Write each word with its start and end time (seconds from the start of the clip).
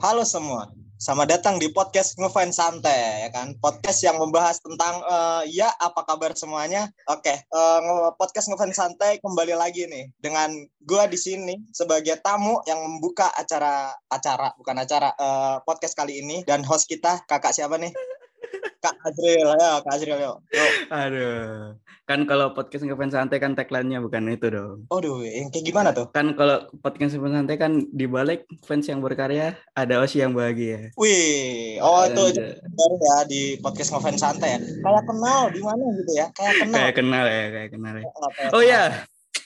Halo 0.00 0.24
semua, 0.24 0.64
selamat 0.96 1.28
datang 1.28 1.60
di 1.60 1.68
podcast 1.76 2.16
Ngefans 2.16 2.56
Santai, 2.56 3.28
ya 3.28 3.36
kan? 3.36 3.52
Podcast 3.60 4.00
yang 4.00 4.16
membahas 4.16 4.56
tentang 4.56 4.96
uh, 5.04 5.44
ya 5.44 5.68
apa 5.76 6.08
kabar 6.08 6.32
semuanya. 6.32 6.88
Oke, 7.04 7.44
uh, 7.52 8.08
podcast 8.16 8.48
Ngefans 8.48 8.80
Santai 8.80 9.20
kembali 9.20 9.52
lagi 9.52 9.84
nih 9.84 10.08
dengan 10.16 10.56
gua 10.88 11.04
di 11.04 11.20
sini 11.20 11.52
sebagai 11.76 12.16
tamu 12.24 12.64
yang 12.64 12.80
membuka 12.80 13.28
acara 13.36 13.92
acara 14.08 14.56
bukan 14.56 14.80
acara 14.80 15.12
uh, 15.20 15.60
podcast 15.68 15.92
kali 15.92 16.24
ini 16.24 16.48
dan 16.48 16.64
host 16.64 16.88
kita 16.88 17.20
kakak 17.28 17.52
siapa 17.52 17.76
nih? 17.76 17.92
Kak 18.80 18.96
Azril 19.04 19.44
ya, 19.44 19.84
Kak 19.84 19.92
Azril 19.92 20.16
yuk. 20.16 20.36
yuk. 20.56 20.70
Aduh. 20.88 21.76
Kan 22.08 22.24
kalau 22.24 22.56
podcast 22.56 22.82
ngefans 22.82 23.12
santai 23.12 23.38
kan 23.38 23.52
tagline-nya 23.52 24.00
bukan 24.00 24.32
itu 24.32 24.48
dong. 24.48 24.88
Aduh, 24.88 25.20
yang 25.22 25.52
kayak 25.52 25.68
gimana 25.68 25.92
tuh? 25.92 26.08
Kan 26.10 26.32
kalau 26.32 26.64
podcast 26.80 27.14
ngefans 27.14 27.36
santai 27.44 27.60
kan 27.60 27.84
di 27.92 28.08
balik 28.08 28.48
fans 28.64 28.88
yang 28.88 29.04
berkarya 29.04 29.54
ada 29.76 30.00
Osi 30.00 30.24
yang 30.24 30.32
bahagia. 30.32 30.90
Wih, 30.96 31.76
oh 31.84 32.08
itu 32.08 32.24
baru 32.56 32.96
ya 32.98 33.16
di 33.28 33.42
podcast 33.60 33.92
ngefans 33.92 34.18
santai 34.18 34.56
ya. 34.56 34.58
Kayak 34.58 35.04
kenal 35.06 35.40
di 35.52 35.60
mana 35.60 35.84
gitu 36.00 36.12
ya? 36.16 36.26
Kayak 36.32 36.54
kenal. 36.64 36.76
Kayak 36.80 36.94
kenal 36.96 37.24
ya, 37.28 37.44
kayak 37.52 37.70
kenal 37.76 37.94
ya. 37.94 38.04
Oh 38.56 38.62
ya, 38.64 38.82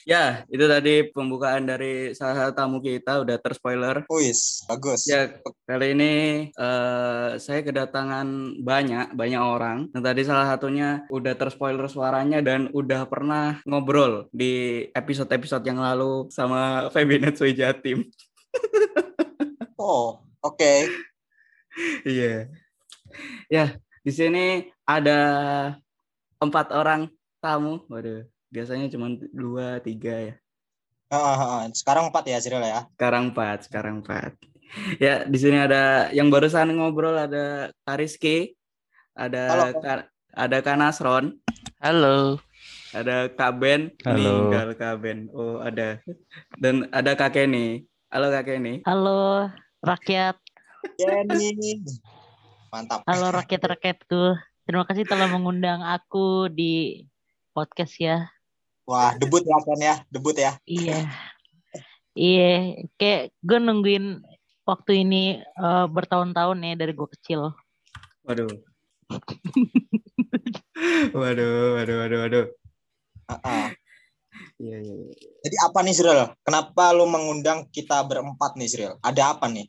Ya, 0.04 0.44
itu 0.52 0.68
tadi 0.68 1.08
pembukaan 1.08 1.64
dari 1.64 2.12
salah 2.12 2.36
satu 2.36 2.52
tamu 2.52 2.84
kita 2.84 3.24
udah 3.24 3.40
terspoiler. 3.40 4.04
Wis, 4.12 4.60
bagus. 4.68 5.08
Ya, 5.08 5.40
kali 5.64 5.96
ini 5.96 6.12
uh, 6.60 7.40
saya 7.40 7.64
kedatangan 7.64 8.60
banyak 8.60 9.16
banyak 9.16 9.40
orang. 9.40 9.88
Yang 9.96 10.04
tadi 10.04 10.20
salah 10.28 10.46
satunya 10.52 11.08
udah 11.08 11.32
terspoiler 11.40 11.88
suaranya 11.88 12.44
dan 12.44 12.68
udah 12.76 13.08
pernah 13.08 13.64
ngobrol 13.64 14.28
di 14.28 14.84
episode-episode 14.92 15.64
yang 15.64 15.80
lalu 15.80 16.28
sama 16.28 16.60
Febinet 16.92 17.40
Sui 17.40 17.56
Jatim. 17.56 18.04
oh, 19.80 20.20
oke. 20.44 20.52
Okay. 20.52 20.84
Iya. 22.04 22.52
ya, 23.48 23.72
di 24.04 24.12
sini 24.12 24.68
ada 24.84 25.20
empat 26.44 26.76
orang 26.76 27.08
tamu. 27.40 27.80
Waduh 27.88 28.33
biasanya 28.54 28.86
cuma 28.86 29.10
dua 29.34 29.82
tiga 29.82 30.14
ya. 30.30 30.34
Sekarang 31.74 32.14
empat 32.14 32.24
ya 32.30 32.38
Cyril 32.38 32.62
ya? 32.62 32.86
Sekarang 32.94 33.34
empat 33.34 33.66
sekarang 33.66 33.94
empat. 33.98 34.38
Ya 35.02 35.26
di 35.26 35.34
sini 35.34 35.58
ada 35.58 36.14
yang 36.14 36.30
barusan 36.30 36.70
ngobrol 36.70 37.18
ada 37.18 37.74
Kariski 37.82 38.54
ada 39.18 39.42
Halo. 39.50 39.66
Ka, 39.82 39.94
ada 40.38 40.58
Kanasron. 40.62 41.34
Halo. 41.82 42.38
Ada 42.94 43.26
Kak 43.34 43.58
Ben. 43.58 43.90
Halo. 44.06 44.22
meninggal 44.22 44.78
Kak 44.78 45.02
Ben. 45.02 45.26
Oh 45.34 45.58
ada. 45.58 45.98
Dan 46.54 46.86
ada 46.94 47.18
Kak 47.18 47.34
Kenny. 47.34 47.90
Halo 48.14 48.30
Kak 48.30 48.46
Kenny. 48.46 48.86
Halo 48.86 49.50
rakyat. 49.82 50.38
Kenny. 50.94 51.82
Mantap. 52.70 53.02
Halo 53.02 53.34
rakyat 53.34 53.62
rakyatku 53.66 54.38
terima 54.64 54.86
kasih 54.86 55.04
telah 55.04 55.26
mengundang 55.28 55.82
aku 55.84 56.48
di 56.48 57.04
podcast 57.52 58.00
ya 58.00 58.32
Wah, 58.84 59.16
debut 59.16 59.40
ya 59.40 59.58
kan 59.64 59.80
ya, 59.80 59.94
debut 60.12 60.36
ya. 60.36 60.52
Iya. 60.68 61.08
Iya, 62.14 62.50
kayak 63.00 63.34
gue 63.42 63.58
nungguin 63.58 64.22
waktu 64.68 64.92
ini 65.02 65.40
uh, 65.56 65.88
bertahun-tahun 65.88 66.58
ya 66.60 66.74
dari 66.76 66.92
gue 66.92 67.08
kecil. 67.18 67.52
Waduh. 68.28 68.48
waduh, 71.12 71.76
waduh, 71.76 71.96
waduh, 72.02 72.18
waduh. 72.24 72.46
Uh-uh. 73.28 73.66
Iya, 74.60 74.78
iya, 74.80 74.94
iya. 74.96 75.14
Jadi 75.44 75.56
apa 75.60 75.78
nih 75.84 75.94
Sril? 75.94 76.20
Kenapa 76.40 76.84
lu 76.96 77.04
mengundang 77.04 77.68
kita 77.68 78.00
berempat 78.04 78.56
nih 78.56 78.68
Sril? 78.70 78.92
Ada 79.04 79.36
apa 79.36 79.46
nih? 79.52 79.68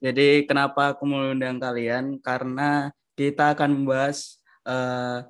Jadi 0.00 0.48
kenapa 0.48 0.96
aku 0.96 1.04
mengundang 1.04 1.60
kalian? 1.60 2.16
Karena 2.24 2.88
kita 3.12 3.52
akan 3.52 3.84
membahas 3.84 4.40
uh, 4.64 5.28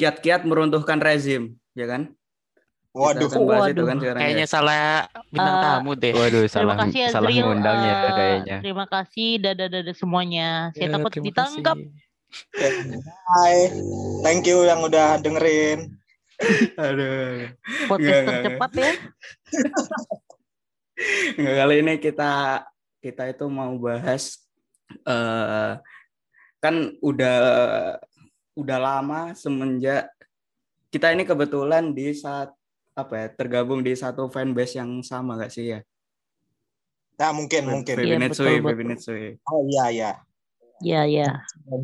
kiat-kiat 0.00 0.48
meruntuhkan 0.48 0.96
rezim, 1.02 1.60
ya 1.76 1.84
kan? 1.84 2.16
Waduh, 2.98 3.30
waduh. 3.30 3.86
kan 3.86 3.98
kayaknya 4.02 4.46
ya. 4.46 4.50
salah 4.50 5.06
bintang 5.30 5.54
uh, 5.54 5.62
tamu 5.62 5.92
deh. 5.94 6.10
Waduh, 6.10 6.44
salah 6.50 6.74
terima 6.74 6.90
kasih, 6.90 7.02
salah 7.14 7.30
ngundangnya 7.30 7.94
uh, 7.94 8.10
kayaknya. 8.18 8.56
Terima 8.58 8.86
kasih 8.90 9.28
dada-dada 9.38 9.92
semuanya. 9.94 10.48
Saya 10.74 10.90
ya, 10.90 10.94
takut 10.98 11.12
ditangkap. 11.22 11.76
Hai, 12.58 13.56
thank 14.26 14.42
you 14.50 14.66
yang 14.66 14.82
udah 14.82 15.22
dengerin. 15.22 15.94
Aduh. 16.74 17.54
Podcast 17.86 18.22
tercepat 18.26 18.70
ya. 18.74 18.92
Nggak, 21.38 21.54
kali 21.54 21.74
ini 21.78 21.94
kita 22.02 22.32
kita 22.98 23.30
itu 23.30 23.46
mau 23.46 23.70
bahas 23.78 24.42
uh, 25.06 25.78
kan 26.58 26.98
udah 26.98 27.38
udah 28.58 28.78
lama 28.82 29.30
semenjak 29.38 30.10
kita 30.90 31.14
ini 31.14 31.22
kebetulan 31.22 31.94
di 31.94 32.10
saat 32.10 32.57
apa 32.98 33.14
ya 33.14 33.26
tergabung 33.30 33.86
di 33.86 33.94
satu 33.94 34.26
fanbase 34.26 34.82
yang 34.82 34.98
sama 35.06 35.38
gak 35.38 35.54
sih 35.54 35.78
ya? 35.78 35.80
Nah 37.18 37.30
mungkin 37.30 37.62
Fe 37.66 37.70
mungkin. 37.70 37.94
Febinetsui, 37.94 38.58
Febinetsui. 38.58 39.26
Oh 39.46 39.62
iya 39.70 39.86
iya. 39.90 40.10
Iya 40.78 41.02
iya. 41.06 41.28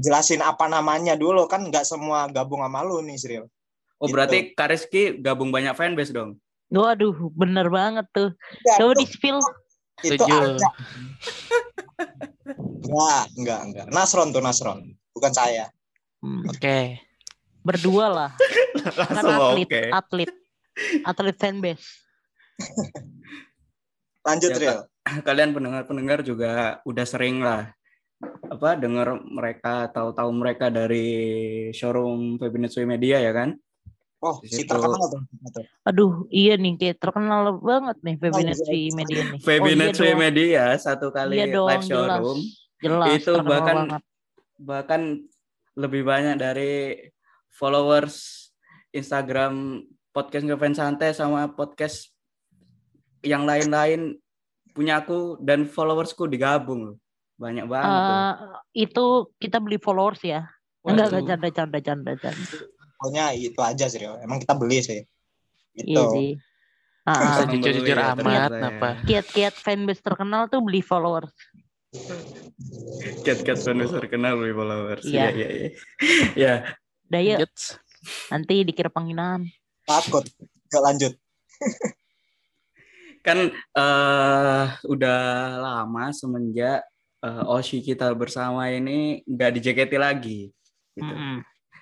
Jelasin 0.03 0.43
apa 0.43 0.71
namanya 0.71 1.19
dulu 1.19 1.47
kan 1.51 1.67
nggak 1.67 1.83
semua 1.83 2.31
gabung 2.31 2.63
sama 2.63 2.87
lu 2.87 3.03
nih 3.03 3.19
Sril. 3.19 3.45
Oh 3.99 4.07
gitu. 4.07 4.15
berarti 4.15 4.55
Kariski 4.55 5.19
gabung 5.19 5.51
banyak 5.51 5.75
fanbase 5.75 6.15
dong? 6.15 6.39
Waduh 6.71 7.31
bener 7.35 7.71
banget 7.71 8.07
tuh. 8.15 8.31
Ya, 8.63 8.83
Coba 8.83 8.95
di 8.99 9.07
spill. 9.07 9.39
Itu 10.03 10.19
aja. 10.27 10.71
enggak, 12.83 13.25
enggak, 13.39 13.61
enggak. 13.63 13.87
Nasron 13.95 14.35
tuh 14.35 14.43
Nasron, 14.43 14.79
bukan 15.15 15.33
saya. 15.35 15.71
Hmm. 16.19 16.47
Oke. 16.51 16.59
Okay. 16.59 16.85
Berdua 17.63 18.07
lah. 18.11 18.31
kan 18.99 19.25
atlet, 19.25 19.67
okay. 19.67 19.87
atlet 19.91 20.31
atlet 21.09 21.37
fanbase. 21.39 21.87
Lanjut 24.27 24.51
ya, 24.57 24.59
Real. 24.59 24.81
Kalian 25.05 25.53
pendengar-pendengar 25.53 26.25
juga 26.25 26.81
udah 26.89 27.05
sering 27.05 27.45
lah 27.45 27.69
apa 28.25 28.79
dengar 28.81 29.21
mereka 29.21 29.93
tahu-tahu 29.93 30.31
mereka 30.33 30.73
dari 30.73 31.07
showroom 31.77 32.41
Febinetsui 32.41 32.89
Media 32.89 33.21
ya 33.21 33.33
kan? 33.37 33.53
Oh, 34.25 34.41
si 34.41 34.65
terkenal 34.65 35.05
tuh. 35.13 35.23
Aduh, 35.85 36.25
iya 36.33 36.57
nih 36.57 36.81
kayak 36.81 36.97
terkenal 36.97 37.61
banget 37.61 38.01
nih 38.01 38.17
Febinetsui 38.17 38.89
oh, 38.89 38.97
Media 38.97 39.21
nih. 39.29 39.41
Febinetsui 39.47 40.09
oh, 40.09 40.09
iya 40.09 40.17
Media 40.17 40.65
satu 40.81 41.13
kali 41.13 41.37
iya 41.37 41.47
dong, 41.53 41.69
live 41.69 41.85
showroom. 41.85 42.39
Jelas, 42.81 43.09
jelas 43.13 43.21
itu 43.21 43.33
bahkan 43.45 43.77
banget. 43.85 44.03
bahkan 44.57 45.01
lebih 45.77 46.03
banyak 46.09 46.37
dari 46.41 46.73
followers 47.53 48.49
Instagram 48.97 49.85
podcast 50.15 50.47
ngefans 50.47 50.79
santai 50.79 51.11
sama 51.11 51.51
podcast 51.51 52.15
yang 53.27 53.43
lain-lain 53.43 54.15
punya 54.71 55.03
aku 55.03 55.43
dan 55.43 55.67
followersku 55.67 56.31
digabung. 56.31 56.97
Banyak 57.35 57.67
banget 57.67 57.91
uh, 57.91 58.33
itu 58.71 59.35
kita 59.43 59.59
beli 59.59 59.83
followers 59.83 60.23
ya. 60.23 60.47
Enggak 60.87 61.11
enggak 61.11 61.25
canda 61.27 61.49
canda 61.51 61.79
canda 61.83 62.13
canda 62.15 62.47
pokoknya 63.05 63.37
itu 63.37 63.61
aja 63.61 63.85
sih 63.93 64.01
emang 64.01 64.41
kita 64.41 64.57
beli 64.57 64.81
sih. 64.81 65.05
Itu 65.77 65.93
iya 65.93 66.03
sih. 66.09 66.29
Ah, 67.05 67.45
jujur 67.45 67.85
jujur 67.85 68.01
amat 68.01 68.49
apa 68.49 69.05
kiat-kiat 69.05 69.53
fanbase 69.61 70.01
terkenal 70.01 70.49
tuh 70.49 70.65
beli 70.65 70.81
followers. 70.81 71.29
Kiat-kiat 73.21 73.61
fanbase 73.61 73.93
terkenal 73.93 74.41
beli 74.41 74.57
followers. 74.57 75.05
Iya. 75.05 75.29
Iya 75.37 75.49
iya 75.53 75.69
ya. 76.49 76.55
Daya. 77.05 77.45
Nanti 78.33 78.65
dikira 78.65 78.89
penghinaan 78.89 79.53
takut 79.85 80.25
gak 80.73 80.83
lanjut 80.83 81.13
kan 83.27 83.49
uh, 83.73 84.65
udah 84.85 85.21
lama 85.57 86.13
semenjak 86.13 86.85
uh, 87.25 87.57
Oshi 87.57 87.81
kita 87.81 88.13
bersama 88.13 88.69
ini 88.69 89.25
nggak 89.25 89.51
dijaketi 89.57 89.97
lagi 89.97 90.41
gitu. 90.93 91.09
Mm 91.09 91.17
-hmm. 91.17 91.37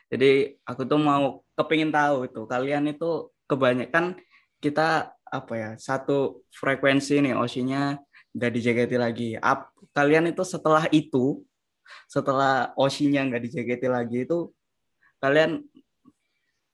jadi 0.06 0.55
aku 0.62 0.87
tuh 0.87 1.03
mau 1.03 1.43
kepingin 1.59 1.91
tahu 1.91 2.31
itu 2.31 2.47
kalian 2.47 2.94
itu 2.94 3.26
kebanyakan 3.50 4.15
kita 4.62 5.11
apa 5.32 5.53
ya 5.56 5.71
satu 5.81 6.47
frekuensi 6.55 7.19
nih 7.19 7.35
Oshinya 7.35 7.99
nggak 8.32 8.53
dijaketi 8.53 8.97
lagi 8.97 9.29
Ap, 9.37 9.73
kalian 9.93 10.31
itu 10.31 10.44
setelah 10.47 10.87
itu 10.94 11.43
setelah 12.06 12.71
Oshinya 12.79 13.26
nggak 13.26 13.43
dijaketi 13.50 13.88
lagi 13.91 14.25
itu 14.25 14.53
kalian 15.19 15.65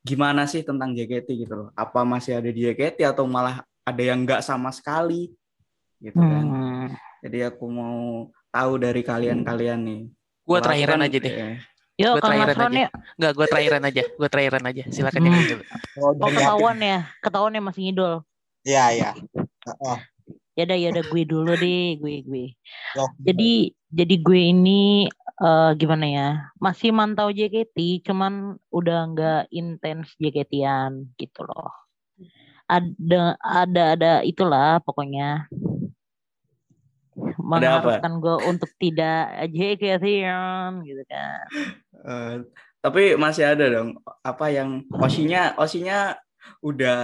gimana 0.02 0.46
sih 0.46 0.62
tentang 0.62 0.94
JKT 0.94 1.28
gitu 1.46 1.54
loh? 1.54 1.68
Apa 1.74 2.02
masih 2.02 2.38
ada 2.38 2.48
di 2.50 2.66
JKT 2.66 3.04
atau 3.04 3.24
malah 3.26 3.62
ada 3.82 4.02
yang 4.02 4.22
nggak 4.22 4.44
sama 4.44 4.70
sekali 4.74 5.32
gitu 5.98 6.18
kan? 6.18 6.44
Hmm. 6.44 6.86
Jadi 7.24 7.48
aku 7.50 7.66
mau 7.66 8.30
tahu 8.54 8.72
dari 8.78 9.02
kalian-kalian 9.02 9.80
nih. 9.82 10.00
Gue 10.46 10.58
terakhiran 10.62 11.00
aja 11.04 11.18
deh. 11.18 11.34
Ya. 11.34 11.48
Yo, 11.98 12.10
gue 12.14 12.22
terakhiran 12.22 12.70
aja. 12.70 12.78
Ya. 12.86 12.88
Enggak, 13.18 13.32
gue 13.34 13.46
terakhiran 13.50 13.82
aja. 13.82 14.02
Gue 14.06 14.28
terakhiran 14.30 14.64
aja. 14.70 14.82
Silakan 14.88 15.20
hmm. 15.26 15.34
dulu. 15.34 15.64
Oh, 15.98 16.12
ketahuan 16.30 16.78
ya, 16.78 16.98
ketahuan 17.18 17.56
ya 17.58 17.62
masih 17.62 17.82
ngidol. 17.90 18.14
Iya, 18.62 18.84
iya. 18.94 19.10
Oh. 19.84 20.00
ya 20.58 20.66
udah 20.66 20.74
ya 20.74 20.88
udah 20.90 21.04
gue 21.06 21.22
dulu 21.22 21.52
deh 21.54 22.02
gue 22.02 22.14
gue 22.26 22.46
jadi 23.22 23.50
jadi 23.94 24.14
gue 24.18 24.40
ini 24.50 25.06
uh, 25.42 25.70
gimana 25.78 26.06
ya 26.06 26.28
masih 26.58 26.90
mantau 26.90 27.30
JKT 27.30 28.06
cuman 28.06 28.58
udah 28.70 28.98
nggak 29.14 29.42
intens 29.54 30.14
JKT-an 30.18 31.14
gitu 31.18 31.46
loh. 31.46 31.72
Ada 32.68 33.40
ada 33.40 33.82
ada 33.96 34.12
itulah 34.26 34.82
pokoknya. 34.84 35.48
Mengharuskan 37.18 38.20
gue 38.22 38.36
untuk 38.46 38.70
tidak 38.78 39.48
JKT-an 39.50 40.84
gitu 40.84 41.02
kan. 41.08 41.46
Uh, 42.04 42.34
tapi 42.84 43.16
masih 43.16 43.48
ada 43.48 43.66
dong. 43.72 43.98
Apa 44.22 44.52
yang 44.52 44.84
osinya 45.00 45.56
osinya 45.58 46.14
udah 46.62 47.00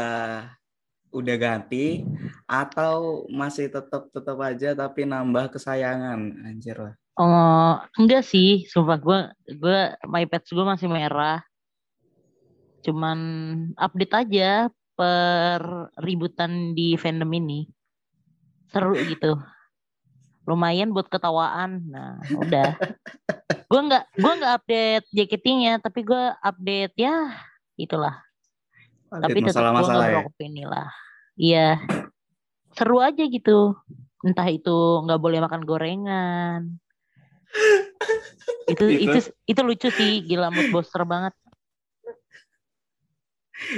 udah 1.14 1.36
ganti 1.38 2.02
atau 2.50 3.24
masih 3.30 3.70
tetap 3.70 4.10
tetap 4.12 4.38
aja 4.44 4.76
tapi 4.76 5.08
nambah 5.08 5.48
kesayangan? 5.50 6.20
Anjir 6.44 6.76
lah 6.76 6.94
oh 7.18 7.74
enggak 7.98 8.22
sih 8.26 8.66
sumpah 8.66 8.98
gue 8.98 9.20
gue 9.54 9.80
my 10.08 10.24
pets 10.26 10.50
gue 10.50 10.64
masih 10.64 10.90
merah 10.90 11.42
cuman 12.84 13.18
update 13.78 14.14
aja 14.14 14.68
per 14.94 15.90
ributan 15.98 16.76
di 16.76 16.94
fandom 16.94 17.30
ini 17.34 17.66
seru 18.70 18.94
gitu 19.10 19.38
lumayan 20.44 20.92
buat 20.92 21.08
ketawaan 21.08 21.88
nah 21.88 22.20
udah 22.36 22.76
gue 23.70 23.80
nggak 23.80 24.04
gue 24.20 24.32
nggak 24.38 24.54
update 24.60 25.06
JKT-nya 25.10 25.80
tapi 25.80 26.04
gue 26.04 26.24
update 26.44 26.94
ya 27.00 27.32
itulah 27.80 28.20
tapi 29.08 29.40
tetap 29.40 29.72
gue 29.72 29.86
nggak 29.88 30.28
ya? 30.28 30.44
inilah 30.44 30.88
Iya. 31.34 31.82
Seru 32.74 33.02
aja 33.02 33.22
gitu. 33.26 33.74
Entah 34.22 34.48
itu 34.50 35.02
nggak 35.04 35.20
boleh 35.20 35.38
makan 35.42 35.62
gorengan. 35.66 36.60
itu 38.72 38.84
itu 39.08 39.18
itu 39.46 39.60
lucu 39.60 39.88
sih, 39.92 40.22
gila 40.24 40.50
mood 40.50 40.68
booster 40.70 41.02
banget. 41.06 41.34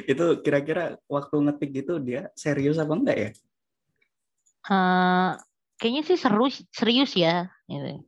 itu 0.09 0.43
kira-kira 0.43 0.99
waktu 1.07 1.37
ngetik 1.47 1.71
gitu 1.85 2.03
dia 2.03 2.33
serius 2.35 2.81
apa 2.81 2.97
enggak 2.97 3.17
ya? 3.17 3.31
Uh, 4.67 5.31
kayaknya 5.79 6.03
sih 6.03 6.19
seru 6.19 6.51
serius 6.75 7.15
ya. 7.15 7.47
Gitu. 7.71 8.03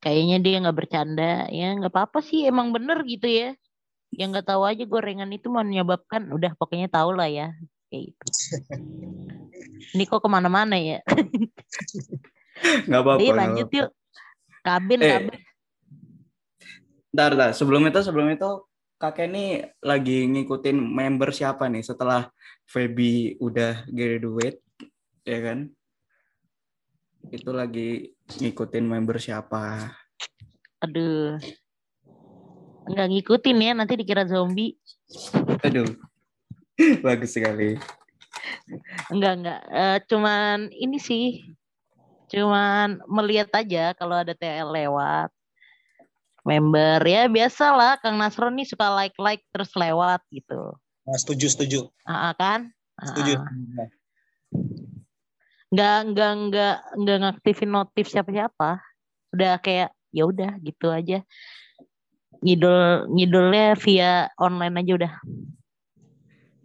Kayaknya 0.00 0.36
dia 0.40 0.56
nggak 0.62 0.78
bercanda 0.78 1.50
ya 1.52 1.74
nggak 1.76 1.92
apa-apa 1.92 2.24
sih 2.24 2.48
emang 2.48 2.72
bener 2.72 3.02
gitu 3.04 3.28
ya. 3.28 3.52
Yang 4.14 4.28
nggak 4.40 4.48
tahu 4.56 4.62
aja 4.64 4.84
gorengan 4.88 5.28
itu 5.34 5.52
menyebabkan 5.52 6.32
udah 6.32 6.54
pokoknya 6.56 6.88
tahu 6.88 7.12
lah 7.12 7.28
ya 7.28 7.52
kayak 7.92 8.14
gitu. 8.14 8.24
Ini 9.96 10.04
kok 10.08 10.20
ke 10.24 10.28
mana-mana 10.28 10.76
ya? 10.76 11.00
Gak 12.90 13.00
apa-apa. 13.04 13.32
Lanjut 13.32 13.68
yuk. 13.72 13.90
Kabin, 14.66 14.98
eh, 14.98 15.10
kabin. 15.14 15.38
Ntar, 17.14 17.30
ntar. 17.38 17.50
Sebelum 17.54 17.86
itu, 17.86 18.02
sebelum 18.02 18.34
itu 18.34 18.66
kakek 18.98 19.30
ini 19.30 19.62
lagi 19.78 20.26
ngikutin 20.26 20.74
member 20.74 21.30
siapa 21.30 21.70
nih 21.70 21.86
setelah 21.86 22.26
Feby 22.66 23.38
udah 23.38 23.86
graduate, 23.86 24.58
ya 25.22 25.38
kan? 25.38 25.70
Itu 27.30 27.54
lagi 27.54 28.10
ngikutin 28.42 28.82
member 28.82 29.22
siapa? 29.22 29.94
Aduh. 30.82 31.38
Enggak 32.90 33.06
ngikutin 33.06 33.58
ya, 33.62 33.72
nanti 33.78 33.94
dikira 33.94 34.26
zombie. 34.26 34.74
Aduh. 35.62 35.86
Bagus 37.06 37.38
sekali. 37.38 37.78
Enggak, 39.14 39.32
enggak. 39.38 39.60
Uh, 39.70 39.98
cuman 40.10 40.58
ini 40.74 40.98
sih. 40.98 41.54
Cuman 42.30 43.02
melihat 43.06 43.50
aja 43.54 43.94
kalau 43.94 44.18
ada 44.18 44.34
TL 44.34 44.70
lewat. 44.70 45.30
Member 46.46 47.02
ya 47.02 47.26
biasalah 47.26 47.98
Kang 47.98 48.22
Nasron 48.22 48.54
nih 48.54 48.70
suka 48.70 48.86
like-like 48.86 49.42
terus 49.50 49.74
lewat 49.74 50.22
gitu. 50.30 50.78
Nah, 51.02 51.18
setuju, 51.18 51.46
setuju. 51.50 51.80
Uh, 52.06 52.30
kan? 52.38 52.70
Setuju. 53.02 53.34
Uh, 53.34 53.90
enggak, 55.74 55.98
enggak, 56.06 56.30
enggak, 56.38 56.76
enggak 56.94 57.18
ngaktifin 57.18 57.70
notif 57.74 58.06
siapa-siapa. 58.06 58.78
Udah 59.34 59.58
kayak 59.58 59.90
ya 60.14 60.22
udah 60.22 60.54
gitu 60.62 60.86
aja. 60.94 61.26
Ngidol 62.46 63.10
ngidolnya 63.10 63.74
via 63.82 64.30
online 64.38 64.74
aja 64.86 64.92
udah. 65.02 65.12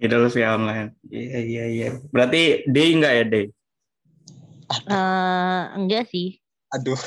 Idol 0.02 0.30
via 0.34 0.58
online. 0.58 0.98
Iya 1.10 1.40
iya 1.42 1.64
iya. 1.70 1.88
Berarti 2.10 2.66
D 2.66 2.78
enggak 2.98 3.14
ya 3.18 3.24
D? 3.26 3.36
Uh, 4.88 5.62
enggak 5.78 6.08
sih. 6.10 6.40
Aduh. 6.74 7.00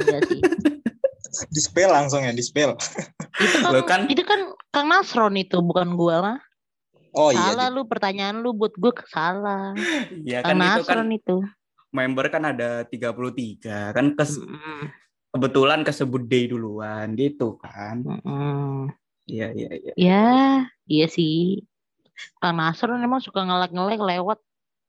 Enggak 0.00 0.20
sih. 0.28 0.40
dispel 1.54 1.88
langsung 1.88 2.22
ya, 2.22 2.32
dispel. 2.34 2.76
itu 3.40 3.56
kan, 3.64 3.72
kan 3.88 4.00
itu 4.12 4.22
kan 4.22 4.40
Kang 4.68 4.88
Nasron 4.92 5.34
itu 5.40 5.58
bukan 5.64 5.96
gua 5.96 6.20
mah. 6.20 6.38
Oh 7.12 7.32
salah 7.32 7.36
iya. 7.36 7.48
Salah 7.56 7.68
lu 7.72 7.82
pertanyaan 7.88 8.36
lu 8.40 8.52
buat 8.52 8.76
gua 8.76 8.92
salah. 9.08 9.72
Iya 10.24 10.44
kan 10.44 10.56
Kang 10.60 10.76
itu 10.76 10.82
kan 10.84 11.08
itu. 11.08 11.36
Member 11.92 12.26
kan 12.32 12.42
ada 12.48 12.88
33 12.88 13.92
kan 13.92 14.16
kes, 14.16 14.40
mm. 14.40 14.84
kebetulan 15.36 15.84
kesebut 15.84 16.24
D 16.24 16.48
duluan 16.48 17.12
gitu 17.16 17.60
kan. 17.60 18.00
Iya 19.28 19.52
mm. 19.52 19.56
iya 19.56 19.68
iya. 19.76 19.92
Ya, 19.96 20.28
iya 20.88 21.06
sih. 21.08 21.64
Kang 22.40 22.60
Nasr 22.60 22.92
emang 22.96 23.20
suka 23.20 23.44
ngelek-ngelek 23.44 24.00
lewat. 24.00 24.38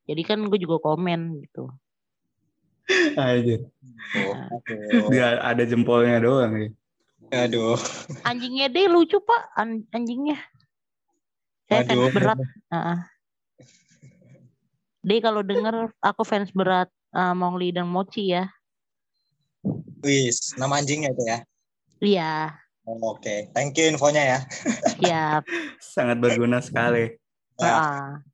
Jadi 0.03 0.21
kan 0.27 0.39
gue 0.51 0.59
juga 0.59 0.83
komen 0.83 1.39
gitu. 1.47 1.71
Aja. 3.17 3.57
Oh, 4.13 4.59
Dia 5.09 5.39
ada 5.39 5.63
jempolnya 5.63 6.19
doang 6.19 6.53
ya. 6.59 6.69
Aduh. 7.33 7.79
Anjingnya 8.27 8.69
deh 8.69 8.85
lucu 8.85 9.17
pak, 9.23 9.41
An 9.57 9.87
anjingnya. 9.89 10.37
Saya 11.65 11.87
Aduh. 11.87 12.11
fans 12.11 12.13
berat. 12.13 12.39
Uh. 12.69 12.99
Deh 15.01 15.19
kalau 15.19 15.41
denger 15.41 15.89
aku 16.03 16.21
fans 16.21 16.53
berat 16.53 16.91
uh, 17.15 17.33
Mongli 17.33 17.73
dan 17.73 17.89
Mochi 17.89 18.35
ya. 18.35 18.51
Wis, 20.03 20.53
nama 20.59 20.77
anjingnya 20.77 21.15
itu 21.15 21.23
ya? 21.23 21.39
Iya. 22.03 22.33
Oh, 22.83 23.15
Oke, 23.15 23.23
okay. 23.23 23.39
thank 23.55 23.79
you 23.79 23.87
infonya 23.87 24.23
ya. 24.27 24.39
Siap. 24.99 25.43
Sangat 25.79 26.19
berguna 26.19 26.59
sekali. 26.59 27.15
Nah. 27.63 28.19
Ya 28.19 28.32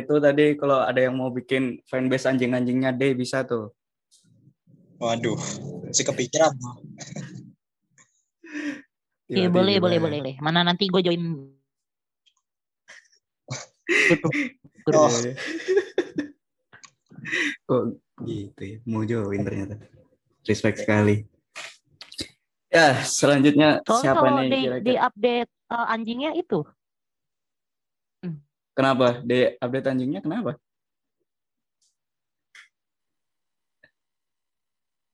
itu 0.00 0.14
tadi 0.16 0.56
kalau 0.56 0.80
ada 0.80 1.00
yang 1.02 1.12
mau 1.18 1.28
bikin 1.28 1.84
fanbase 1.84 2.30
anjing-anjingnya 2.30 2.96
deh 2.96 3.12
bisa 3.12 3.44
tuh. 3.44 3.74
Waduh, 5.02 5.36
si 5.92 6.06
kepikiran. 6.06 6.54
Iya 9.32 9.48
boleh, 9.48 9.76
boleh, 9.80 9.98
boleh, 9.98 10.18
boleh. 10.22 10.34
Mana 10.40 10.62
nanti 10.62 10.86
gue 10.88 11.02
join. 11.02 11.50
oh. 14.92 15.10
Kok 17.66 17.82
gitu 18.28 18.62
ya? 18.62 18.76
Mau 18.86 19.02
join 19.02 19.40
ternyata. 19.42 19.80
Respect 20.46 20.84
sekali. 20.84 21.24
Ya, 22.72 23.04
selanjutnya 23.04 23.84
Soalnya 23.84 24.00
siapa 24.00 24.26
nih 24.32 24.48
di? 24.48 24.60
Di 24.80 24.94
update 24.96 25.50
uh, 25.68 25.86
anjingnya 25.92 26.32
itu. 26.36 26.64
Kenapa? 28.72 29.20
Di 29.20 29.56
update 29.60 29.88
anjingnya 29.88 30.20
kenapa? 30.24 30.56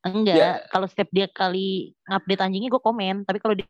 Enggak, 0.06 0.36
ya. 0.38 0.50
kalau 0.70 0.86
setiap 0.86 1.10
dia 1.10 1.26
kali 1.26 1.92
update 2.06 2.40
anjingnya 2.40 2.70
gue 2.70 2.82
komen, 2.82 3.26
tapi 3.26 3.42
kalau 3.42 3.58
dia, 3.58 3.66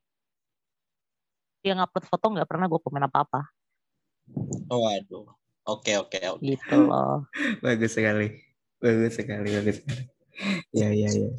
dia 1.64 1.72
ngupload 1.74 2.04
foto 2.04 2.26
nggak 2.36 2.48
pernah 2.48 2.68
gue 2.68 2.80
komen 2.84 3.08
apa-apa. 3.08 3.40
Oh, 4.68 4.84
aduh. 4.86 5.24
Oke, 5.64 5.96
oke, 5.96 6.20
oke. 6.36 6.44
Gitu 6.44 6.76
loh. 6.88 7.24
bagus 7.64 7.96
sekali. 7.96 8.44
Bagus 8.78 9.16
sekali, 9.16 9.48
bagus 9.56 9.80
sekali. 9.80 10.04
Ya, 10.70 10.92
ya, 10.92 11.08
ya 11.10 11.32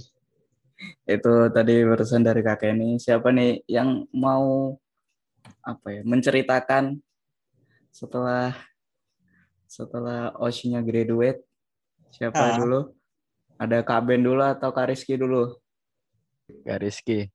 itu 1.09 1.33
tadi 1.51 1.83
barusan 1.83 2.23
dari 2.23 2.41
kakek 2.45 2.77
ini 2.77 3.01
siapa 3.01 3.33
nih 3.33 3.65
yang 3.67 4.05
mau 4.13 4.77
apa 5.65 5.87
ya 5.89 6.01
menceritakan 6.05 7.01
setelah 7.89 8.53
setelah 9.69 10.33
Oshinya 10.41 10.81
graduate 10.81 11.45
siapa 12.09 12.41
uh. 12.41 12.55
dulu 12.57 12.79
ada 13.59 13.85
Kak 13.85 14.01
Ben 14.09 14.23
dulu 14.23 14.41
atau 14.41 14.73
Kak 14.73 14.89
Rizky 14.89 15.19
dulu 15.19 15.53
Kak 16.65 16.81
Rizky 16.81 17.29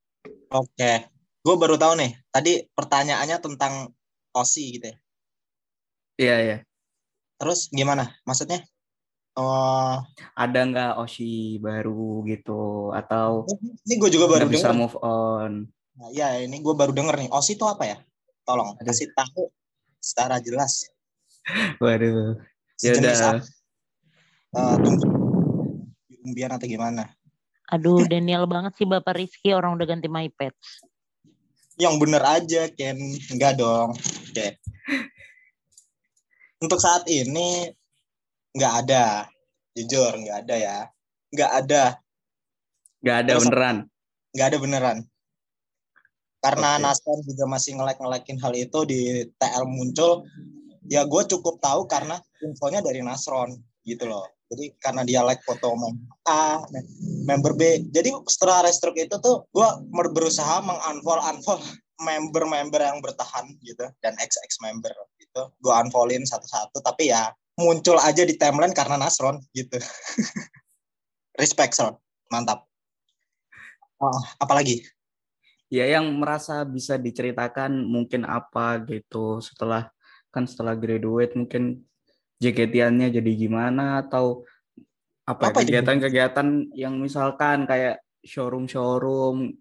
oke 0.51 0.67
okay. 0.75 1.07
gue 1.47 1.55
baru 1.55 1.79
tahu 1.79 1.95
nih 2.01 2.13
tadi 2.35 2.67
pertanyaannya 2.75 3.39
tentang 3.39 3.95
Oshi 4.35 4.81
gitu 4.81 4.91
ya 4.91 4.97
iya 6.19 6.37
iya 6.43 6.57
terus 7.39 7.71
gimana 7.71 8.11
maksudnya 8.27 8.63
Oh, 9.35 9.99
ada 10.39 10.61
nggak 10.63 10.95
Oshi 11.03 11.59
baru 11.59 12.23
gitu 12.23 12.95
atau 12.95 13.43
ini 13.83 13.99
gue 13.99 14.07
juga 14.07 14.31
baru 14.31 14.47
bisa 14.47 14.71
move 14.71 14.95
on. 15.03 15.67
Nah, 15.99 16.09
ya 16.15 16.39
ini 16.39 16.63
gue 16.63 16.71
baru 16.71 16.95
denger 16.95 17.19
nih. 17.19 17.31
Oshi 17.35 17.59
itu 17.59 17.67
apa 17.67 17.83
ya? 17.83 17.99
Tolong 18.47 18.79
Aduh. 18.79 18.87
kasih 18.87 19.11
tahu 19.11 19.51
secara 20.05 20.37
jelas. 20.45 20.85
Waduh. 21.81 22.37
Ya 22.85 22.93
udah. 23.01 23.41
uh, 24.53 24.77
tunggu 24.77 25.05
umbian 26.21 26.53
atau 26.53 26.69
gimana? 26.69 27.09
Aduh 27.73 28.05
Daniel 28.05 28.45
banget 28.45 28.77
sih 28.77 28.85
Bapak 28.85 29.17
Rizky 29.17 29.57
orang 29.57 29.81
udah 29.81 29.89
ganti 29.89 30.13
my 30.13 30.29
pets. 30.37 30.85
Yang 31.81 31.95
bener 32.05 32.23
aja 32.23 32.69
Ken. 32.77 33.01
Enggak 33.33 33.57
dong. 33.57 33.97
Oke. 33.97 34.33
Okay. 34.37 34.51
untuk 36.65 36.81
saat 36.81 37.05
ini 37.09 37.73
nggak 38.53 38.75
ada. 38.85 39.29
Jujur 39.75 40.13
nggak 40.13 40.45
ada 40.45 40.55
ya. 40.55 40.79
Nggak 41.33 41.51
ada. 41.65 41.85
Nggak 43.05 43.17
ada 43.21 43.33
Terus, 43.33 43.45
beneran. 43.49 43.77
Nggak 44.33 44.47
ada 44.49 44.59
beneran 44.61 44.99
karena 46.45 46.77
okay. 46.77 46.85
Nasron 46.85 47.21
juga 47.25 47.45
masih 47.49 47.73
ngelek-ngelekin 47.81 48.37
hal 48.37 48.53
itu 48.53 48.79
di 48.85 49.25
TL 49.41 49.65
muncul 49.65 50.29
ya 50.93 51.09
gue 51.09 51.23
cukup 51.25 51.57
tahu 51.65 51.89
karena 51.89 52.21
infonya 52.45 52.85
dari 52.85 53.01
Nasron 53.01 53.57
gitu 53.89 54.05
loh. 54.05 54.29
Jadi 54.53 54.77
karena 54.77 55.03
dia 55.09 55.25
like 55.25 55.41
foto 55.49 55.73
member 55.73 56.05
A 56.29 56.61
member 57.25 57.57
B. 57.57 57.89
Jadi 57.89 58.13
setelah 58.29 58.69
restruk 58.69 58.93
itu 59.01 59.17
tuh 59.25 59.49
gue 59.57 59.69
berusaha 60.13 60.61
mengunfollow 60.61 61.25
unfollow 61.33 61.65
member-member 62.05 62.81
yang 62.85 63.01
bertahan 63.01 63.49
gitu. 63.65 63.89
Dan 64.05 64.13
ex-ex 64.21 64.61
member 64.61 64.93
gitu. 65.17 65.49
Gue 65.65 65.73
unfollowin 65.73 66.29
satu-satu 66.29 66.85
tapi 66.85 67.09
ya 67.09 67.33
muncul 67.57 67.97
aja 67.97 68.21
di 68.21 68.37
timeline 68.37 68.77
karena 68.77 69.01
Nasron 69.01 69.41
gitu. 69.57 69.81
Respect 71.41 71.73
Son. 71.73 71.97
Mantap. 72.29 72.69
Oh, 74.03 74.21
apalagi 74.43 74.85
ya 75.73 75.85
yang 75.89 76.07
merasa 76.21 76.63
bisa 76.65 77.01
diceritakan 77.01 77.85
mungkin 77.85 78.29
apa 78.29 78.81
gitu 78.85 79.41
setelah 79.41 79.91
kan 80.35 80.45
setelah 80.45 80.75
graduate 80.75 81.39
mungkin 81.39 81.87
JKT-annya 82.43 83.15
jadi 83.15 83.33
gimana 83.39 84.05
atau 84.05 84.43
apa, 85.25 85.49
apa 85.49 85.65
kegiatan-kegiatan 85.65 86.75
yang 86.77 87.01
misalkan 87.01 87.65
kayak 87.65 88.05
showroom-showroom. 88.27 89.57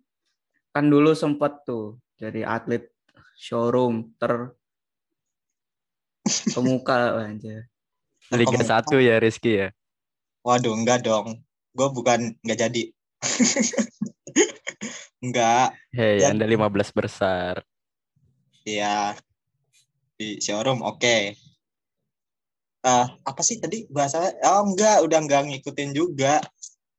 Kan 0.73 0.89
dulu 0.89 1.13
sempet 1.13 1.63
tuh 1.63 2.01
jadi 2.17 2.43
atlet 2.43 2.89
showroom 3.37 4.17
ter 4.17 4.55
kemuka 6.55 7.19
aja 7.19 7.67
Liga 8.31 8.61
satu 8.63 8.97
ya 8.97 9.19
Rizky 9.21 9.61
ya? 9.61 9.69
Waduh 10.41 10.73
enggak 10.73 11.05
dong. 11.05 11.45
Gue 11.77 11.87
bukan 11.93 12.33
enggak 12.41 12.59
jadi 12.69 12.83
Enggak. 15.23 15.79
Hei, 15.95 16.19
ya. 16.19 16.35
Anda 16.35 16.43
15 16.43 16.91
besar. 16.91 17.63
Iya. 18.67 19.15
Di 20.19 20.43
showroom 20.43 20.83
oke. 20.83 20.99
Okay. 20.99 21.31
Uh, 22.83 23.07
apa 23.23 23.39
sih 23.39 23.63
tadi 23.63 23.87
bahasa? 23.87 24.35
Oh 24.43 24.67
enggak, 24.67 24.99
udah 25.07 25.19
enggak 25.23 25.47
ngikutin 25.47 25.95
juga. 25.95 26.43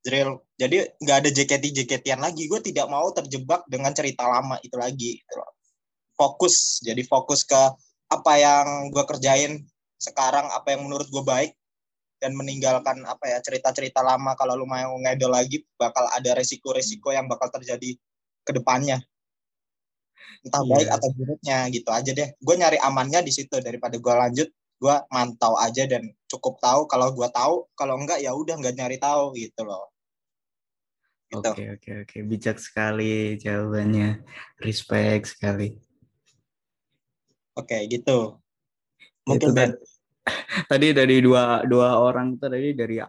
Drill. 0.01 0.41
Jadi 0.57 0.81
enggak 1.05 1.17
ada 1.21 1.29
JKT-JKTian 1.29 2.17
lagi. 2.17 2.49
Gue 2.49 2.65
tidak 2.65 2.89
mau 2.89 3.05
terjebak 3.13 3.61
dengan 3.69 3.93
cerita 3.93 4.25
lama 4.25 4.57
itu 4.65 4.73
lagi. 4.73 5.21
Gitu 5.21 5.41
fokus. 6.15 6.79
Jadi 6.81 7.03
fokus 7.05 7.43
ke 7.43 7.61
apa 8.09 8.33
yang 8.39 8.89
gue 8.89 9.03
kerjain 9.05 9.61
sekarang, 9.99 10.47
apa 10.49 10.73
yang 10.73 10.87
menurut 10.87 11.07
gue 11.11 11.23
baik, 11.23 11.51
dan 12.17 12.33
meninggalkan 12.33 13.03
apa 13.05 13.27
ya 13.27 13.37
cerita-cerita 13.43 13.99
lama 14.01 14.33
kalau 14.39 14.55
lu 14.55 14.65
mau 14.65 14.95
ngedol 15.03 15.35
lagi 15.35 15.61
bakal 15.75 16.07
ada 16.09 16.31
resiko-resiko 16.33 17.11
yang 17.11 17.27
bakal 17.27 17.51
terjadi 17.51 17.99
ke 18.45 18.53
depannya 18.53 19.01
entah 20.45 20.61
yeah. 20.61 20.71
baik 20.77 20.89
atau 20.93 21.09
buruknya 21.17 21.57
gitu 21.73 21.89
aja 21.89 22.11
deh 22.13 22.29
gue 22.37 22.55
nyari 22.55 22.77
amannya 22.77 23.25
di 23.25 23.33
situ 23.33 23.57
daripada 23.59 23.97
gue 23.97 24.13
lanjut 24.13 24.49
gue 24.75 24.95
mantau 25.09 25.57
aja 25.57 25.89
dan 25.89 26.13
cukup 26.29 26.61
tahu 26.61 26.85
kalau 26.85 27.09
gue 27.09 27.25
tahu 27.33 27.65
kalau 27.73 27.97
enggak 27.97 28.21
ya 28.21 28.31
udah 28.37 28.53
nggak 28.61 28.75
nyari 28.77 28.97
tahu 29.01 29.33
gitu 29.33 29.65
loh 29.65 29.95
gitu. 31.31 31.49
Oke 31.51 31.65
oke 31.75 31.91
oke 32.05 32.17
bijak 32.25 32.57
sekali 32.61 33.35
jawabannya 33.39 34.21
respect 34.61 35.35
sekali. 35.35 35.75
Oke 37.55 37.87
gitu. 37.87 38.39
Mungkin 39.25 39.49
itu, 39.55 39.63
tadi 40.71 40.87
dari 40.93 41.17
dua 41.23 41.63
dua 41.65 41.97
orang 41.97 42.37
tadi 42.37 42.75
dari 42.75 43.01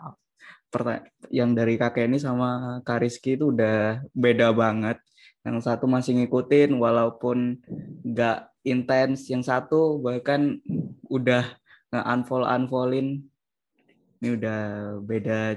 yang 1.33 1.57
dari 1.57 1.81
kakek 1.81 2.05
ini 2.05 2.19
sama 2.21 2.81
Kariski 2.85 3.41
itu 3.41 3.49
udah 3.49 4.05
beda 4.13 4.53
banget 4.53 5.01
yang 5.47 5.63
satu 5.63 5.87
masih 5.87 6.19
ngikutin 6.19 6.75
walaupun 6.75 7.63
nggak 8.03 8.51
intens. 8.67 9.31
Yang 9.31 9.47
satu 9.47 10.03
bahkan 10.03 10.59
udah 11.07 11.47
nge-unfollow 11.95 12.51
unfollowin 12.51 13.23
ini 14.19 14.29
udah 14.35 14.63
beda 15.07 15.55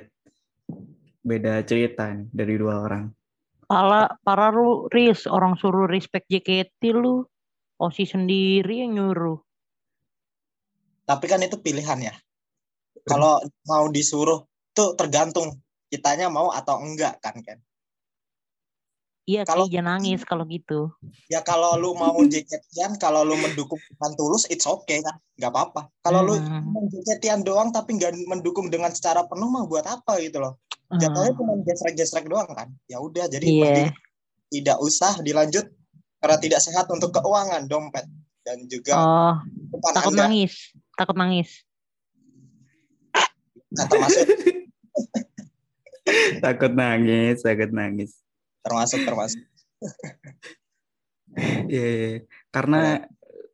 beda 1.25 1.53
cerita 1.65 2.13
nih 2.13 2.29
dari 2.29 2.53
dua 2.62 2.86
orang. 2.86 3.10
Pala, 3.65 4.05
para 4.22 4.53
lu 4.53 4.86
Riz 4.93 5.25
orang 5.25 5.58
suruh 5.58 5.89
respect 5.89 6.29
JKT 6.29 6.93
lu 6.93 7.25
Osi 7.79 8.05
sendiri 8.05 8.86
yang 8.86 9.00
nyuruh. 9.00 9.39
Tapi 11.08 11.25
kan 11.25 11.41
itu 11.41 11.58
pilihan 11.58 12.12
ya. 12.12 12.13
Kalau 13.08 13.41
mau 13.65 13.88
disuruh 13.89 14.46
tuh 14.75 14.93
tergantung 14.93 15.58
kitanya 15.89 16.29
mau 16.29 16.53
atau 16.53 16.77
enggak 16.77 17.17
kan 17.24 17.39
kan 17.41 17.58
Iya, 19.29 19.45
kalau 19.45 19.69
jangan 19.69 20.01
nangis 20.01 20.25
kalau 20.25 20.41
gitu. 20.50 20.89
Ya 21.29 21.45
kalau 21.45 21.77
lu 21.77 21.93
mau 21.93 22.17
JKT-an, 22.33 22.98
kalau 22.98 23.21
lu 23.21 23.38
mendukung 23.38 23.77
dengan 23.77 24.12
tulus, 24.17 24.50
it's 24.50 24.65
okay 24.65 25.05
kan, 25.05 25.21
nggak 25.38 25.53
apa-apa. 25.53 25.93
Kalau 26.01 26.25
hmm. 26.25 26.29
lu 26.33 26.36
mau 26.65 26.83
JKT-an 26.89 27.45
doang 27.45 27.69
tapi 27.69 28.01
nggak 28.01 28.25
mendukung 28.25 28.74
dengan 28.74 28.89
secara 28.89 29.21
penuh 29.29 29.45
mah 29.45 29.69
buat 29.69 29.86
apa 29.86 30.17
gitu 30.25 30.41
loh. 30.41 30.57
Jatuhnya 30.89 31.38
hmm. 31.38 31.39
cuma 31.45 31.53
gesrek-gesrek 31.62 32.25
doang 32.25 32.50
kan. 32.50 32.74
Ya 32.89 32.98
udah, 32.98 33.29
jadi 33.29 33.45
yeah. 33.45 33.93
tidak 34.50 34.81
usah 34.81 35.21
dilanjut 35.21 35.69
karena 36.17 36.38
tidak 36.41 36.59
sehat 36.65 36.89
untuk 36.89 37.13
keuangan 37.13 37.69
dompet 37.69 38.09
dan 38.41 38.65
juga 38.65 38.98
oh, 38.98 39.36
takut 39.93 40.17
anda. 40.17 40.25
nangis, 40.25 40.74
takut 40.98 41.13
nangis. 41.13 41.50
Nah, 43.69 43.86
termasuk 43.86 44.25
takut 46.43 46.74
nangis, 46.74 47.45
takut 47.45 47.69
nangis 47.69 48.17
termasuk 48.65 48.99
termasuk 49.07 49.39
Iya, 51.69 51.69
yeah, 51.69 51.91
yeah. 51.93 52.17
karena 52.49 53.05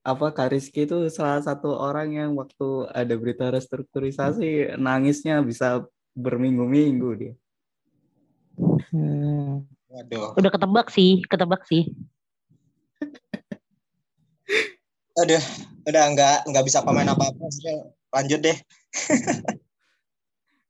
apa 0.05 0.29
Kariski 0.31 0.85
itu 0.85 1.09
salah 1.09 1.41
satu 1.41 1.73
orang 1.75 2.13
yang 2.13 2.37
waktu 2.37 2.85
ada 2.93 3.17
berita 3.17 3.49
restrukturisasi 3.49 4.77
nangisnya 4.77 5.41
bisa 5.41 5.81
berminggu-minggu 6.13 7.09
dia. 7.17 7.33
Hmm. 8.93 9.65
Waduh. 9.91 10.37
Udah 10.37 10.51
ketebak 10.53 10.87
sih, 10.93 11.25
ketebak 11.25 11.65
sih. 11.67 11.89
Aduh, 15.19 15.43
udah 15.89 16.03
nggak 16.11 16.37
nggak 16.53 16.65
bisa 16.67 16.85
pemain 16.85 17.09
apa-apa. 17.09 17.49
Lanjut 18.13 18.39
deh. 18.45 18.57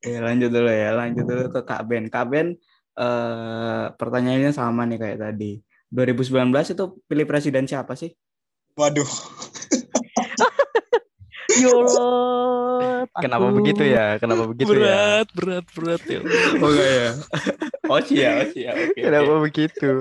ya 0.10 0.22
lanjut 0.22 0.54
dulu 0.54 0.70
ya, 0.70 0.94
lanjut 0.94 1.26
dulu 1.26 1.50
ke 1.50 1.62
Kak 1.66 1.82
Ben. 1.90 2.06
Kak 2.08 2.30
Ben 2.30 2.54
uh, 2.96 3.92
pertanyaannya 3.96 4.52
sama 4.56 4.88
nih 4.88 5.00
kayak 5.00 5.20
tadi. 5.22 5.60
2019 5.94 6.76
itu 6.76 6.86
pilih 7.08 7.26
presiden 7.30 7.70
siapa 7.70 7.96
sih? 7.96 8.12
Waduh. 8.76 9.08
Yolo. 11.64 13.08
Kenapa 13.16 13.48
begitu 13.56 13.88
ya? 13.88 14.20
Kenapa 14.20 14.44
begitu 14.52 14.76
berat, 14.76 15.32
ya? 15.32 15.32
Berat, 15.32 15.66
berat, 15.72 15.72
berat 15.72 16.02
ya. 16.04 16.20
Oh 16.60 16.70
enggak 16.74 16.92
ya. 16.92 17.10
Oh 17.86 18.02
ya, 18.12 18.32
oh 18.44 18.50
ya. 18.52 18.72
Okay, 18.76 19.04
Kenapa 19.08 19.32
okay. 19.32 19.44
begitu? 19.48 19.92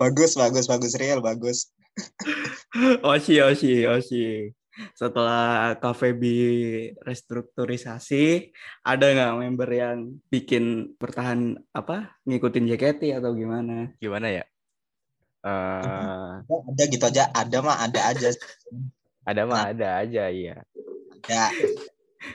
bagus, 0.00 0.32
bagus, 0.34 0.66
bagus 0.66 0.92
real, 0.98 1.22
bagus. 1.22 1.70
Oshi, 3.06 3.38
Oshi, 3.42 3.86
Oshi 3.86 4.58
setelah 4.94 5.74
KVB 5.78 6.22
restrukturisasi 7.02 8.54
ada 8.86 9.04
nggak 9.10 9.34
member 9.42 9.70
yang 9.70 9.98
bikin 10.30 10.94
bertahan 10.98 11.58
apa 11.74 12.14
ngikutin 12.26 12.68
JKT 12.70 13.18
atau 13.18 13.34
gimana? 13.34 13.90
Gimana 13.98 14.28
ya? 14.30 14.44
Uh... 15.42 16.42
ada 16.46 16.82
gitu 16.90 17.04
aja. 17.06 17.30
Ada 17.30 17.58
mah 17.62 17.76
ada 17.82 18.00
aja 18.10 18.28
ada 19.28 19.42
mah 19.44 19.60
nah. 19.60 19.66
ada 19.76 19.88
aja 20.00 20.24
iya. 20.32 20.56
Ya 21.28 21.52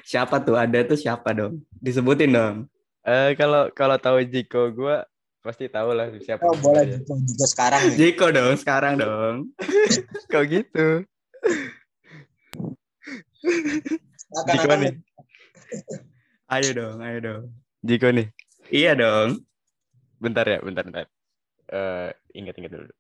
siapa 0.06 0.38
tuh? 0.46 0.54
Ada 0.54 0.86
tuh 0.86 0.98
siapa 1.00 1.34
dong? 1.34 1.66
Disebutin 1.82 2.38
dong. 2.38 2.56
Uh, 3.04 3.34
kalau 3.36 3.74
kalau 3.74 3.98
tahu 3.98 4.22
Jiko 4.24 4.70
gue 4.72 4.98
pasti 5.44 5.68
tahu 5.68 5.92
lah 5.92 6.08
siapa 6.24 6.46
oh 6.46 6.56
boleh. 6.56 7.02
Jiko, 7.02 7.18
Jiko 7.18 7.46
sekarang 7.50 7.82
nih. 7.90 7.96
Jiko 7.98 8.26
dong 8.30 8.54
sekarang 8.62 8.94
dong. 9.02 9.36
Kok 10.32 10.46
gitu 10.48 11.04
Jiko 13.44 14.74
nih. 14.80 14.94
Ayo 16.48 16.70
dong, 16.72 16.98
ayo 17.04 17.18
dong. 17.20 17.44
Jiko 17.84 18.08
nih. 18.16 18.28
Iya 18.72 18.96
dong. 18.96 19.44
Bentar 20.24 20.48
ya, 20.48 20.60
bentar, 20.64 20.84
bentar. 20.88 21.08
Uh, 21.68 22.10
ingat, 22.32 22.56
ingat 22.56 22.72
dulu. 22.72 22.94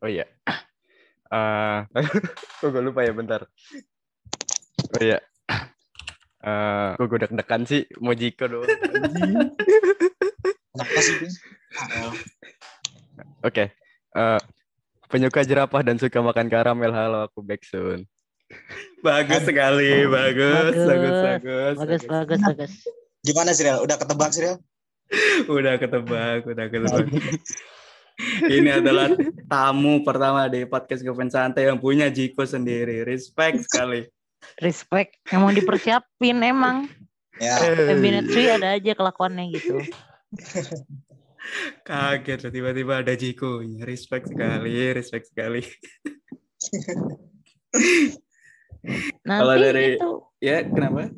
Oh 0.00 0.08
iya. 0.08 0.24
Uh, 1.28 1.84
kok 2.60 2.68
gue 2.72 2.82
lupa 2.82 3.04
ya, 3.04 3.12
bentar. 3.12 3.44
Oh 4.96 5.02
iya. 5.02 5.20
Eh, 6.44 6.90
kok 7.00 7.08
gue 7.08 7.18
deg-degan 7.24 7.64
sih 7.64 7.88
mau 8.04 8.12
Jiko. 8.12 8.44
Kenapa 10.74 11.00
sih? 11.00 11.16
El. 11.96 12.10
Oke. 13.40 13.72
Eh, 14.14 14.40
penyuka 15.08 15.40
jerapah 15.40 15.80
dan 15.80 15.96
suka 15.96 16.20
makan 16.20 16.52
karamel. 16.52 16.92
Halo, 16.92 17.32
aku 17.32 17.40
Beksun. 17.40 18.04
Bagus 19.04 19.44
sekali, 19.44 20.08
bagus, 20.08 20.72
Bagus. 20.72 20.88
bagus, 20.88 21.16
bagus, 21.20 21.76
Bagus, 21.76 22.02
bagus, 22.08 22.40
bagus. 22.40 22.72
Gimana 23.20 23.52
Sirel? 23.52 23.84
Udah 23.84 24.00
ketebak 24.00 24.32
Sirel? 24.32 24.56
Udah 25.44 25.76
ketebak, 25.76 26.48
udah 26.48 26.66
ketebak. 26.72 27.04
Ini 28.46 28.78
adalah 28.78 29.10
tamu 29.50 30.06
pertama 30.06 30.46
di 30.46 30.62
podcast 30.64 31.02
Goven 31.02 31.28
Santai 31.28 31.66
yang 31.66 31.82
punya 31.82 32.08
Jiko 32.08 32.46
sendiri. 32.46 33.02
Respect 33.02 33.66
sekali. 33.66 34.06
Respect. 34.62 35.18
Emang 35.28 35.52
dipersiapin 35.52 36.38
emang. 36.40 36.86
Ya. 37.42 37.58
Febinetri 37.58 38.46
ada 38.46 38.78
aja 38.78 38.94
kelakuannya 38.94 39.50
gitu. 39.50 39.82
Kaget 41.88 42.38
loh 42.46 42.52
tiba-tiba 42.54 43.02
ada 43.02 43.18
Jiko. 43.18 43.66
Respect 43.82 44.30
sekali, 44.30 44.94
respect 44.94 45.26
sekali. 45.28 45.60
Nanti 49.24 49.40
Kalau 49.40 49.54
dari- 49.56 49.96
itu 49.96 50.10
Ya, 50.44 50.60
kenapa? 50.60 51.08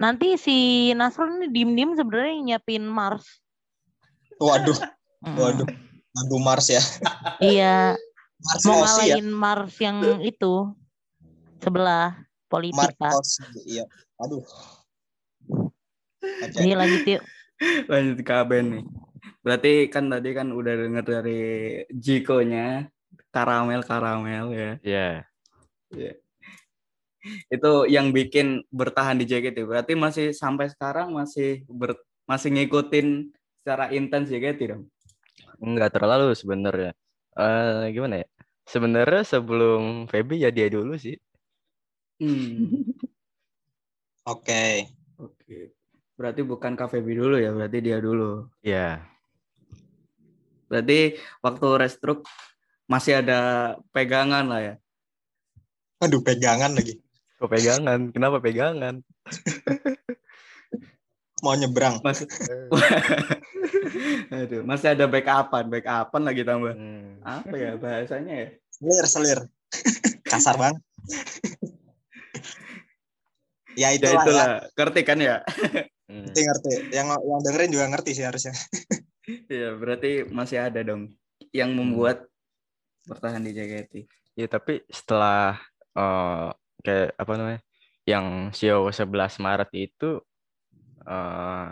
nanti 0.00 0.40
si 0.40 0.56
Nasrul 0.96 1.38
ini 1.38 1.46
diem-diem 1.52 1.92
sebenarnya 1.92 2.34
nyiapin 2.40 2.84
Mars. 2.88 3.24
Waduh, 4.40 4.76
waduh. 5.22 5.68
Lagu 6.14 6.36
Mars 6.40 6.66
ya. 6.72 6.82
Iya, 7.42 7.98
Mars 8.40 8.62
mau 8.64 8.80
ya. 8.80 8.86
ngalahin 9.18 9.28
Mars 9.30 9.74
yang 9.82 9.98
itu 10.24 10.72
sebelah 11.60 12.16
Mars 12.16 12.48
politika. 12.48 13.08
Osi. 13.12 13.42
Iya. 13.66 13.84
Aduh. 14.22 14.42
Oke. 16.22 16.58
Ini 16.64 16.74
lanjut 16.74 17.02
yuk. 17.04 17.22
Lanjut 17.90 18.18
ke 18.24 18.32
Aben 18.32 18.64
nih. 18.72 18.84
Berarti 19.44 19.72
kan 19.92 20.08
tadi 20.08 20.32
kan 20.32 20.48
udah 20.50 20.74
denger 20.74 21.04
dari 21.04 21.42
Jiko-nya 21.92 22.88
karamel 23.28 23.84
karamel 23.84 24.46
ya. 24.54 24.70
Iya. 24.80 25.08
Iya. 25.92 26.12
Itu 27.48 27.88
yang 27.88 28.12
bikin 28.12 28.64
bertahan 28.68 29.16
di 29.16 29.24
JKT. 29.24 29.64
Berarti 29.64 29.92
masih 29.96 30.36
sampai 30.36 30.68
sekarang 30.68 31.12
masih 31.12 31.64
ber, 31.68 31.96
masih 32.28 32.52
ngikutin 32.52 33.32
secara 33.60 33.88
intens 33.92 34.28
JKT 34.28 34.60
dong. 34.70 34.84
Enggak 35.60 35.96
terlalu 35.96 36.36
sebenarnya. 36.36 36.92
Eh 37.34 37.92
gimana 37.92 38.22
ya? 38.22 38.26
Sebenarnya 38.64 39.22
sebelum 39.24 40.08
Feby 40.08 40.40
ya 40.44 40.50
dia 40.52 40.68
dulu 40.72 40.96
sih. 40.96 41.16
Hmm. 42.20 42.70
Oke. 44.32 44.88
Oke. 45.20 45.76
Berarti 46.14 46.40
bukan 46.46 46.78
KVB 46.78 47.06
dulu 47.18 47.36
ya, 47.36 47.50
berarti 47.50 47.78
dia 47.82 47.98
dulu. 47.98 48.48
Iya. 48.62 49.02
Berarti 50.70 51.20
waktu 51.44 51.66
restruk 51.76 52.24
masih 52.88 53.20
ada 53.20 53.40
pegangan 53.92 54.48
lah 54.48 54.60
ya. 54.62 54.74
Aduh, 56.00 56.24
pegangan 56.24 56.72
lagi. 56.72 57.03
Kok 57.44 57.52
pegangan? 57.52 58.08
Kenapa 58.08 58.40
pegangan? 58.40 59.04
Mau 61.44 61.52
nyebrang. 61.52 62.00
Mas 62.00 62.24
Aduh, 64.32 64.64
masih 64.64 64.96
ada 64.96 65.04
backupan, 65.04 65.68
backupan 65.68 66.24
lagi 66.24 66.40
tambah. 66.40 66.72
Hmm. 66.72 67.20
Apa 67.20 67.52
ya 67.52 67.76
bahasanya 67.76 68.32
ya? 68.32 68.48
Selir, 68.72 69.04
selir. 69.04 69.40
Kasar 70.32 70.56
banget. 70.56 70.80
ya 73.76 73.92
Ya 73.92 73.92
itulah, 73.92 74.16
ya. 74.16 74.24
itulah, 74.24 74.48
ngerti 74.72 75.00
kan 75.04 75.18
ya? 75.20 75.36
Hmm. 76.08 76.24
Ngerti, 76.24 76.40
ngerti. 76.48 76.72
Yang 76.96 77.06
yang 77.28 77.40
dengerin 77.44 77.70
juga 77.76 77.86
ngerti 77.92 78.10
sih 78.16 78.24
harusnya. 78.24 78.56
Iya, 79.52 79.76
berarti 79.76 80.24
masih 80.32 80.64
ada 80.64 80.80
dong 80.80 81.12
yang 81.52 81.76
membuat 81.76 82.24
bertahan 83.04 83.44
di 83.44 83.52
JKT. 83.52 83.92
Ya 84.32 84.48
tapi 84.48 84.80
setelah 84.88 85.60
eh 85.92 86.48
kayak 86.84 87.08
apa 87.22 87.32
namanya? 87.38 87.60
Yang 88.12 88.26
show 88.60 88.80
11 88.92 89.34
Maret 89.44 89.70
itu 89.74 90.20
eh 91.08 91.66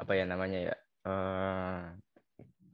apa 0.00 0.12
ya 0.18 0.24
namanya 0.24 0.58
ya? 0.68 0.74
eh 1.08 1.80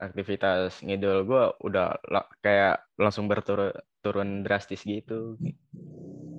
aktivitas 0.06 0.84
ngidol 0.84 1.18
gua 1.28 1.42
udah 1.66 1.96
la- 2.12 2.30
kayak 2.44 2.74
langsung 3.00 3.26
berturun 3.30 3.72
turun 4.04 4.30
drastis 4.44 4.82
gitu. 4.84 5.38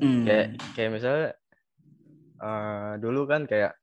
Hmm. 0.01 0.23
Kayak 0.25 0.47
kayak 0.75 0.91
misalnya 0.93 1.27
eh 2.47 2.91
dulu 3.03 3.21
kan 3.31 3.41
kayak 3.51 3.73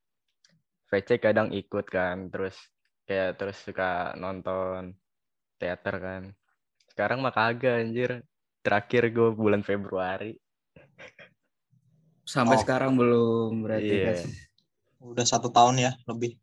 VC 0.90 1.10
kadang 1.18 1.48
ikut 1.60 1.87
kan, 1.96 2.16
terus 2.32 2.56
kayak 3.08 3.30
terus 3.38 3.58
suka 3.66 4.14
nonton 4.22 4.94
teater 5.58 5.96
kan. 6.06 6.22
Sekarang 6.90 7.18
mah 7.24 7.34
kagak 7.34 7.74
anjir. 7.82 8.12
Terakhir 8.64 9.02
gue 9.16 9.28
bulan 9.37 9.62
Februari. 9.66 10.32
Sampai 12.24 12.57
Oh. 12.57 12.62
sekarang 12.64 12.96
belum 12.96 13.62
berarti 13.62 13.94
Iya. 13.94 14.04
guys. 14.11 14.22
Udah 15.04 15.26
satu 15.28 15.52
tahun 15.52 15.76
ya, 15.78 15.92
lebih. 16.09 16.40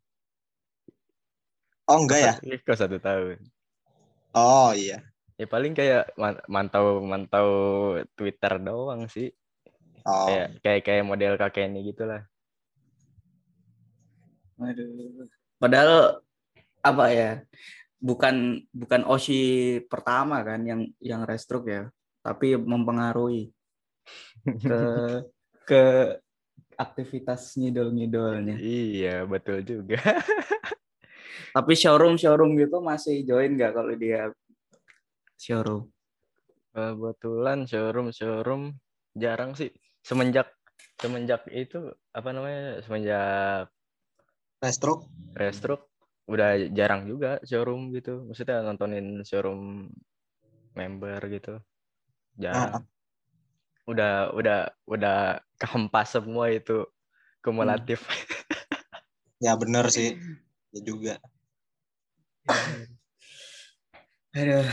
Oh, 1.89 1.97
enggak 2.05 2.19
ya? 2.21 2.33
Ih, 2.45 2.61
Kok 2.61 2.77
satu 2.77 2.97
tahun. 3.01 3.41
Oh, 4.31 4.71
iya. 4.71 5.01
Ya 5.35 5.49
paling 5.49 5.73
kayak 5.73 6.13
man- 6.15 6.39
mantau 6.45 7.01
mantau 7.01 7.49
Twitter 8.13 8.61
doang 8.61 9.09
sih. 9.09 9.33
Oh, 10.05 10.29
Kayak 10.29 10.47
kayak 10.61 10.81
kayak 10.85 11.03
model 11.03 11.33
kakek 11.35 11.65
ini 11.67 11.89
gitulah. 11.89 12.21
Aduh. 14.61 15.25
Padahal 15.57 16.21
apa 16.81 17.05
ya? 17.09 17.31
Bukan 18.01 18.65
bukan 18.73 19.01
Oshi 19.05 19.41
pertama 19.85 20.41
kan 20.41 20.61
yang 20.65 20.85
yang 20.97 21.21
restruk 21.25 21.69
ya, 21.69 21.89
tapi 22.21 22.57
mempengaruhi 22.57 23.49
ke 24.45 24.81
ke 25.69 25.83
aktivitas 26.75 27.53
ngidol-ngidolnya. 27.57 28.57
Iya, 28.57 29.23
betul 29.29 29.61
juga. 29.61 30.01
Tapi 31.51 31.73
showroom 31.75 32.15
showroom 32.15 32.55
gitu 32.55 32.79
masih 32.79 33.27
join 33.27 33.59
nggak 33.59 33.73
kalau 33.75 33.93
dia 33.93 34.31
showroom? 35.35 35.91
Kebetulan 36.71 37.67
showroom 37.67 38.09
showroom 38.15 38.63
jarang 39.13 39.53
sih. 39.53 39.69
Semenjak 40.01 40.49
semenjak 40.97 41.45
itu 41.51 41.91
apa 42.15 42.29
namanya? 42.31 42.79
Semenjak 42.85 43.67
Restruk. 44.61 45.09
restruk 45.33 45.81
udah 46.29 46.69
jarang 46.71 47.09
juga 47.09 47.41
showroom 47.43 47.91
gitu. 47.97 48.29
Maksudnya 48.29 48.63
nontonin 48.63 49.25
showroom 49.25 49.89
member 50.77 51.19
gitu. 51.27 51.59
Jarang. 52.39 52.85
Udah 53.89 54.31
udah 54.33 54.71
udah 54.85 55.41
kehempas 55.57 56.13
semua 56.15 56.49
itu 56.53 56.85
kumulatif. 57.41 58.05
Ya 59.41 59.57
bener 59.57 59.89
sih. 59.89 60.21
Ya 60.69 60.81
juga. 60.85 61.13
Aduh. 64.37 64.69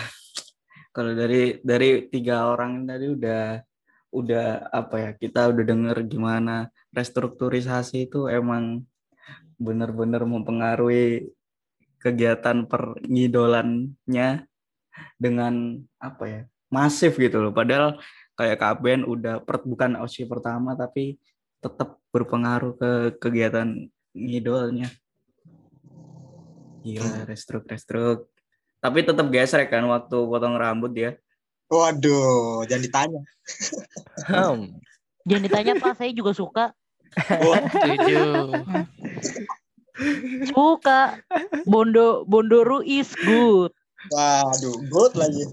Kalau 0.92 1.12
dari 1.14 1.62
dari 1.64 2.10
tiga 2.12 2.52
orang 2.52 2.84
tadi 2.84 3.06
udah 3.08 3.64
udah 4.12 4.72
apa 4.72 4.96
ya 4.98 5.10
kita 5.16 5.52
udah 5.52 5.64
denger 5.64 5.96
gimana 6.08 6.72
restrukturisasi 6.96 8.08
itu 8.08 8.24
emang 8.28 8.88
benar-benar 9.60 10.24
mempengaruhi 10.24 11.28
kegiatan 12.00 12.64
pengidolannya 12.64 14.48
dengan 15.20 15.54
apa 16.00 16.24
ya 16.24 16.42
masif 16.72 17.20
gitu 17.20 17.42
loh 17.42 17.52
padahal 17.52 18.00
kayak 18.38 18.62
Kaben 18.62 19.02
udah 19.02 19.42
per, 19.42 19.58
bukan 19.66 19.98
OSI 19.98 20.30
pertama 20.30 20.78
tapi 20.78 21.18
tetap 21.58 21.98
berpengaruh 22.14 22.78
ke 22.78 22.90
kegiatan 23.18 23.90
ngidolnya 24.14 24.86
gila 26.86 27.26
restruk 27.26 27.66
restruk 27.66 28.30
tapi 28.78 29.02
tetap 29.02 29.26
gesrek 29.34 29.74
kan 29.74 29.82
waktu 29.90 30.14
potong 30.14 30.54
rambut 30.54 30.94
ya 30.94 31.18
Waduh, 31.68 32.64
jangan 32.64 32.84
ditanya. 32.88 33.20
Hmm. 34.24 34.80
Jangan 35.28 35.44
ditanya 35.44 35.72
Pak, 35.76 36.00
saya 36.00 36.10
juga 36.16 36.32
suka. 36.32 36.72
Setuju. 37.12 38.24
Suka. 40.48 41.20
Bondo 41.68 42.24
Bondoru 42.24 42.80
is 42.80 43.12
good. 43.20 43.68
Waduh, 44.08 44.76
good 44.88 45.12
lagi. 45.12 45.44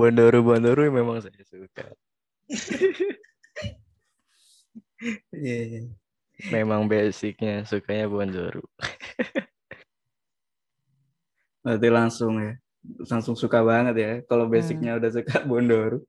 Bondoru 0.00 0.40
Bondoru 0.40 0.88
memang 0.88 1.20
saya 1.20 1.44
suka. 1.44 1.92
Iya. 5.32 5.88
Memang 6.52 6.84
basicnya 6.84 7.64
sukanya 7.64 8.04
Bondoru. 8.04 8.60
Berarti 11.64 11.88
langsung 11.88 12.36
ya. 12.40 12.52
Langsung 13.08 13.32
suka 13.32 13.64
banget 13.64 13.96
ya. 13.96 14.12
Kalau 14.28 14.44
basicnya 14.44 15.00
udah 15.00 15.08
suka 15.08 15.40
Bondoru. 15.44 16.04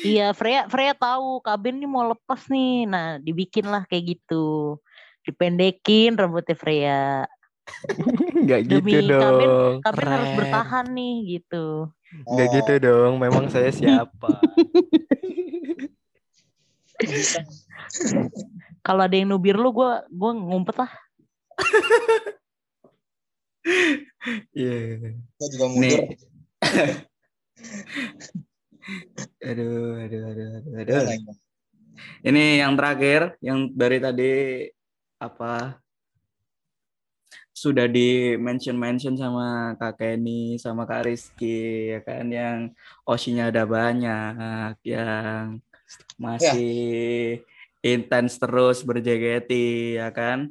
Iya, 0.00 0.32
Freya 0.32 0.64
Freya 0.72 0.96
tahu 0.96 1.44
Kaben 1.44 1.80
nih 1.80 1.88
mau 1.88 2.12
lepas 2.12 2.48
nih. 2.48 2.88
Nah, 2.88 3.20
dibikinlah 3.20 3.84
kayak 3.88 4.16
gitu. 4.16 4.80
Dipendekin 5.24 6.16
rambutnya 6.16 6.56
Freya. 6.56 7.28
Enggak 8.42 8.60
gitu 8.66 8.80
Demi 8.82 9.06
dong. 9.06 9.80
Kaben 9.82 10.08
harus 10.08 10.30
bertahan 10.38 10.86
nih 10.90 11.14
gitu. 11.38 11.90
Enggak 12.26 12.48
Oh, 12.48 12.54
gitu 12.58 12.74
dong. 12.82 13.12
Memang 13.22 13.48
saya 13.48 13.70
siapa? 13.78 14.30
Kalau 18.86 19.02
ada 19.06 19.14
yang 19.14 19.30
nubir 19.30 19.58
lu, 19.58 19.74
gue 19.74 19.90
gua 20.10 20.30
ngumpet 20.34 20.76
lah. 20.78 20.90
Iya. 24.54 25.18
Gua 25.38 25.48
juga 25.50 25.66
mundur. 25.70 26.00
Nih. 26.02 26.14
aduh, 29.42 29.98
aduh, 30.02 30.22
aduh, 30.30 30.48
aduh, 30.62 30.74
aduh. 30.78 31.02
Ini 32.22 32.62
yang 32.62 32.78
terakhir, 32.78 33.34
yang 33.42 33.70
dari 33.74 33.98
tadi 33.98 34.32
apa 35.22 35.81
sudah 37.62 37.86
di 37.86 38.34
mention 38.42 38.74
mention 38.74 39.14
sama 39.14 39.78
Kak 39.78 40.02
Kenny 40.02 40.58
sama 40.58 40.82
Kak 40.82 41.06
Rizky 41.06 41.94
ya 41.94 42.02
kan 42.02 42.26
yang 42.26 42.74
osinya 43.06 43.54
ada 43.54 43.62
banyak 43.62 44.74
yang 44.82 45.62
masih 46.18 47.38
intens 47.86 48.42
terus 48.42 48.82
berJGT 48.82 49.50
ya 49.94 50.10
kan 50.10 50.50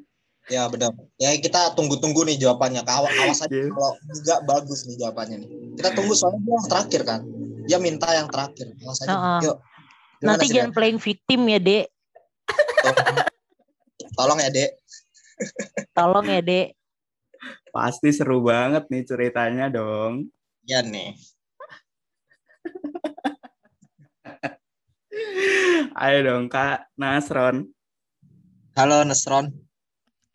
Ya 0.50 0.68
benar. 0.68 0.92
Ya 1.16 1.32
kita 1.38 1.78
tunggu-tunggu 1.78 2.28
nih 2.28 2.36
jawabannya. 2.36 2.84
Awas, 2.84 3.14
awas 3.24 3.40
aja 3.46 3.56
Iya. 3.56 3.72
kalau 3.72 3.94
enggak 4.10 4.40
bagus 4.44 4.84
nih 4.90 4.98
jawabannya 5.00 5.38
nih. 5.46 5.50
Kita 5.80 5.90
tunggu 5.96 6.12
soalnya 6.18 6.42
dia 6.44 6.52
yang 6.58 6.68
terakhir 6.68 7.02
kan. 7.08 7.20
Dia 7.70 7.78
minta 7.78 8.10
yang 8.12 8.28
terakhir. 8.28 8.68
Awas 8.84 9.00
aja. 9.06 9.16
Heeh. 9.16 9.40
Yuk. 9.48 9.58
Gimana 10.18 10.28
Nanti 10.36 10.46
jangan 10.50 10.72
playing 10.74 11.00
victim 11.00 11.40
ya, 11.46 11.60
Dek. 11.62 11.86
Dek? 12.84 12.98
Tolong 14.18 14.40
ya, 14.44 14.50
Dek. 14.50 14.72
Tolong 15.94 16.26
ya, 16.26 16.42
Dek. 16.42 16.68
Pasti 17.72 18.12
seru 18.12 18.44
banget 18.44 18.92
nih 18.92 19.08
ceritanya 19.08 19.72
dong 19.72 20.28
Ya 20.70 20.86
nih. 20.86 21.18
ayo 26.04 26.18
dong 26.22 26.46
Kak 26.52 26.92
Nasron 27.00 27.72
Halo 28.72 29.04
Nesron. 29.04 29.52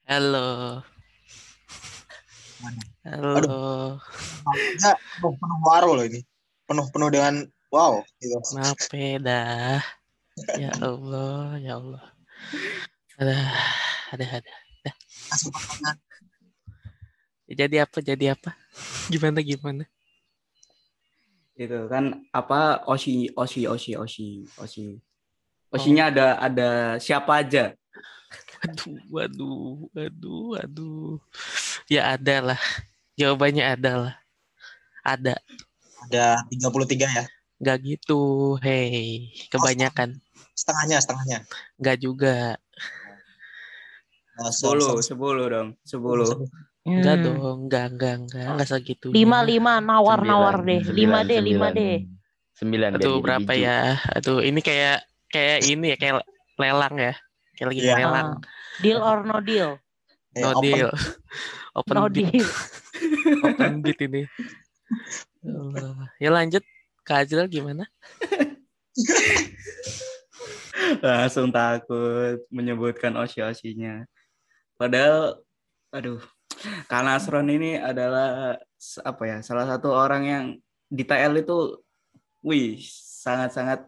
Halo. 0.04 0.76
Halo. 3.00 3.96
Enggak, 4.44 4.96
penuh, 5.18 5.32
penuh 5.40 5.58
waru 5.64 5.90
loh 5.96 6.04
ini. 6.04 6.20
Penuh-penuh 6.68 7.08
dengan 7.08 7.34
wow. 7.72 8.04
Gitu. 8.20 8.36
Maaf 8.60 8.76
ya 8.92 9.16
dah. 9.16 9.80
Ya 10.60 10.68
Allah, 10.84 11.56
ya 11.64 11.80
Allah. 11.80 12.04
Ada, 13.16 13.36
ada, 14.12 14.26
ada. 14.36 14.52
Langsung 15.32 15.50
pertanyaan. 15.56 15.96
Jadi 17.46 17.76
apa? 17.78 17.98
Jadi 18.02 18.26
apa? 18.30 18.50
Gimana 19.12 19.40
gimana? 19.42 19.86
itu 21.56 21.88
kan 21.88 22.20
apa 22.36 22.84
Oshi 22.84 23.32
Oshi 23.32 23.64
Oshi 23.64 23.96
Oshi 23.96 24.44
Oshi 24.60 25.00
Oshinya 25.72 26.12
ada 26.12 26.36
ada 26.36 26.68
siapa 27.00 27.40
aja 27.40 27.72
Waduh, 28.66 29.06
waduh, 29.12 29.86
waduh, 29.94 30.44
waduh. 30.56 31.16
Ya 31.86 32.16
ada 32.16 32.42
lah. 32.42 32.60
Jawabannya 33.14 33.62
ada 33.62 33.92
lah. 33.94 34.14
Ada. 35.06 35.34
Ada 36.08 36.42
33 36.50 37.06
ya. 37.06 37.24
Nggak 37.62 37.78
gitu. 37.86 38.20
Hei, 38.58 39.30
kebanyakan. 39.52 40.18
Setengahnya, 40.56 40.98
setengahnya. 40.98 41.38
Nggak 41.78 41.98
juga. 42.02 42.36
Oh, 44.36 44.50
sepuluh 44.50 45.00
sepuluh 45.00 45.46
dong 45.48 45.68
sepuluh 45.80 46.28
Enggak 46.86 47.14
Hmm. 47.18 47.24
dong, 47.26 47.66
enggak, 47.66 47.84
enggak, 47.90 48.14
enggak, 48.22 48.46
enggak 48.46 48.68
segitu. 48.70 49.10
Lima, 49.10 49.42
lima, 49.42 49.82
nawar, 49.82 50.22
nawar 50.22 50.62
deh. 50.62 50.86
Lima 50.94 51.26
deh, 51.26 51.40
lima 51.42 51.74
deh. 51.74 52.06
Sembilan. 52.54 52.94
Aduh, 52.96 53.18
berapa 53.18 53.52
biju. 53.52 53.66
ya? 53.66 53.98
Aduh, 54.14 54.38
ini 54.40 54.62
kayak 54.62 55.02
kayak 55.26 55.66
ini 55.66 55.92
ya, 55.92 55.96
kayak 55.98 56.14
lelang 56.56 56.94
ya. 56.94 57.12
Kayak 57.58 57.66
lagi 57.74 57.80
Iya. 57.82 57.94
lelang. 57.98 58.28
Ah, 58.38 58.40
deal 58.78 59.00
or 59.02 59.18
no 59.26 59.36
deal? 59.42 59.70
eh, 60.32 60.42
No 60.46 60.54
open. 60.54 60.62
deal. 60.62 60.90
Open 61.76 61.92
No 61.98 62.08
bid, 62.08 62.24
deal. 62.32 62.48
open 63.44 63.84
bid 63.84 63.98
ini. 64.00 64.22
Ya 66.16 66.30
lanjut, 66.32 66.64
Kak 67.04 67.28
Azril 67.28 67.44
gimana? 67.52 67.84
langsung 71.04 71.52
takut 71.52 72.40
menyebutkan 72.48 73.12
Oshi 73.18 73.42
Oshinya 73.42 74.06
padahal 74.80 75.42
aduh 75.92 76.22
Kak 76.86 77.02
Nasron 77.02 77.46
ini 77.46 77.74
adalah 77.74 78.56
apa 79.02 79.22
ya 79.24 79.38
salah 79.40 79.66
satu 79.66 79.90
orang 79.90 80.22
yang 80.24 80.44
di 80.86 81.02
TL 81.02 81.34
itu 81.36 81.82
wih 82.40 82.78
sangat-sangat 83.18 83.86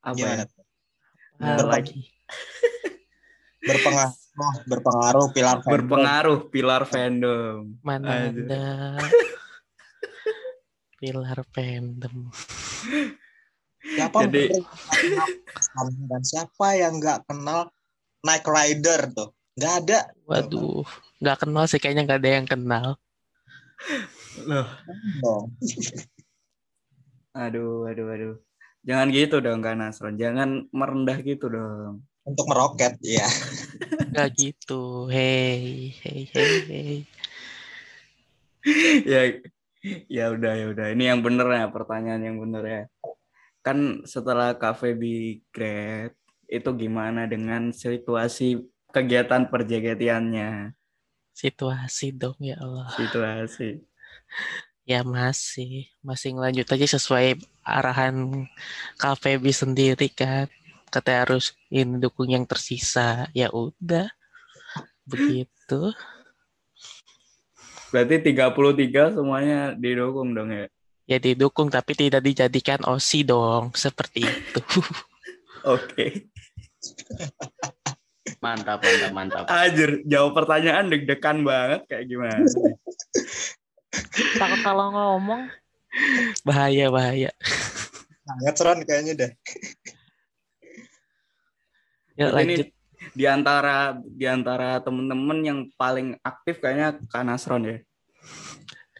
apa 0.00 0.14
Gimana? 0.14 0.42
ya 0.42 0.46
Berpengaruh. 1.36 1.68
lagi. 1.68 2.00
Berpengaruh, 3.60 4.14
berpengaruh 4.64 5.26
pilar 5.28 5.58
fandom. 5.58 5.72
berpengaruh 5.74 6.38
pilar 6.48 6.82
fandom 6.84 7.60
Mana 7.82 8.06
Aduh. 8.24 8.46
ada 8.46 8.66
pilar 10.98 11.38
fandom. 11.50 12.16
Siapa 13.86 14.18
Jadi- 14.24 14.48
yang 14.48 14.64
nggak 14.64 15.30
kenal 15.52 15.86
dan 16.08 16.22
siapa 16.22 16.66
yang 16.74 16.94
nggak 16.96 17.20
kenal 17.24 17.60
Night 18.22 18.44
Rider 18.44 19.00
tuh? 19.12 19.30
Nggak 19.56 19.74
ada. 19.82 19.98
Waduh, 20.28 20.84
nggak 21.18 21.36
kenal 21.42 21.64
sih 21.64 21.80
kayaknya 21.80 22.04
nggak 22.04 22.20
ada 22.20 22.30
yang 22.30 22.46
kenal. 22.46 22.88
loh 24.44 24.68
aduh 27.36 27.88
aduh 27.88 28.06
aduh 28.12 28.34
jangan 28.84 29.08
gitu 29.12 29.40
dong 29.44 29.60
Kak 29.64 29.76
Nasron 29.76 30.16
jangan 30.16 30.68
merendah 30.72 31.20
gitu 31.24 31.48
dong 31.48 32.04
Untuk 32.26 32.50
meroket, 32.50 32.98
ya. 33.06 33.22
Nggak 34.10 34.28
gitu. 34.34 35.06
Hei, 35.06 35.94
hei, 35.94 36.26
hei, 36.26 36.54
hei. 36.66 36.98
ya 39.14 39.30
ya 40.10 40.34
udah 40.34 40.52
ya 40.58 40.66
udah 40.74 40.86
ini 40.90 41.06
yang 41.06 41.22
bener 41.22 41.46
ya 41.46 41.70
pertanyaan 41.70 42.26
yang 42.26 42.42
bener 42.42 42.64
ya 42.66 42.82
kan 43.62 44.02
setelah 44.02 44.58
kafe 44.58 44.98
di 44.98 45.38
grade 45.54 46.18
itu 46.50 46.66
gimana 46.74 47.30
dengan 47.30 47.70
situasi 47.70 48.58
kegiatan 48.96 49.44
perjegetiannya 49.52 50.72
Situasi 51.36 52.16
dong 52.16 52.40
ya 52.40 52.56
Allah. 52.56 52.88
situasi 52.96 53.84
Ya 54.86 55.02
masih, 55.02 55.90
masih 55.98 56.38
ngelanjut 56.38 56.70
aja 56.70 56.86
sesuai 56.94 57.42
arahan 57.66 58.46
KPB 59.02 59.50
sendiri 59.50 60.06
kan. 60.14 60.46
Katanya 60.94 61.26
harus 61.26 61.58
ini 61.74 61.98
dukung 61.98 62.30
yang 62.30 62.46
tersisa. 62.46 63.26
Ya 63.34 63.50
udah. 63.50 64.06
Begitu. 65.02 65.90
berarti 67.90 68.30
33 68.30 69.18
semuanya 69.18 69.74
didukung 69.74 70.38
dong 70.38 70.54
ya 70.54 70.70
Ya 71.06 71.18
didukung 71.18 71.66
tapi 71.66 71.98
tidak 71.98 72.22
dijadikan 72.22 72.82
OSI 72.86 73.26
dong. 73.26 73.74
Seperti 73.74 74.22
itu. 74.22 74.62
oke 75.66 76.06
Mantap, 78.40 78.78
mantap, 78.84 79.12
mantap. 79.12 79.44
Anjir, 79.48 80.04
jawab 80.04 80.36
pertanyaan 80.36 80.92
deg-degan 80.92 81.40
banget 81.42 81.80
kayak 81.88 82.04
gimana 82.08 82.44
Takut 84.40 84.60
kalau 84.60 84.92
ngomong. 84.92 85.48
Bahaya, 86.44 86.92
bahaya. 86.92 87.32
Sangat 88.28 88.54
seron 88.60 88.80
kayaknya 88.84 89.12
deh. 89.16 89.30
Ya 92.16 92.32
ini 92.32 92.60
lanjut. 92.60 92.68
di 93.12 93.24
antara 93.24 93.96
di 94.04 94.24
antara 94.28 94.80
temen-temen 94.84 95.38
yang 95.44 95.58
paling 95.76 96.16
aktif 96.24 96.60
kayaknya 96.60 96.96
Kak 97.12 97.24
Nasron 97.28 97.64
ya 97.64 97.76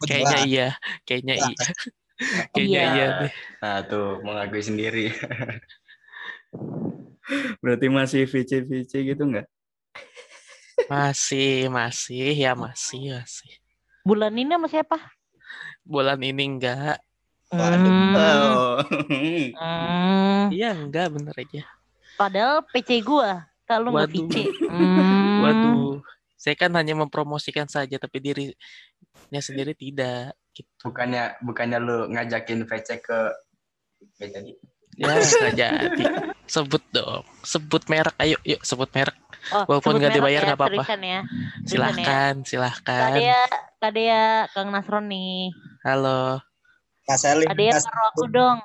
Kayaknya 0.05 0.39
iya. 0.45 0.69
Kayaknya 1.09 1.35
iya. 1.41 1.57
Kayaknya 2.53 2.81
Iya. 2.81 2.93
iya 2.93 3.07
deh. 3.21 3.33
Nah, 3.61 3.77
tuh 3.85 4.21
mengakui 4.25 4.63
sendiri. 4.65 5.13
berarti 7.63 7.87
masih 7.91 8.23
VC 8.27 8.63
VC 8.63 8.93
gitu 9.15 9.25
nggak 9.27 9.47
Masih, 10.87 11.67
masih. 11.73 12.37
Ya 12.37 12.53
masih, 12.55 13.17
masih. 13.17 13.51
Bulan 14.07 14.37
ini 14.39 14.55
sama 14.55 14.69
siapa? 14.71 14.99
Bulan 15.83 16.21
ini 16.23 16.47
enggak. 16.47 17.01
Waduh. 17.51 17.91
Hmm, 17.91 18.15
oh. 18.15 18.79
hmm. 19.57 20.53
Iya 20.53 20.77
enggak, 20.77 21.17
bener 21.17 21.35
aja. 21.35 21.63
Padahal 22.15 22.63
PC 22.71 23.03
gua. 23.03 23.49
Kalau 23.67 23.91
nggak. 23.91 24.15
PC. 24.15 24.35
Hmm. 24.77 25.43
Waduh, 25.43 26.05
saya 26.37 26.55
kan 26.55 26.71
hanya 26.77 26.93
mempromosikan 26.93 27.67
saja, 27.67 27.97
tapi 27.97 28.21
dirinya 28.21 29.41
sendiri 29.41 29.73
tidak. 29.73 30.37
Gitu. 30.53 30.71
Bukannya 30.85 31.41
bukannya 31.41 31.79
lu 31.81 31.99
ngajakin 32.13 32.69
VC 32.69 33.01
ke 33.01 33.33
Ya, 34.97 35.21
jadi. 35.53 36.05
Sebut 36.47 36.83
dong. 36.95 37.23
Sebut 37.43 37.83
merek. 37.91 38.15
Ayo, 38.23 38.39
yuk 38.47 38.63
sebut 38.63 38.91
merek. 38.95 39.15
Oh, 39.55 39.63
Walaupun 39.71 39.99
nggak 39.99 40.15
dibayar 40.19 40.43
ya, 40.43 40.47
nggak 40.51 40.59
apa-apa. 40.59 40.83
tulisan 40.83 41.01
ya. 41.03 41.21
Tulisan 41.67 41.97
ya. 41.99 42.07
Silahkan, 42.07 42.35
silahkan. 42.43 43.03
Kadea, 43.15 43.43
Kadea, 43.79 44.25
Kang 44.55 44.69
Nasron 44.75 45.07
nih. 45.07 45.55
Halo, 45.87 46.43
Kak. 47.07 47.19
Kadea 47.23 47.73
Kak 47.75 47.83
taruh 47.87 48.07
aku 48.11 48.25
dong. 48.31 48.59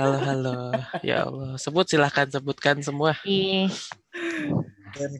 halo, 0.00 0.18
halo. 0.24 0.58
Ya 1.04 1.28
Allah, 1.28 1.56
sebut 1.60 1.84
silahkan 1.88 2.28
sebutkan 2.28 2.80
semua. 2.80 3.16
Ih, 3.24 3.68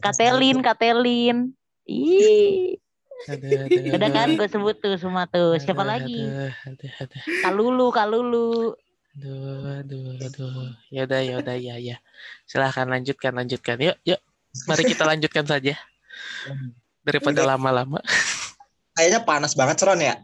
Katelin, 0.01 0.61
Katelin. 0.65 1.53
Ih, 1.89 2.77
Aduh, 3.27 3.67
aduh, 3.67 3.93
udah 3.99 4.09
kan 4.15 4.29
gue 4.31 4.47
sebut 4.47 4.75
tuh 4.79 4.95
semua 4.95 5.27
tuh. 5.27 5.59
Siapa 5.59 5.83
Aduh, 5.83 5.91
lagi? 5.91 6.17
Aduh, 6.23 6.53
aduh, 6.65 6.91
aduh, 7.03 7.21
Kalulu, 7.43 7.87
Kalulu. 7.91 8.49
Aduh, 9.19 9.83
aduh, 9.83 10.15
aduh. 10.23 10.71
Ya 10.87 11.03
udah, 11.03 11.55
ya 11.59 11.75
ya. 11.75 11.99
Silahkan 12.47 12.87
lanjutkan, 12.87 13.35
lanjutkan. 13.35 13.75
Yuk, 13.83 13.99
yuk. 14.07 14.19
Mari 14.65 14.83
kita 14.87 15.03
lanjutkan 15.03 15.43
saja. 15.43 15.75
Daripada 17.03 17.43
lama-lama. 17.43 17.99
Kayaknya 18.95 19.19
panas 19.27 19.53
banget 19.55 19.83
Ron 19.83 19.99
ya. 19.99 20.15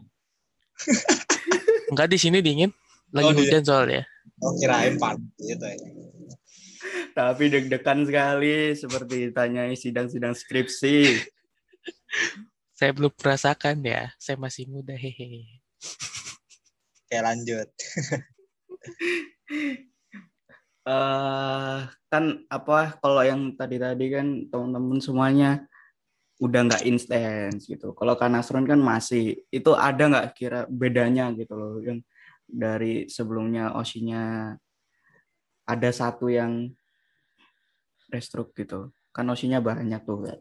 Enggak 1.92 2.08
di 2.08 2.18
sini 2.18 2.40
dingin. 2.40 2.72
Lagi 3.12 3.32
Oh, 3.32 3.38
hujan 3.38 3.62
soalnya. 3.64 4.02
Oh 4.42 4.52
kirain 4.58 4.98
panas 4.98 5.22
gitu 5.40 5.64
ya. 5.64 5.78
Tapi 7.16 7.48
deg-degan 7.48 8.04
sekali 8.04 8.76
seperti 8.76 9.30
ditanyai 9.30 9.72
sidang-sidang 9.72 10.36
skripsi. 10.36 11.24
Saya 12.76 12.92
belum 12.92 13.14
merasakan 13.16 13.80
ya. 13.80 14.12
Saya 14.20 14.36
masih 14.36 14.68
muda, 14.68 14.92
hehe. 14.92 15.62
Oke 17.06 17.16
lanjut. 17.16 17.68
Eh 20.86 21.78
kan 22.06 22.24
apa 22.46 22.94
kalau 23.02 23.22
yang 23.26 23.58
tadi-tadi 23.58 24.06
kan 24.06 24.26
teman-teman 24.46 25.02
semuanya 25.02 25.66
udah 26.36 26.60
nggak 26.68 26.84
intens 26.84 27.64
gitu. 27.64 27.96
Kalau 27.96 28.14
Kanasron 28.14 28.68
kan 28.68 28.76
masih 28.76 29.40
itu 29.48 29.72
ada 29.72 30.04
nggak 30.06 30.28
kira 30.36 30.60
bedanya 30.68 31.32
gitu 31.32 31.56
loh 31.56 31.80
yang 31.80 32.04
dari 32.46 33.08
sebelumnya 33.08 33.74
osinya 33.74 34.54
ada 35.66 35.90
satu 35.90 36.28
yang 36.28 36.70
restruk 38.12 38.52
gitu. 38.54 38.92
Kan 39.10 39.26
osinya 39.32 39.58
banyak 39.64 40.04
tuh 40.04 40.28
kan. 40.28 40.38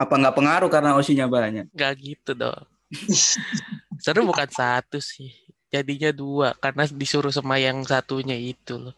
Apa 0.00 0.14
nggak 0.18 0.36
pengaruh 0.36 0.70
karena 0.72 0.98
osinya 0.98 1.28
banyak? 1.28 1.70
Nggak 1.70 1.92
gitu 2.00 2.32
dong. 2.34 2.66
Seru 4.02 4.24
bukan 4.26 4.48
satu 4.48 4.98
sih. 4.98 5.30
Jadinya 5.76 6.10
dua. 6.16 6.48
Karena 6.56 6.88
disuruh 6.88 7.32
sama 7.32 7.60
yang 7.60 7.84
satunya 7.84 8.36
itu 8.36 8.80
loh. 8.80 8.96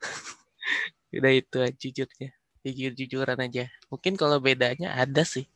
Udah 1.16 1.32
itu 1.32 1.56
aja 1.58 1.74
jujurnya. 1.74 2.30
Jujur-jujuran 2.60 3.38
aja. 3.40 3.72
Mungkin 3.88 4.14
kalau 4.20 4.36
bedanya 4.38 4.92
ada 4.92 5.24
sih. 5.24 5.48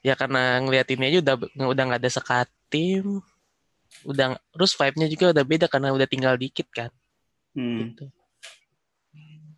Ya 0.00 0.16
karena 0.16 0.58
ngeliat 0.64 0.88
ini 0.90 1.12
aja 1.12 1.18
udah 1.20 1.34
udah 1.70 1.82
nggak 1.86 2.00
ada 2.02 2.10
sekatim. 2.10 3.20
Udah 4.02 4.40
terus 4.50 4.72
vibe-nya 4.74 5.06
juga 5.06 5.30
udah 5.30 5.44
beda 5.44 5.66
karena 5.68 5.92
udah 5.92 6.08
tinggal 6.08 6.34
dikit 6.34 6.66
kan. 6.72 6.90
Hmm. 7.54 7.94
gitu. 7.94 8.06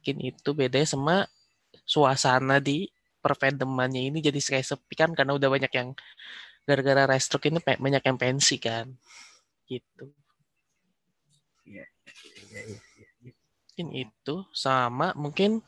Mungkin 0.02 0.16
itu 0.34 0.50
bedanya 0.56 0.88
sama 0.88 1.16
suasana 1.86 2.58
di 2.58 2.90
perfandomannya 3.22 4.10
ini 4.10 4.18
jadi 4.18 4.34
kayak 4.34 4.66
sepi 4.66 4.94
kan 4.98 5.14
karena 5.14 5.38
udah 5.38 5.46
banyak 5.46 5.72
yang 5.72 5.94
gara-gara 6.66 7.06
restruk 7.06 7.46
ini 7.46 7.62
banyak 7.62 8.02
yang 8.02 8.18
pensi 8.18 8.58
kan. 8.58 8.90
Gitu. 9.72 10.04
Iya, 11.64 11.84
iya, 12.52 12.60
iya. 12.68 12.80
Mungkin 13.72 13.86
itu 13.96 14.34
sama 14.52 15.16
mungkin 15.16 15.64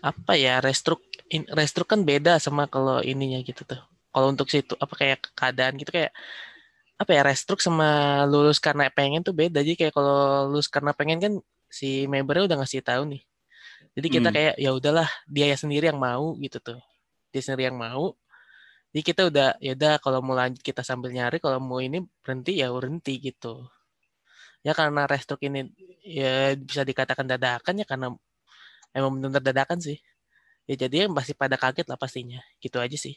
apa 0.00 0.32
ya 0.38 0.62
restruk 0.64 1.02
restruk 1.58 1.88
kan 1.92 2.00
beda 2.06 2.38
sama 2.40 2.70
kalau 2.70 3.02
ininya 3.02 3.38
gitu 3.42 3.62
tuh. 3.66 3.80
Kalau 4.10 4.26
untuk 4.32 4.46
situ 4.50 4.74
apa 4.78 4.94
kayak 4.94 5.18
keadaan 5.38 5.74
gitu 5.80 5.90
kayak 5.94 6.12
apa 7.00 7.10
ya 7.16 7.22
restruk 7.24 7.60
sama 7.64 8.22
lulus 8.30 8.58
karena 8.62 8.88
pengen 8.92 9.26
tuh 9.26 9.34
beda. 9.34 9.60
Jadi 9.64 9.76
kayak 9.80 9.94
kalau 9.96 10.48
lulus 10.52 10.68
karena 10.70 10.92
pengen 10.94 11.18
kan 11.24 11.32
si 11.70 12.04
membernya 12.10 12.46
udah 12.50 12.58
ngasih 12.62 12.82
tahu 12.84 13.02
nih. 13.10 13.22
Jadi 13.98 14.08
kita 14.10 14.28
Hmm. 14.30 14.36
kayak 14.36 14.54
ya 14.60 14.70
udahlah 14.74 15.08
dia 15.26 15.54
sendiri 15.58 15.90
yang 15.90 16.00
mau 16.00 16.34
gitu 16.38 16.58
tuh. 16.62 16.78
Dia 17.34 17.42
sendiri 17.42 17.70
yang 17.72 17.78
mau. 17.78 18.14
Jadi 18.90 19.02
kita 19.06 19.22
udah 19.30 19.48
ya 19.62 19.72
udah 19.78 20.02
kalau 20.02 20.18
mau 20.18 20.34
lanjut 20.34 20.58
kita 20.66 20.82
sambil 20.82 21.14
nyari 21.14 21.38
kalau 21.38 21.62
mau 21.62 21.78
ini 21.78 22.02
berhenti 22.22 22.58
ya 22.58 22.74
berhenti 22.74 23.22
gitu. 23.22 23.70
Ya 24.66 24.74
karena 24.74 25.06
restruk 25.06 25.38
ini 25.46 25.70
ya 26.02 26.58
bisa 26.58 26.82
dikatakan 26.82 27.24
dadakan 27.30 27.80
ya 27.80 27.86
karena 27.86 28.10
emang 28.90 29.22
benar 29.22 29.38
dadakan 29.38 29.78
sih. 29.78 30.02
Ya 30.66 30.74
jadi 30.74 31.06
yang 31.06 31.14
pasti 31.14 31.38
pada 31.38 31.54
kaget 31.54 31.86
lah 31.86 31.94
pastinya. 31.94 32.42
Gitu 32.58 32.82
aja 32.82 32.98
sih. 32.98 33.14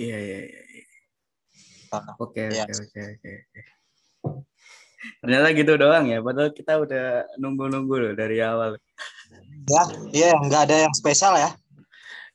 Iya 0.00 0.16
iya 0.16 0.38
iya. 0.48 0.62
iya. 0.64 0.84
Oke 2.18 2.42
iya. 2.50 2.64
oke 2.64 2.74
oke 2.88 3.00
oke. 3.20 3.32
oke. 3.36 3.60
Ternyata 5.20 5.48
gitu 5.52 5.72
doang 5.76 6.08
ya. 6.08 6.24
Padahal 6.24 6.50
kita 6.56 6.80
udah 6.80 7.36
nunggu-nunggu 7.36 7.94
loh 8.00 8.12
dari 8.16 8.40
awal. 8.40 8.80
Ya, 9.68 9.82
iya 10.12 10.28
nggak 10.40 10.62
ada 10.72 10.76
yang 10.88 10.94
spesial 10.96 11.36
ya. 11.36 11.52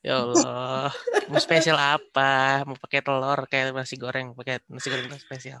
Ya 0.00 0.16
Allah, 0.24 0.88
mau 1.28 1.36
spesial 1.36 1.76
apa? 1.76 2.64
Mau 2.64 2.72
pakai 2.80 3.04
telur 3.04 3.44
kayak 3.52 3.76
nasi 3.76 4.00
goreng, 4.00 4.32
pakai 4.32 4.64
nasi 4.72 4.88
goreng 4.88 5.12
itu 5.12 5.20
spesial. 5.20 5.60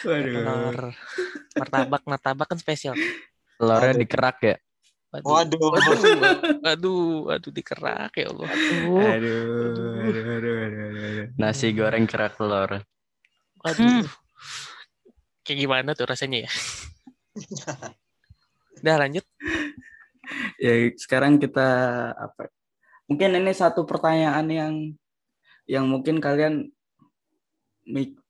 Pakai 0.00 0.32
telur. 0.32 0.76
Waduh. 0.88 0.92
Martabak, 1.60 2.02
martabak 2.08 2.46
kan 2.48 2.56
spesial. 2.56 2.96
Telurnya 3.60 3.92
Aduh. 3.92 4.00
dikerak 4.00 4.38
ya. 4.40 4.56
Waduh, 5.12 5.30
Waduh. 5.30 5.68
waduh, 5.68 6.00
waduh, 6.64 7.04
waduh 7.28 7.52
dikerak 7.52 8.12
ya 8.16 8.26
Allah. 8.32 8.48
Tuh. 8.48 8.98
Aduh, 9.04 9.40
aduh, 10.00 10.24
aduh, 10.32 10.32
aduh, 10.32 10.56
aduh, 10.64 11.04
aduh. 11.04 11.26
Nasi 11.36 11.68
goreng 11.76 12.08
kerak 12.08 12.40
telur. 12.40 12.80
Waduh. 13.60 13.84
Hmm. 13.84 14.04
Kayak 15.44 15.58
gimana 15.60 15.90
tuh 15.92 16.08
rasanya 16.08 16.48
ya? 16.48 16.50
Udah 18.80 18.96
lanjut. 18.96 19.24
Ya 20.56 20.72
sekarang 20.96 21.36
kita 21.36 21.68
apa? 22.16 22.48
Mungkin 23.04 23.36
ini 23.36 23.52
satu 23.52 23.84
pertanyaan 23.84 24.46
yang 24.48 24.74
yang 25.68 25.84
mungkin 25.88 26.20
kalian 26.20 26.72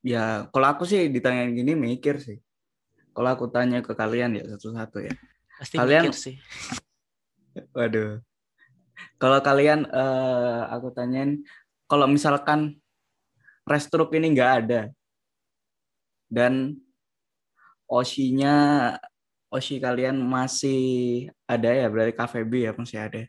ya 0.02 0.50
kalau 0.50 0.66
aku 0.66 0.82
sih 0.82 1.06
ditanyain 1.10 1.54
gini 1.54 1.78
mikir 1.78 2.18
sih. 2.18 2.38
Kalau 3.14 3.30
aku 3.30 3.46
tanya 3.46 3.78
ke 3.78 3.94
kalian 3.94 4.34
ya 4.34 4.44
satu-satu 4.54 4.98
ya. 5.06 5.14
Pasti 5.58 5.78
Kalian- 5.78 6.10
mikir 6.10 6.14
sih. 6.18 6.34
Waduh. 7.76 8.18
Kalau 9.18 9.38
kalian 9.42 9.86
eh, 9.86 10.60
aku 10.74 10.90
tanyain 10.90 11.42
kalau 11.86 12.10
misalkan 12.10 12.78
restruk 13.66 14.10
ini 14.18 14.34
nggak 14.34 14.52
ada 14.66 14.82
dan 16.26 16.74
osinya 17.86 18.54
osi 19.54 19.78
kalian 19.78 20.18
masih 20.18 20.82
ada 21.46 21.70
ya 21.70 21.86
berarti 21.86 22.12
KVB 22.18 22.52
ya 22.66 22.72
masih 22.74 22.98
ada. 22.98 23.22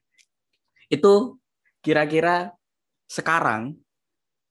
Itu 0.95 1.37
kira-kira 1.83 2.55
sekarang 3.05 3.75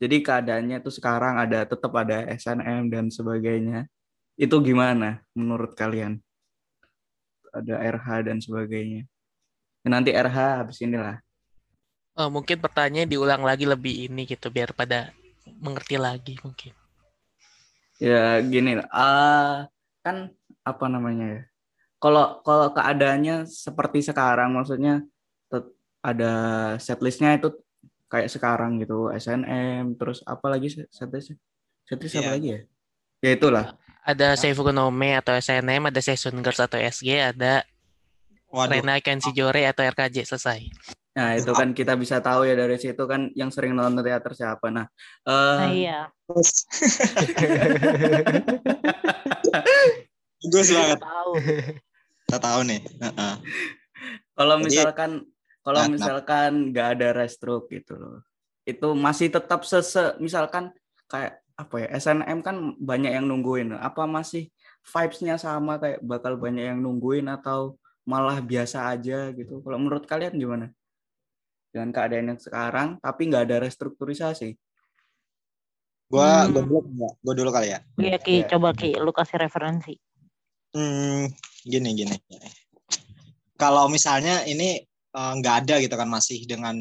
jadi 0.04 0.20
keadaannya 0.20 0.84
tuh 0.84 0.92
sekarang 0.92 1.40
ada 1.40 1.64
tetap 1.64 1.88
ada 1.96 2.28
SNM 2.28 2.92
dan 2.92 3.08
sebagainya. 3.08 3.88
Itu 4.36 4.58
gimana 4.60 5.24
menurut 5.32 5.72
kalian? 5.78 6.18
Ada 7.54 7.78
RH 7.78 8.28
dan 8.28 8.38
sebagainya. 8.42 9.08
Nanti 9.86 10.10
RH 10.10 10.38
habis 10.60 10.82
inilah. 10.84 11.22
Oh, 12.20 12.28
mungkin 12.28 12.60
pertanyaannya 12.60 13.08
diulang 13.08 13.42
lagi 13.46 13.64
lebih 13.64 14.10
ini 14.10 14.26
gitu 14.26 14.50
biar 14.50 14.76
pada 14.76 15.14
mengerti 15.62 15.96
lagi 15.96 16.34
mungkin. 16.44 16.76
Ya 17.96 18.42
gini 18.42 18.82
ah, 18.90 19.70
kan 20.02 20.34
apa 20.66 20.84
namanya 20.90 21.40
ya? 21.40 21.42
Kalau 22.02 22.42
kalau 22.44 22.74
keadaannya 22.76 23.48
seperti 23.48 24.04
sekarang, 24.04 24.52
maksudnya 24.52 25.06
ada 26.04 26.32
setlistnya 26.76 27.40
itu 27.40 27.48
kayak 28.06 28.28
sekarang 28.28 28.76
gitu, 28.78 29.08
SNM, 29.10 29.96
terus 29.96 30.20
apa 30.22 30.52
lagi 30.52 30.68
set- 30.68 30.92
setlist? 30.92 31.32
Setlist 31.82 32.14
apa 32.14 32.22
Iya. 32.22 32.32
lagi 32.36 32.48
ya? 32.52 32.60
Ya 33.24 33.30
itulah. 33.32 33.66
Ada 34.04 34.36
Seifukunome 34.36 35.16
atau 35.16 35.32
SNM, 35.32 35.88
ada 35.88 35.96
Season 35.98 36.36
Girls 36.38 36.60
atau 36.60 36.76
SG, 36.76 37.08
ada 37.32 37.64
Waduh. 38.52 38.70
Rena 38.70 39.00
Kensijore 39.00 39.64
atau 39.64 39.80
RKJ 39.82 40.28
selesai. 40.28 40.60
Nah 41.14 41.34
itu 41.34 41.50
kan 41.50 41.72
kita 41.72 41.94
bisa 41.94 42.18
tahu 42.18 42.44
ya 42.44 42.52
dari 42.52 42.76
situ 42.76 42.98
kan 43.06 43.30
yang 43.32 43.48
sering 43.48 43.72
nonton 43.72 44.02
teater 44.02 44.34
siapa. 44.34 44.66
Nah, 44.68 44.86
eh, 45.24 45.58
Nah, 45.58 45.70
iya. 45.72 46.00
Bagus 50.44 50.68
banget. 50.70 50.98
Tahu. 51.00 51.32
Kita 52.26 52.38
tahu 52.38 52.60
nih. 52.66 52.80
Heeh. 52.82 53.34
kalau 54.34 54.58
Jadi- 54.58 54.64
misalkan 54.66 55.10
kalau 55.64 55.80
Nah, 55.80 55.88
nah. 55.88 55.92
misalkan 55.96 56.70
nggak 56.70 56.88
ada 57.00 57.08
restroke 57.16 57.72
gitu 57.72 57.96
loh 57.96 58.20
itu 58.64 58.88
masih 58.96 59.28
tetap 59.28 59.60
sese 59.68 60.16
misalkan 60.20 60.72
kayak 61.04 61.44
apa 61.54 61.86
ya 61.86 61.88
SNM 61.94 62.42
kan 62.42 62.56
banyak 62.82 63.14
yang 63.14 63.30
nungguin. 63.30 63.76
Apa 63.78 64.10
masih 64.10 64.50
vibes-nya 64.82 65.38
sama 65.38 65.78
kayak 65.78 66.02
bakal 66.02 66.34
banyak 66.34 66.74
yang 66.74 66.82
nungguin 66.82 67.30
atau 67.30 67.78
malah 68.02 68.42
biasa 68.42 68.90
aja 68.90 69.30
gitu? 69.30 69.62
Kalau 69.62 69.78
menurut 69.78 70.04
kalian 70.04 70.34
gimana? 70.34 70.66
Dengan 71.70 71.90
keadaan 71.94 72.34
yang 72.34 72.40
sekarang, 72.42 72.88
tapi 72.98 73.30
nggak 73.30 73.44
ada 73.50 73.56
restrukturisasi. 73.62 74.58
Gua, 76.10 76.46
Hmm. 76.46 76.52
gua 76.54 76.62
dulu 76.66 76.78
ya. 76.98 77.10
Gua 77.22 77.34
dulu 77.34 77.50
kali 77.54 77.68
ya. 77.70 77.78
Iya 77.98 78.18
Ki, 78.18 78.34
Iya. 78.42 78.46
coba 78.54 78.68
Ki, 78.74 78.90
lu 78.98 79.10
kasih 79.14 79.38
referensi. 79.38 79.94
Hmm, 80.74 81.30
gini 81.62 81.90
gini. 81.94 82.16
Kalau 83.54 83.86
misalnya 83.86 84.42
ini 84.42 84.82
eh, 85.14 85.32
nggak 85.38 85.54
ada 85.64 85.74
gitu 85.80 85.94
kan 85.94 86.08
masih 86.10 86.44
dengan 86.44 86.76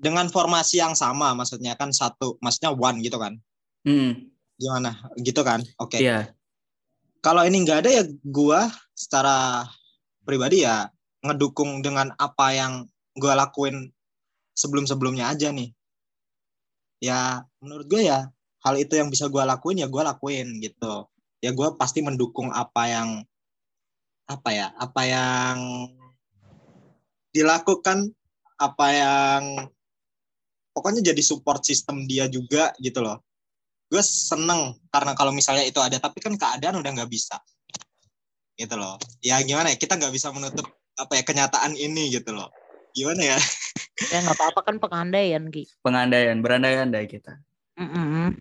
dengan 0.00 0.32
formasi 0.32 0.80
yang 0.80 0.96
sama, 0.96 1.36
maksudnya 1.36 1.76
kan 1.76 1.92
satu, 1.92 2.40
maksudnya 2.40 2.72
one 2.72 3.04
gitu 3.04 3.20
kan? 3.20 3.36
Hmm, 3.84 4.32
Gimana? 4.56 4.96
Gitu 5.20 5.40
kan? 5.44 5.60
Oke. 5.76 6.00
iya. 6.00 6.32
Kalau 7.20 7.44
ini 7.44 7.60
nggak 7.68 7.84
ada 7.84 7.90
ya 8.00 8.04
gua 8.24 8.72
secara 8.96 9.68
pribadi 10.24 10.64
ya 10.64 10.88
ngedukung 11.20 11.84
dengan 11.84 12.16
apa 12.16 12.56
yang 12.56 12.88
gua 13.12 13.36
lakuin 13.36 13.92
sebelum-sebelumnya 14.56 15.28
aja 15.28 15.52
nih. 15.52 15.68
Ya 17.00 17.44
menurut 17.60 17.88
gue 17.88 18.08
ya 18.08 18.28
hal 18.64 18.74
itu 18.80 18.96
yang 18.96 19.12
bisa 19.12 19.28
gua 19.28 19.44
lakuin 19.44 19.84
ya 19.84 19.88
gua 19.88 20.16
lakuin 20.16 20.64
gitu. 20.64 21.08
Ya 21.44 21.52
gua 21.52 21.76
pasti 21.76 22.00
mendukung 22.00 22.48
apa 22.52 22.88
yang 22.88 23.08
apa 24.24 24.48
ya 24.52 24.72
apa 24.80 25.02
yang 25.04 25.56
dilakukan 27.30 28.10
apa 28.60 28.86
yang 28.92 29.42
pokoknya 30.74 31.12
jadi 31.14 31.22
support 31.24 31.64
sistem 31.64 32.04
dia 32.04 32.28
juga 32.28 32.74
gitu 32.78 33.00
loh 33.00 33.22
gue 33.90 34.02
seneng 34.04 34.78
karena 34.94 35.12
kalau 35.18 35.34
misalnya 35.34 35.66
itu 35.66 35.82
ada 35.82 35.98
tapi 35.98 36.22
kan 36.22 36.38
keadaan 36.38 36.78
udah 36.78 36.90
nggak 36.94 37.10
bisa 37.10 37.38
gitu 38.54 38.74
loh 38.78 39.00
ya 39.24 39.40
gimana 39.42 39.72
ya 39.72 39.76
kita 39.80 39.98
nggak 39.98 40.14
bisa 40.14 40.30
menutup 40.30 40.68
apa 40.94 41.18
ya 41.18 41.22
kenyataan 41.26 41.74
ini 41.74 42.12
gitu 42.12 42.30
loh 42.36 42.52
gimana 42.94 43.36
ya 43.36 43.38
Ya 44.08 44.24
nggak 44.24 44.36
apa-apa 44.40 44.60
kan 44.64 44.76
pengandaian 44.80 45.52
Ki. 45.52 45.68
Pengandaian, 45.84 46.40
berandai-andai 46.40 47.04
kita. 47.04 47.36
Mm-mm. 47.76 48.32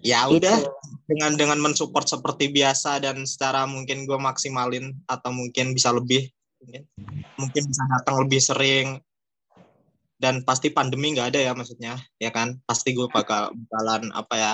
ya 0.00 0.26
Gitu. 0.26 0.42
udah 0.42 0.56
dengan 1.06 1.36
dengan 1.36 1.58
mensupport 1.60 2.08
seperti 2.08 2.48
biasa 2.50 2.98
dan 3.04 3.22
secara 3.28 3.68
mungkin 3.68 4.08
gue 4.08 4.16
maksimalin 4.16 4.96
atau 5.04 5.30
mungkin 5.30 5.76
bisa 5.76 5.92
lebih 5.92 6.32
mungkin 6.60 6.82
mungkin 7.40 7.62
bisa 7.66 7.82
datang 7.88 8.16
lebih 8.24 8.40
sering. 8.40 8.88
Dan 10.20 10.44
pasti 10.44 10.68
pandemi 10.68 11.16
nggak 11.16 11.32
ada 11.32 11.40
ya 11.40 11.52
maksudnya 11.56 11.96
ya 12.20 12.28
kan? 12.28 12.60
Pasti 12.68 12.92
gue 12.92 13.08
bakal 13.08 13.56
bakalan 13.56 14.12
apa 14.12 14.34
ya 14.36 14.52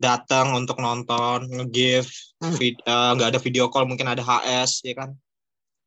datang 0.00 0.56
untuk 0.56 0.80
nonton 0.80 1.44
nge-give 1.44 2.08
eh, 2.40 2.72
nggak 2.88 3.36
ada 3.36 3.40
video 3.44 3.68
call 3.68 3.84
mungkin 3.84 4.08
ada 4.08 4.24
HS 4.24 4.88
ya 4.88 4.96
kan? 4.96 5.12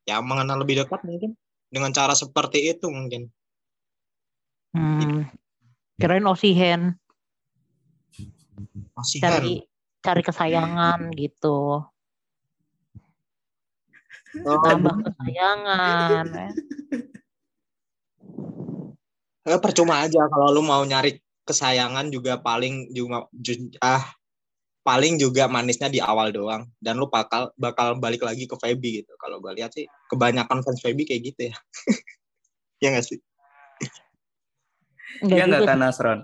Ya 0.05 0.21
mengenal 0.21 0.61
lebih 0.61 0.85
dekat 0.85 1.01
mungkin 1.01 1.33
dengan 1.73 1.89
cara 1.89 2.13
seperti 2.13 2.69
itu 2.69 2.85
mungkin. 2.93 3.33
Hmm. 4.77 5.25
Kirain 5.97 6.25
Osihen 6.29 7.01
cari 9.21 9.65
cari 10.03 10.21
kesayangan 10.21 11.09
gitu. 11.17 11.81
Tambah 14.41 14.95
kesayangan. 15.05 16.25
ya. 16.33 16.49
Eh, 19.43 19.59
percuma 19.59 19.99
aja 19.99 20.23
kalau 20.31 20.55
lu 20.55 20.63
mau 20.63 20.79
nyari 20.87 21.19
kesayangan 21.43 22.07
juga 22.07 22.39
paling 22.39 22.87
juga 22.95 23.27
ju- 23.35 23.75
ah 23.83 23.99
paling 24.87 25.19
juga 25.19 25.51
manisnya 25.51 25.91
di 25.91 25.99
awal 25.99 26.31
doang 26.31 26.63
dan 26.79 26.95
lu 26.95 27.11
bakal 27.11 27.51
bakal 27.59 27.99
balik 27.99 28.23
lagi 28.23 28.47
ke 28.47 28.55
Feby 28.55 29.03
gitu 29.03 29.11
kalau 29.19 29.43
gue 29.43 29.51
lihat 29.59 29.75
sih 29.75 29.83
kebanyakan 30.07 30.63
fans 30.63 30.79
Feby 30.79 31.03
kayak 31.03 31.35
gitu 31.35 31.51
ya 31.51 31.55
ya 32.87 32.95
nggak 32.95 33.03
sih 33.03 33.19
Enggak 35.19 35.35
Iya 35.35 35.43
nggak 35.51 35.61
kan 35.67 35.75
sih, 35.75 35.83
Nasron? 35.83 36.19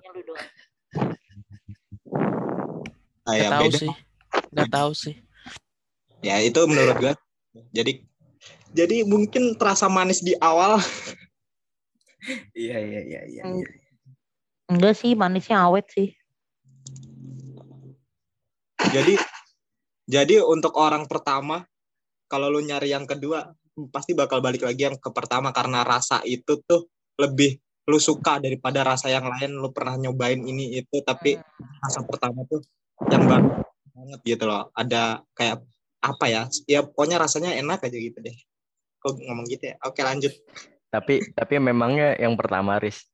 Ah, 3.27 3.35
Gak 3.35 3.43
ya 3.43 3.49
tahu 3.51 3.63
beda 3.67 3.77
sih. 3.83 3.91
Gak 4.55 4.69
tahu 4.71 4.91
sih. 4.95 5.15
ya 6.23 6.35
itu 6.39 6.59
menurut 6.63 6.95
gue 6.99 7.13
jadi 7.73 8.03
jadi 8.73 9.03
mungkin 9.03 9.57
terasa 9.57 9.89
manis 9.89 10.21
di 10.21 10.37
awal 10.37 10.77
Iya 12.51 12.77
iya 12.83 13.01
iya 13.07 13.21
iya. 13.31 13.43
Hmm. 13.47 13.63
iya. 13.63 13.69
Enggak 14.69 14.99
sih, 14.99 15.15
manisnya 15.15 15.65
awet 15.65 15.87
sih. 15.87 16.11
jadi 18.89 19.15
jadi 20.09 20.41
untuk 20.41 20.73
orang 20.79 21.05
pertama 21.05 21.61
kalau 22.25 22.49
lu 22.49 22.63
nyari 22.63 22.89
yang 22.89 23.05
kedua 23.05 23.53
pasti 23.93 24.17
bakal 24.17 24.41
balik 24.41 24.65
lagi 24.65 24.89
yang 24.89 24.97
ke 24.97 25.13
pertama 25.13 25.53
karena 25.53 25.85
rasa 25.85 26.25
itu 26.25 26.57
tuh 26.65 26.89
lebih 27.21 27.59
lu 27.85 28.01
suka 28.01 28.41
daripada 28.41 28.81
rasa 28.81 29.13
yang 29.13 29.29
lain 29.29 29.61
lu 29.61 29.69
pernah 29.69 29.99
nyobain 29.99 30.41
ini 30.41 30.79
itu 30.81 31.05
tapi 31.05 31.37
rasa 31.85 32.01
pertama 32.01 32.41
tuh 32.49 32.63
yang 33.13 33.29
baru 33.29 33.61
banget 33.93 34.19
gitu 34.25 34.43
loh 34.49 34.73
ada 34.73 35.21
kayak 35.37 35.61
apa 35.99 36.25
ya 36.31 36.41
ya 36.63 36.79
pokoknya 36.83 37.19
rasanya 37.19 37.51
enak 37.59 37.83
aja 37.83 37.97
gitu 37.99 38.19
deh 38.23 38.35
kok 38.99 39.15
ngomong 39.19 39.47
gitu 39.47 39.71
ya 39.71 39.75
oke 39.83 39.99
lanjut 39.99 40.31
Tapi 40.89 41.21
tapi 41.37 41.61
memangnya 41.61 42.17
yang 42.17 42.33
pertama 42.33 42.81
Riz. 42.81 43.05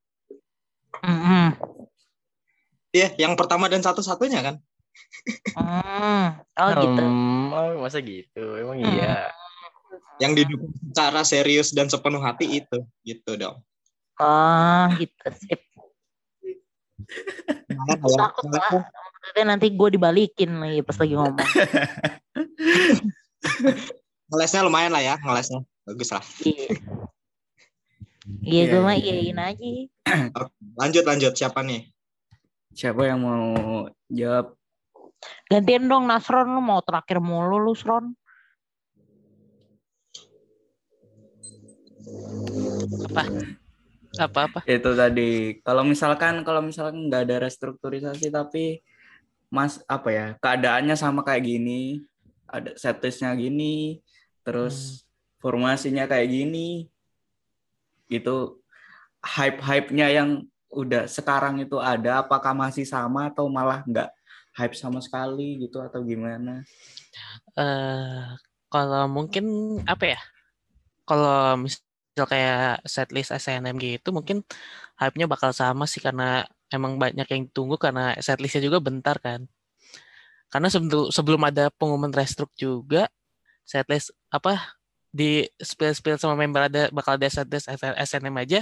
Iya 2.96 3.12
yang 3.20 3.36
pertama 3.36 3.68
dan 3.68 3.84
satu-satunya 3.84 4.40
kan 4.40 4.56
Hmm. 5.60 6.40
Oh 6.56 6.72
gitu. 6.72 7.04
Hmm, 7.04 7.52
oh, 7.52 7.84
masa 7.84 8.00
gitu? 8.00 8.44
Emang 8.56 8.80
Hmm. 8.80 8.96
iya. 8.96 9.28
yang 10.24 10.32
didukung 10.32 10.72
secara 10.72 11.28
serius 11.28 11.76
dan 11.76 11.92
sepenuh 11.92 12.24
hati 12.24 12.64
itu 12.64 12.80
gitu 13.04 13.36
dong 13.36 13.60
Oh 14.16 14.88
gitu. 14.96 15.28
Sip. 15.36 15.60
Lumayan 17.68 18.32
Aku 18.32 18.48
lah 18.48 18.88
ya. 19.26 19.34
takut 19.34 19.34
lah. 19.34 19.34
Maksudnya 19.34 19.46
nanti 19.50 19.74
gue 19.74 19.90
dibalikin 19.90 20.52
lagi 20.62 20.86
pas 20.86 20.98
lagi 21.02 21.14
ngomong. 21.18 21.42
ngelesnya 24.26 24.66
lumayan 24.66 24.94
lah 24.94 25.04
ya 25.06 25.16
ngelesnya 25.22 25.62
bagus 25.86 26.10
lah 26.10 26.24
Iya. 26.42 26.70
Iya 28.42 28.42
Iya, 28.42 28.64
gue 28.74 28.82
mah 28.82 28.98
iya. 28.98 29.14
iyain 29.22 29.38
aja. 29.38 29.70
lanjut 30.82 31.04
lanjut 31.06 31.34
siapa 31.38 31.62
nih 31.62 31.86
Siapa 32.76 33.06
yang 33.06 33.22
mau 33.24 33.46
jawab? 34.12 34.58
Gantian 35.48 35.88
dong 35.88 36.10
Nasron 36.10 36.52
lu 36.52 36.60
mau 36.60 36.84
terakhir 36.84 37.24
mulu 37.24 37.56
lu 37.56 37.72
Sron. 37.72 38.12
Apa? 43.08 43.24
Apa-apa? 44.20 44.60
Itu 44.68 44.92
tadi. 44.92 45.56
Kalau 45.64 45.88
misalkan 45.88 46.44
kalau 46.44 46.60
misalkan 46.60 47.08
nggak 47.08 47.32
ada 47.32 47.48
restrukturisasi 47.48 48.28
tapi 48.28 48.84
Mas 49.56 49.80
apa 49.88 50.10
ya 50.12 50.28
keadaannya 50.44 50.96
sama 51.00 51.24
kayak 51.24 51.48
gini, 51.48 52.04
ada 52.52 52.76
setlistnya 52.76 53.32
gini, 53.40 54.04
terus 54.44 55.08
formasinya 55.40 56.04
kayak 56.12 56.28
gini, 56.28 56.92
gitu 58.12 58.60
hype-hype-nya 59.24 60.08
yang 60.12 60.30
udah 60.70 61.08
sekarang 61.08 61.64
itu 61.64 61.80
ada, 61.80 62.20
apakah 62.20 62.52
masih 62.52 62.84
sama 62.84 63.32
atau 63.32 63.48
malah 63.48 63.80
nggak 63.88 64.12
hype 64.60 64.76
sama 64.76 65.00
sekali 65.00 65.64
gitu 65.64 65.80
atau 65.80 66.04
gimana? 66.04 66.68
eh 67.56 68.28
kalau 68.68 69.08
mungkin 69.08 69.46
apa 69.88 70.20
ya? 70.20 70.20
Kalau 71.08 71.56
misal 71.64 72.26
kayak 72.28 72.84
setlist 72.84 73.32
SNM 73.32 73.78
gitu 73.80 74.12
mungkin 74.12 74.44
hype-nya 75.00 75.30
bakal 75.32 75.56
sama 75.56 75.88
sih 75.88 76.04
karena 76.04 76.44
emang 76.74 76.98
banyak 76.98 77.28
yang 77.30 77.42
ditunggu 77.50 77.78
karena 77.78 78.16
setlistnya 78.20 78.64
juga 78.66 78.80
bentar 78.82 79.18
kan. 79.22 79.46
Karena 80.50 80.70
sebelum 80.72 81.12
sebelum 81.12 81.42
ada 81.46 81.70
pengumuman 81.74 82.14
restruk 82.14 82.54
juga 82.56 83.10
setlist 83.66 84.14
apa 84.30 84.78
di 85.16 85.48
spill-spill 85.58 86.20
sama 86.20 86.36
member 86.36 86.68
ada 86.68 86.92
bakal 86.92 87.16
ada 87.16 87.28
setlist 87.32 87.72
SNM 87.80 88.36
aja 88.36 88.60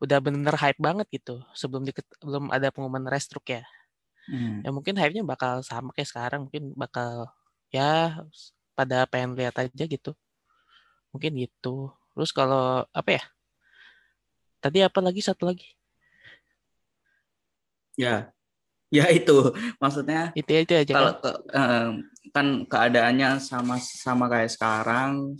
udah 0.00 0.20
bener-bener 0.20 0.56
hype 0.60 0.76
banget 0.76 1.08
gitu 1.08 1.40
sebelum 1.56 1.88
di, 1.88 1.92
belum 2.20 2.52
ada 2.52 2.68
pengumuman 2.68 3.08
restruk 3.08 3.48
ya. 3.48 3.64
Hmm. 4.26 4.60
Ya 4.66 4.70
mungkin 4.74 4.98
hype-nya 4.98 5.22
bakal 5.22 5.62
sama 5.62 5.94
kayak 5.94 6.10
sekarang 6.10 6.50
mungkin 6.50 6.74
bakal 6.76 7.30
ya 7.70 8.20
pada 8.76 9.08
pengen 9.08 9.36
lihat 9.38 9.56
aja 9.56 9.84
gitu. 9.88 10.12
Mungkin 11.12 11.32
gitu. 11.36 11.92
Terus 12.12 12.30
kalau 12.32 12.84
apa 12.92 13.10
ya? 13.16 13.22
Tadi 14.60 14.80
apa 14.82 14.98
lagi 15.04 15.20
satu 15.20 15.48
lagi? 15.48 15.75
Ya, 17.96 18.30
ya 18.92 19.08
itu. 19.10 19.50
Maksudnya 19.80 20.30
Itu 20.36 20.52
itu 20.52 20.72
aja 20.76 20.92
kalau 20.92 21.12
kan. 21.16 21.22
ke- 21.24 21.40
em, 21.56 21.90
kan 22.30 22.46
keadaannya 22.68 23.40
sama 23.40 23.80
sama 23.80 24.28
kayak 24.28 24.52
sekarang 24.52 25.34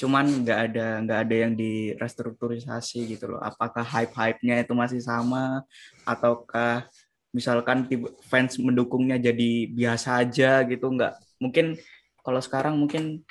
cuman 0.00 0.24
nggak 0.42 0.60
ada 0.72 0.86
nggak 1.04 1.20
ada 1.28 1.36
yang 1.46 1.52
di 1.54 1.92
restrukturisasi 1.96 3.14
gitu 3.16 3.36
loh. 3.36 3.40
Apakah 3.40 3.84
hype 3.84 4.12
hype 4.16 4.40
nya 4.42 4.58
itu 4.64 4.72
masih 4.74 4.98
sama 5.04 5.62
ataukah 6.02 6.88
misalkan 7.30 7.86
fans 8.26 8.58
mendukungnya 8.58 9.20
jadi 9.20 9.50
biasa 9.70 10.24
aja 10.26 10.64
gitu 10.66 10.90
nggak. 10.90 11.14
Mungkin 11.38 11.78
kalau 12.26 12.40
sekarang 12.42 12.74
mungkin 12.80 13.22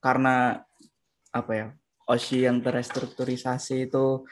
karena 0.00 0.62
apa 1.34 1.52
ya 1.52 1.66
Oshi 2.06 2.46
yang 2.46 2.62
terrestrukturisasi 2.62 3.90
itu 3.90 4.22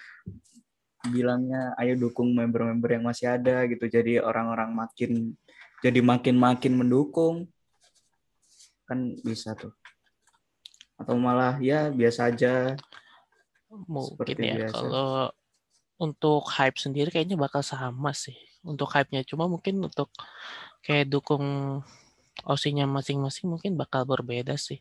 bilangnya 1.12 1.76
ayo 1.80 1.96
dukung 1.98 2.32
member-member 2.32 2.96
yang 2.96 3.04
masih 3.04 3.36
ada 3.36 3.64
gitu 3.68 3.84
jadi 3.88 4.24
orang-orang 4.24 4.72
makin 4.72 5.36
jadi 5.84 6.00
makin-makin 6.00 6.72
mendukung 6.76 7.48
kan 8.88 9.16
bisa 9.20 9.52
tuh 9.56 9.72
atau 10.96 11.18
malah 11.18 11.58
ya 11.60 11.90
biasa 11.90 12.32
aja 12.32 12.78
mungkin 13.90 14.36
ya 14.38 14.64
biasa. 14.64 14.76
kalau 14.76 15.12
untuk 15.98 16.42
hype 16.50 16.78
sendiri 16.78 17.10
kayaknya 17.10 17.38
bakal 17.38 17.62
sama 17.62 18.10
sih 18.14 18.34
untuk 18.64 18.88
hype-nya. 18.90 19.22
Cuma 19.22 19.46
mungkin 19.46 19.78
untuk 19.84 20.10
kayak 20.82 21.12
dukung 21.12 21.44
osinya 22.42 22.88
masing-masing 22.88 23.46
mungkin 23.52 23.76
bakal 23.78 24.08
berbeda 24.08 24.56
sih. 24.56 24.80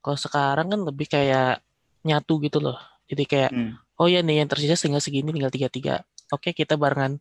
Kalau 0.00 0.18
sekarang 0.18 0.72
kan 0.72 0.80
lebih 0.80 1.06
kayak 1.06 1.60
nyatu 2.02 2.40
gitu 2.40 2.58
loh. 2.58 2.80
Jadi 3.06 3.24
kayak 3.28 3.52
hmm. 3.52 3.72
Oh 4.00 4.08
ya 4.08 4.24
nih 4.24 4.42
yang 4.44 4.48
tersisa 4.50 4.74
tinggal 4.80 5.02
segini 5.04 5.30
tinggal 5.36 5.52
tiga 5.52 5.68
tiga. 5.68 5.94
Oke 6.32 6.56
kita 6.56 6.74
barengan 6.80 7.20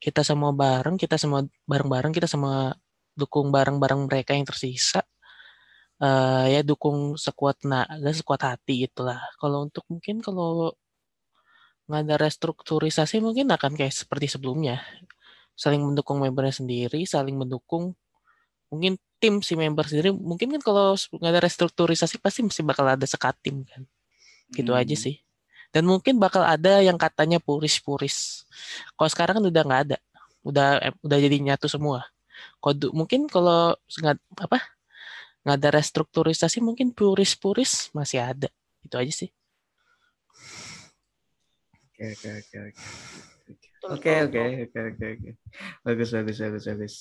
kita 0.00 0.24
semua 0.26 0.50
bareng 0.56 0.96
kita 0.96 1.16
semua 1.20 1.44
bareng-bareng 1.68 2.12
kita 2.16 2.28
semua 2.30 2.74
dukung 3.14 3.52
bareng-bareng 3.54 4.08
mereka 4.08 4.32
yang 4.36 4.48
tersisa. 4.48 5.04
Uh, 6.02 6.50
ya 6.50 6.60
dukung 6.66 7.14
sekuat 7.14 7.62
naga 7.68 8.10
sekuat 8.12 8.42
hati 8.48 8.88
itulah. 8.88 9.20
Kalau 9.38 9.68
untuk 9.68 9.84
mungkin 9.92 10.24
kalau 10.24 10.74
nggak 11.84 12.00
ada 12.08 12.16
restrukturisasi 12.26 13.20
mungkin 13.20 13.52
akan 13.52 13.76
kayak 13.76 13.92
seperti 13.92 14.26
sebelumnya 14.32 14.80
saling 15.54 15.82
mendukung 15.82 16.18
membernya 16.18 16.54
sendiri, 16.54 17.06
saling 17.06 17.38
mendukung 17.38 17.94
mungkin 18.68 18.98
tim 19.22 19.40
si 19.40 19.54
member 19.54 19.86
sendiri. 19.86 20.10
Mungkin 20.10 20.58
kan 20.58 20.62
kalau 20.62 20.98
nggak 20.98 21.30
ada 21.30 21.42
restrukturisasi 21.46 22.18
pasti 22.18 22.42
mesti 22.42 22.60
bakal 22.66 22.90
ada 22.90 23.06
sekat 23.06 23.38
tim 23.40 23.62
kan. 23.64 23.86
Gitu 24.50 24.70
hmm. 24.74 24.80
aja 24.82 24.96
sih. 24.98 25.23
Dan 25.74 25.90
mungkin 25.90 26.22
bakal 26.22 26.46
ada 26.46 26.78
yang 26.78 26.94
katanya 26.94 27.42
puris-puris. 27.42 28.46
Kalau 28.94 29.10
sekarang 29.10 29.42
kan 29.42 29.44
udah 29.50 29.62
nggak 29.66 29.82
ada. 29.90 29.98
Udah 30.46 30.78
eh, 30.78 30.94
udah 31.02 31.18
jadi 31.18 31.34
nyatu 31.42 31.66
semua. 31.66 32.06
Kode 32.62 32.94
mungkin 32.94 33.26
kalau 33.26 33.74
nggak 33.90 34.22
apa 34.38 34.62
nggak 35.42 35.56
ada 35.58 35.68
restrukturisasi 35.74 36.62
mungkin 36.62 36.94
puris-puris 36.94 37.90
masih 37.90 38.22
ada. 38.22 38.48
Itu 38.86 38.94
aja 38.94 39.10
sih. 39.10 39.34
Oke 41.90 42.14
oke 42.14 42.28
oke 42.38 42.56
oke. 42.70 42.82
Oke 43.84 44.12
oke 44.30 44.40
oke 44.70 44.78
oke 44.78 45.04
oke. 45.18 45.30
Bagus 45.82 46.08
bagus 46.14 46.36
bagus 46.38 46.64
bagus. 46.70 46.94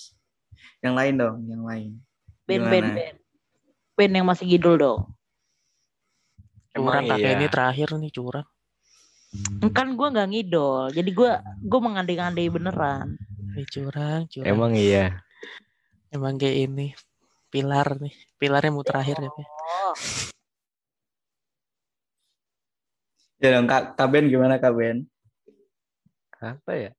Yang 0.81 0.93
lain 0.97 1.13
dong, 1.21 1.37
yang 1.45 1.61
lain. 1.61 1.91
Ben 2.49 2.65
ben 2.65 2.85
ben. 2.97 3.15
Ben 3.93 4.11
yang 4.17 4.25
masih 4.25 4.49
gidul 4.49 4.81
dong. 4.81 5.13
Curang 6.73 7.05
kakek 7.05 7.21
iya. 7.21 7.37
ini 7.37 7.47
terakhir 7.53 7.87
nih 8.01 8.09
curang. 8.09 8.47
Kan 9.73 9.97
gue 9.97 10.07
nggak 10.13 10.29
ngidol, 10.29 10.93
jadi 10.93 11.09
gue 11.09 11.31
gue 11.65 11.79
mengandai-andai 11.81 12.47
beneran. 12.53 13.17
Ini 13.53 13.65
curang, 13.69 14.21
curang. 14.29 14.47
Emang 14.47 14.73
iya. 14.77 15.17
Emang 16.13 16.37
kayak 16.37 16.69
ini 16.69 16.93
pilar 17.49 17.97
nih, 17.97 18.13
pilarnya 18.37 18.69
mau 18.69 18.85
terakhir 18.85 19.17
ya. 19.17 19.31
Oh. 19.33 19.93
Ya 23.43 23.59
dong, 23.59 23.67
Kak, 23.67 23.99
Kak 23.99 24.07
Ben 24.13 24.29
gimana 24.29 24.61
Kak 24.61 24.77
Ben? 24.77 25.09
apa 26.43 26.71
ya 26.75 26.91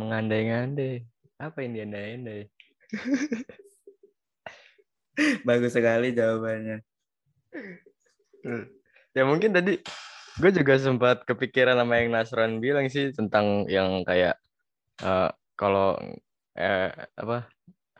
mengandai-ngandai 0.00 1.04
apa 1.36 1.58
yang 1.60 1.72
diandai-andai 1.76 2.42
bagus 5.48 5.76
sekali 5.76 6.16
jawabannya 6.16 6.80
hmm. 8.48 8.64
ya 9.12 9.22
mungkin 9.28 9.52
tadi 9.52 9.76
gue 10.40 10.50
juga 10.54 10.74
sempat 10.80 11.28
kepikiran 11.28 11.76
sama 11.76 12.00
yang 12.00 12.14
Nasron 12.14 12.62
bilang 12.62 12.88
sih 12.88 13.12
tentang 13.12 13.68
yang 13.68 14.06
kayak 14.06 14.40
uh, 15.04 15.28
kalau 15.58 15.98
eh, 16.56 16.88
apa 17.18 17.48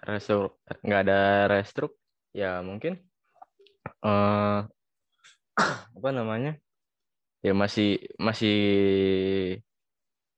restruk 0.03 0.61
nggak 0.83 1.03
ada 1.09 1.21
restruk 1.51 1.93
ya 2.33 2.65
mungkin 2.65 2.97
uh, 4.03 4.65
apa 5.93 6.09
namanya 6.11 6.57
ya 7.43 7.53
masih 7.53 7.99
masih 8.17 8.59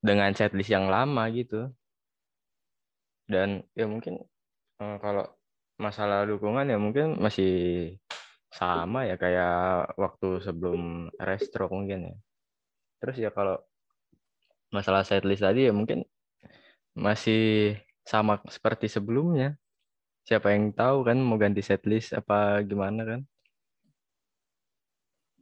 dengan 0.05 0.33
setlist 0.37 0.73
yang 0.73 0.93
lama 0.93 1.29
gitu. 1.33 1.73
Dan 3.25 3.65
ya 3.73 3.89
mungkin 3.89 4.21
eh, 4.81 4.97
kalau 5.01 5.25
masalah 5.81 6.29
dukungan 6.29 6.69
ya 6.69 6.77
mungkin 6.77 7.17
masih 7.17 7.53
sama 8.55 9.03
ya 9.11 9.19
kayak 9.19 9.99
waktu 9.99 10.39
sebelum 10.39 11.11
restro 11.19 11.67
mungkin 11.67 12.15
ya. 12.15 12.17
Terus 13.03 13.17
ya 13.19 13.31
kalau 13.35 13.59
masalah 14.71 15.03
setlist 15.03 15.43
tadi 15.43 15.67
ya 15.67 15.75
mungkin 15.75 16.07
masih 16.95 17.75
sama 18.07 18.39
seperti 18.47 18.87
sebelumnya. 18.87 19.59
Siapa 20.25 20.55
yang 20.55 20.73
tahu 20.73 21.05
kan 21.05 21.19
mau 21.19 21.37
ganti 21.37 21.61
setlist 21.61 22.15
apa 22.15 22.63
gimana 22.63 23.03
kan. 23.03 23.21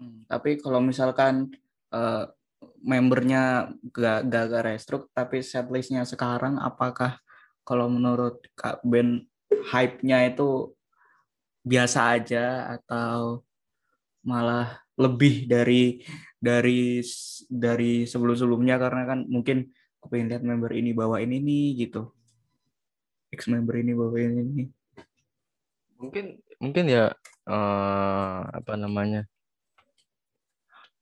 Hmm, 0.00 0.24
tapi 0.26 0.58
kalau 0.58 0.80
misalkan 0.82 1.52
uh, 1.92 2.26
membernya 2.82 3.70
gak 3.94 4.26
gak, 4.26 4.64
restruk 4.64 5.12
tapi 5.14 5.44
setlistnya 5.44 6.02
sekarang 6.08 6.58
apakah 6.58 7.20
kalau 7.62 7.86
menurut 7.86 8.42
Kak 8.58 8.82
Ben 8.82 9.22
hype-nya 9.70 10.34
itu 10.34 10.74
biasa 11.62 12.18
aja 12.18 12.74
atau 12.78 13.42
malah 14.22 14.82
lebih 14.98 15.46
dari 15.50 16.02
dari 16.38 17.02
dari 17.46 18.04
sebelum-sebelumnya 18.06 18.76
karena 18.78 19.02
kan 19.06 19.18
mungkin 19.26 19.66
aku 19.98 20.06
pengen 20.10 20.30
lihat 20.30 20.42
member 20.46 20.70
ini 20.74 20.90
bawa 20.94 21.22
ini 21.22 21.38
nih 21.38 21.86
gitu. 21.86 22.10
Ex 23.32 23.48
member 23.48 23.78
ini 23.78 23.92
bawa 23.94 24.14
ini. 24.18 24.42
Nih 24.42 24.68
mungkin 26.02 26.24
mungkin 26.58 26.84
ya 26.90 27.14
uh, 27.46 28.40
apa 28.50 28.74
namanya 28.74 29.22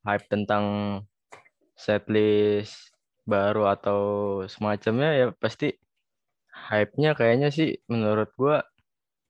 hype 0.04 0.28
tentang 0.28 0.64
setlist 1.72 2.92
baru 3.24 3.72
atau 3.72 4.00
semacamnya 4.44 5.08
ya 5.16 5.26
pasti 5.32 5.72
hype-nya 6.52 7.16
kayaknya 7.16 7.48
sih 7.48 7.80
menurut 7.88 8.28
gua 8.36 8.60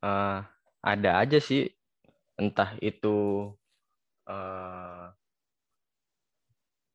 uh, 0.03 0.43
ada 0.81 1.20
aja 1.20 1.39
sih. 1.41 1.68
Entah 2.41 2.76
itu 2.81 3.49
uh, 4.24 5.12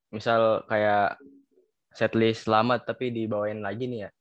misal 0.09 0.65
kayak 0.65 1.21
setlist 1.93 2.49
lama 2.49 2.81
tapi 2.81 3.13
dibawain 3.13 3.61
lagi 3.61 3.85
nih 3.87 3.99
ya. 4.07 4.11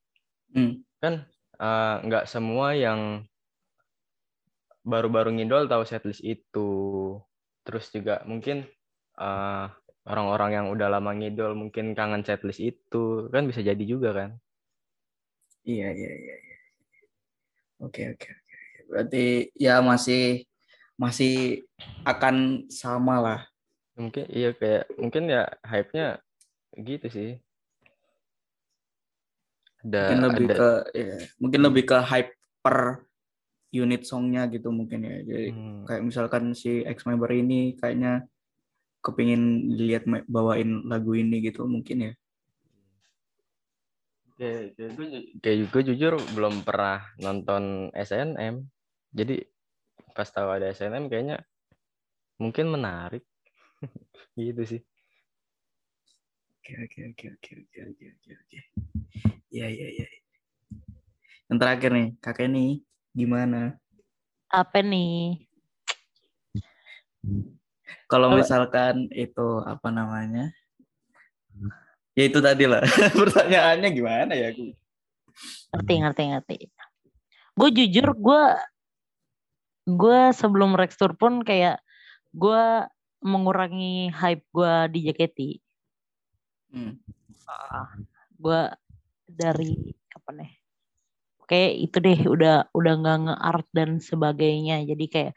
Hmm. 0.54 0.86
kan 1.02 1.26
uh, 1.58 1.98
nggak 2.06 2.30
semua 2.30 2.78
yang 2.78 3.26
baru-baru 4.86 5.34
ngidol 5.34 5.66
tahu 5.66 5.82
setlist 5.88 6.22
itu. 6.22 6.70
Terus 7.64 7.88
juga 7.90 8.20
mungkin 8.28 8.68
uh, 9.16 9.66
orang-orang 10.04 10.50
yang 10.52 10.66
udah 10.68 10.88
lama 10.92 11.16
ngidol 11.16 11.56
mungkin 11.56 11.96
kangen 11.96 12.22
setlist 12.22 12.60
itu. 12.60 13.28
Kan 13.32 13.48
bisa 13.48 13.64
jadi 13.64 13.80
juga 13.84 14.12
kan? 14.12 14.30
Iya 15.64 15.88
iya 15.96 16.12
iya, 16.12 16.34
iya. 16.44 16.56
oke 17.80 18.02
oke 18.12 18.28
berarti 18.88 19.50
ya 19.58 19.80
masih 19.84 20.46
masih 20.94 21.64
akan 22.06 22.66
sama 22.70 23.18
lah. 23.18 23.40
Mungkin 23.94 24.26
iya 24.30 24.50
kayak 24.54 24.90
mungkin 24.98 25.30
ya 25.30 25.46
hype-nya 25.62 26.18
gitu 26.78 27.06
sih. 27.10 27.30
Ada 29.84 30.00
mungkin 30.10 30.22
lebih 30.26 30.46
ada, 30.48 30.56
ke 30.56 30.70
ya, 30.96 31.16
mungkin 31.38 31.60
lebih 31.60 31.84
ke 31.84 31.98
hype 32.00 32.32
per 32.64 33.04
unit 33.74 34.02
songnya 34.06 34.46
gitu 34.48 34.70
mungkin 34.70 35.04
ya. 35.04 35.16
Jadi 35.22 35.48
hmm. 35.50 35.84
kayak 35.90 36.02
misalkan 36.02 36.54
si 36.54 36.82
ex 36.86 37.04
member 37.04 37.30
ini 37.34 37.74
kayaknya 37.78 38.24
kepingin 39.04 39.74
lihat 39.76 40.08
bawain 40.30 40.88
lagu 40.88 41.12
ini 41.12 41.44
gitu 41.44 41.66
mungkin 41.68 42.10
ya. 42.10 42.12
Kayak 44.34 44.74
gue 44.74 45.06
kayak 45.38 45.56
gue 45.70 45.82
jujur 45.94 46.18
belum 46.34 46.66
pernah 46.66 47.06
nonton 47.22 47.94
SNM 47.94 48.73
jadi 49.14 49.46
pas 50.10 50.26
tahu 50.26 50.50
ada 50.50 50.74
SNM 50.74 51.06
kayaknya 51.06 51.38
mungkin 52.34 52.66
menarik. 52.66 53.22
Gitu 54.34 54.62
sih. 54.66 54.82
Oke 56.58 56.72
oke 56.82 57.00
oke 57.14 57.26
oke 57.38 57.50
oke 57.62 57.78
oke 57.86 58.04
oke 58.10 58.30
oke. 58.34 58.58
Ya 59.54 59.70
ya 59.70 59.88
ya 59.94 60.06
yang 61.46 61.58
terakhir 61.60 61.90
nih 61.92 62.08
kakek 62.18 62.48
nih 62.50 62.82
gimana? 63.14 63.76
Apa 64.50 64.80
nih? 64.80 65.44
Kalau 68.08 68.32
misalkan 68.32 69.06
itu 69.12 69.60
apa 69.62 69.92
namanya? 69.92 70.50
Ya 72.16 72.26
itu 72.26 72.40
tadi 72.40 72.64
lah. 72.64 72.82
Pertanyaannya 73.20 73.88
gimana 73.92 74.32
ya? 74.34 74.50
ngerti 75.74 75.94
ngerti 76.00 76.22
ngerti. 76.32 76.56
Gue 77.54 77.68
jujur 77.70 78.08
gue 78.18 78.42
gue 79.84 80.20
sebelum 80.32 80.76
Rextur 80.76 81.16
pun 81.16 81.44
kayak 81.44 81.80
gue 82.32 82.88
mengurangi 83.24 84.12
hype 84.12 84.44
gue 84.52 84.74
di 84.92 84.98
JKT 85.08 85.38
Hmm. 86.74 86.98
uh, 87.46 87.86
gue 88.34 88.60
dari 89.30 89.94
apa 90.10 90.30
nih 90.34 90.50
kayak 91.46 91.72
itu 91.86 91.96
deh 92.02 92.20
udah 92.26 92.56
udah 92.74 92.92
nggak 92.98 93.18
nge-art 93.28 93.68
dan 93.70 93.90
sebagainya. 94.00 94.82
Jadi 94.82 95.04
kayak 95.06 95.34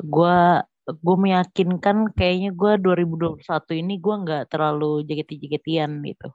gue 0.00 0.38
gue 0.84 1.16
meyakinkan 1.16 2.12
kayaknya 2.12 2.50
gue 2.52 2.72
2021 2.82 3.40
ini 3.80 3.94
gue 4.02 4.14
nggak 4.26 4.44
terlalu 4.52 5.06
JKT-JKTian 5.06 6.02
gitu. 6.02 6.28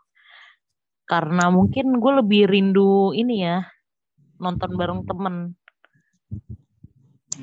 Karena 1.09 1.49
mungkin 1.51 1.97
gue 1.97 2.13
lebih 2.23 2.47
rindu 2.47 3.11
ini 3.17 3.43
ya 3.43 3.65
nonton 4.39 4.71
bareng 4.79 5.03
temen 5.03 5.35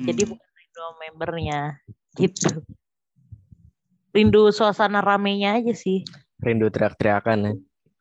jadi 0.05 0.21
Hmm. 0.23 0.31
bukan 0.35 0.49
rindu 0.53 0.77
sama 0.77 0.97
membernya 1.09 1.59
gitu 2.17 2.49
rindu 4.13 4.41
suasana 4.49 4.99
ramenya 5.01 5.57
aja 5.57 5.73
sih 5.73 6.01
Rindu 6.37 6.69
teriak-teriakan 6.69 7.39
ya. 7.41 7.53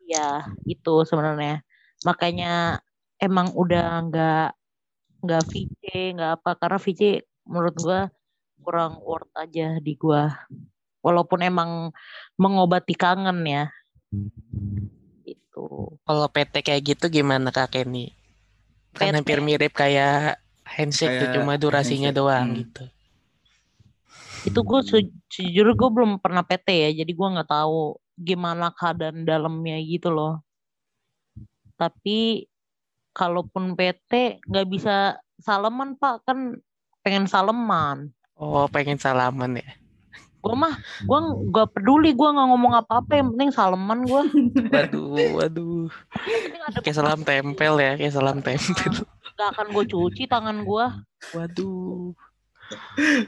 ya 0.06 0.28
itu 0.68 0.94
sebenarnya 1.08 1.64
makanya 2.04 2.84
emang 3.16 3.52
udah 3.56 4.04
nggak 4.06 4.48
nggak 5.24 5.44
VC 5.48 5.82
nggak 6.14 6.32
apa 6.40 6.50
karena 6.60 6.78
VC 6.78 7.02
menurut 7.48 7.74
gua 7.80 8.00
kurang 8.60 9.00
worth 9.00 9.32
aja 9.34 9.80
di 9.80 9.96
gua 9.96 10.36
walaupun 11.00 11.40
emang 11.40 11.90
mengobati 12.36 12.92
kangen 12.92 13.40
ya 13.46 13.64
itu 15.24 15.64
Kalau 16.04 16.28
PT 16.28 16.54
kayak 16.62 16.82
gitu 16.84 17.08
gimana 17.10 17.48
Kak 17.50 17.72
Kenny? 17.74 18.12
Kan 18.92 19.12
PT. 19.12 19.16
hampir 19.16 19.38
mirip 19.40 19.72
kayak 19.72 20.38
handshake 20.66 21.16
tuh 21.22 21.28
Kayak 21.30 21.36
cuma 21.38 21.54
durasinya 21.56 22.10
handshake, 22.10 22.18
doang 22.18 22.46
hmm. 22.50 22.58
gitu. 22.66 22.84
itu 24.46 24.60
gue 24.62 24.80
sejujurnya 24.82 25.74
gue 25.74 25.90
belum 25.90 26.12
pernah 26.18 26.42
PT 26.42 26.68
ya 26.70 26.90
jadi 27.02 27.12
gua 27.14 27.28
nggak 27.38 27.50
tahu 27.50 27.98
gimana 28.18 28.70
keadaan 28.74 29.26
dalamnya 29.26 29.78
gitu 29.82 30.10
loh 30.10 30.42
tapi 31.76 32.48
kalaupun 33.12 33.76
PT 33.76 34.42
nggak 34.44 34.66
bisa 34.68 35.16
salaman 35.40 35.96
pak 35.96 36.24
kan 36.24 36.58
pengen 37.04 37.30
salaman 37.30 38.10
Oh, 38.36 38.68
pengen 38.68 39.00
salaman 39.00 39.56
ya. 39.56 39.70
gue 40.46 40.54
mah 40.54 40.78
gue 41.02 41.20
gak 41.50 41.74
peduli 41.74 42.14
gue 42.14 42.28
nggak 42.30 42.48
ngomong 42.54 42.78
apa-apa 42.78 43.18
yang 43.18 43.34
penting 43.34 43.50
salaman 43.50 44.06
gue 44.06 44.22
Waduh, 44.72 45.42
waduh. 45.42 45.90
Kayak 46.86 46.96
salam 47.02 47.20
tempel 47.26 47.74
ya, 47.82 47.98
kayak 47.98 48.14
salam 48.14 48.38
tempel. 48.46 49.02
Gak 49.36 49.52
akan 49.52 49.66
gue 49.72 49.84
cuci 49.84 50.24
tangan 50.26 50.64
gue 50.64 50.86
Waduh. 51.36 52.16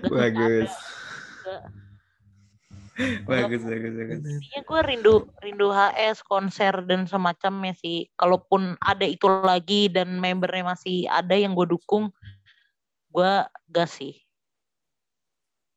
bagus 0.08 0.72
bagus 3.28 3.62
bagus 3.62 3.92
bagus 3.94 4.18
Intinya 4.26 4.60
gue 4.66 4.80
rindu 4.82 5.14
rindu 5.38 5.70
HS 5.70 6.26
konser 6.26 6.82
dan 6.82 7.06
semacamnya 7.06 7.74
sih. 7.78 8.10
Kalaupun 8.18 8.74
ada 8.82 9.06
itu 9.06 9.30
lagi 9.30 9.86
dan 9.86 10.18
membernya 10.18 10.74
masih 10.74 11.06
ada 11.06 11.38
yang 11.38 11.54
gue 11.54 11.70
dukung, 11.70 12.10
gue 13.14 13.32
gas 13.70 14.02
sih. 14.02 14.18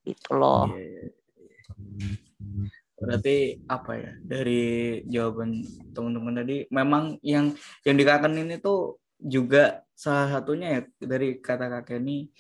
Itu 0.02 0.34
loh. 0.34 0.66
Iya, 0.74 0.82
iya, 0.82 1.10
iya. 1.38 2.70
Berarti 3.02 3.38
apa 3.66 3.92
ya 3.98 4.14
dari 4.22 4.62
jawaban 5.10 5.66
teman-teman 5.94 6.38
tadi 6.38 6.58
memang 6.70 7.18
yang 7.26 7.54
yang 7.82 7.98
dikakenin 7.98 8.62
itu 8.62 9.01
juga 9.22 9.86
salah 9.94 10.28
satunya 10.34 10.68
ya 10.68 10.82
dari 10.98 11.38
kata 11.38 11.70
kakek 11.70 12.02
ini 12.02 12.34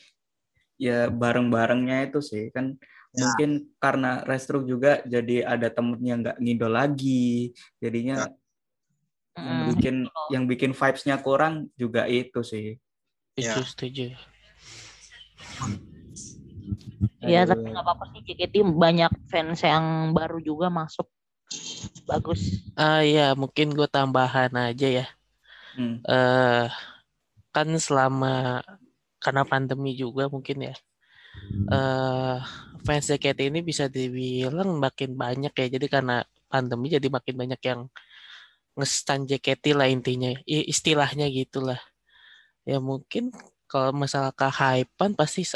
ya 0.81 1.07
bareng-barengnya 1.13 2.09
itu 2.09 2.19
sih 2.19 2.49
kan 2.49 2.75
Ya. 3.11 3.27
mungkin 3.27 3.67
karena 3.75 4.23
restruk 4.23 4.63
juga 4.63 5.03
jadi 5.03 5.43
ada 5.43 5.67
temennya 5.67 6.15
nggak 6.15 6.37
ngidol 6.39 6.71
lagi 6.71 7.51
jadinya 7.83 8.23
yang 8.23 8.31
Mm. 9.31 9.67
bikin 9.75 9.95
yang 10.31 10.43
bikin 10.47 10.71
vibes-nya 10.71 11.19
kurang 11.19 11.67
juga 11.75 12.07
itu 12.07 12.39
sih 12.39 12.79
Ya. 13.35 13.59
setuju. 13.63 14.15
Iya 17.21 17.45
Aduh. 17.45 17.53
tapi 17.53 17.67
nggak 17.69 17.85
apa-apa 17.85 18.03
sih 18.15 18.21
JKT 18.27 18.55
banyak 18.75 19.11
fans 19.29 19.61
yang 19.61 20.15
baru 20.15 20.39
juga 20.41 20.67
masuk. 20.73 21.05
Bagus. 22.07 22.63
Ah 22.79 23.03
iya, 23.05 23.35
mungkin 23.37 23.75
gue 23.75 23.87
tambahan 23.91 24.51
aja 24.55 24.87
ya. 24.87 25.05
Hmm. 25.77 26.03
eh 26.03 26.67
kan 27.51 27.67
selama 27.79 28.63
karena 29.23 29.43
pandemi 29.47 29.91
juga 29.95 30.27
mungkin 30.31 30.71
ya. 30.71 30.75
eh 31.71 32.37
fans 32.83 33.05
JKT 33.07 33.39
ini 33.53 33.59
bisa 33.63 33.85
dibilang 33.87 34.75
makin 34.81 35.15
banyak 35.15 35.53
ya. 35.55 35.67
Jadi 35.77 35.87
karena 35.87 36.25
pandemi 36.51 36.91
jadi 36.91 37.07
makin 37.07 37.35
banyak 37.37 37.61
yang 37.63 37.81
ngestan 38.75 39.27
JKT 39.29 39.75
lah 39.77 39.87
intinya. 39.87 40.31
Istilahnya 40.47 41.27
gitulah. 41.31 41.79
Ya 42.67 42.77
mungkin 42.81 43.31
kalau 43.71 43.95
masalah 43.95 44.35
kehypean 44.35 45.15
pasti 45.15 45.47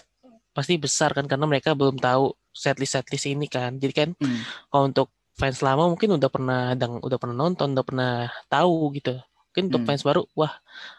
pasti 0.56 0.80
besar 0.80 1.12
kan 1.12 1.28
karena 1.28 1.44
mereka 1.50 1.76
belum 1.76 2.00
tahu 2.00 2.32
setlist 2.56 2.96
setlist 2.96 3.28
ini 3.28 3.48
kan. 3.52 3.76
Jadi 3.76 3.94
kan 3.94 4.10
Hmm. 4.16 4.42
kalau 4.72 4.84
untuk 4.92 5.08
fans 5.36 5.60
lama 5.60 5.92
mungkin 5.92 6.16
udah 6.16 6.30
pernah 6.32 6.62
udah 7.04 7.18
pernah 7.20 7.36
nonton, 7.36 7.76
udah 7.76 7.86
pernah 7.86 8.12
tahu 8.48 8.96
gitu. 8.96 9.20
Mungkin 9.56 9.72
untuk 9.72 9.88
Hmm. 9.88 9.96
fans 9.96 10.04
baru, 10.04 10.28
wah 10.36 10.52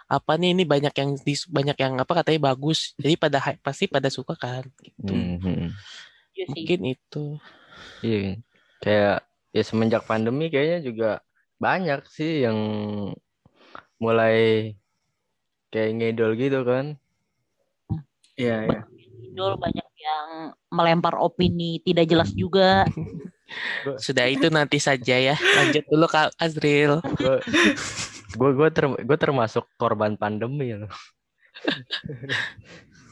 apa 0.09 0.32
nih 0.40 0.57
ini 0.57 0.64
banyak 0.64 0.94
yang 0.96 1.12
dis- 1.20 1.44
banyak 1.44 1.76
yang 1.76 2.00
apa 2.00 2.09
katanya 2.24 2.57
bagus. 2.57 2.96
Jadi 2.96 3.20
pada 3.20 3.36
pasti 3.61 3.84
pada 3.84 4.09
suka 4.09 4.32
kan. 4.32 4.64
Gitu. 4.80 5.12
Hmm, 5.12 5.36
hmm. 5.44 5.68
Iya 6.32 6.44
sih. 6.48 6.64
Mungkin 6.64 6.80
itu. 6.88 7.24
Iya, 8.00 8.40
kayak 8.80 9.16
ya 9.52 9.61
semenjak 9.61 10.09
pandemi 10.09 10.48
kayaknya 10.48 10.88
juga 10.88 11.11
banyak 11.61 12.00
sih 12.09 12.48
yang 12.48 12.57
mulai 14.00 14.72
kayak 15.68 15.92
ngedol 16.00 16.32
gitu 16.40 16.64
kan. 16.64 16.96
Iya, 18.40 18.57
iya. 18.72 18.80
Idol 19.36 19.61
banyak 19.61 19.88
yang 20.00 20.57
melempar 20.72 21.20
opini 21.20 21.84
tidak 21.84 22.09
jelas 22.09 22.32
juga. 22.32 22.88
Sudah 24.00 24.32
itu 24.32 24.48
nanti 24.48 24.80
saja 24.80 25.20
ya. 25.20 25.36
Lanjut 25.36 25.84
dulu 25.92 26.09
Kak 26.09 26.32
Azril. 26.40 27.04
Gue 28.37 28.51
gue 28.53 28.68
ter, 28.68 28.84
gue 28.87 29.18
termasuk 29.18 29.64
korban 29.80 30.14
pandemi 30.20 30.76
loh. 30.76 30.93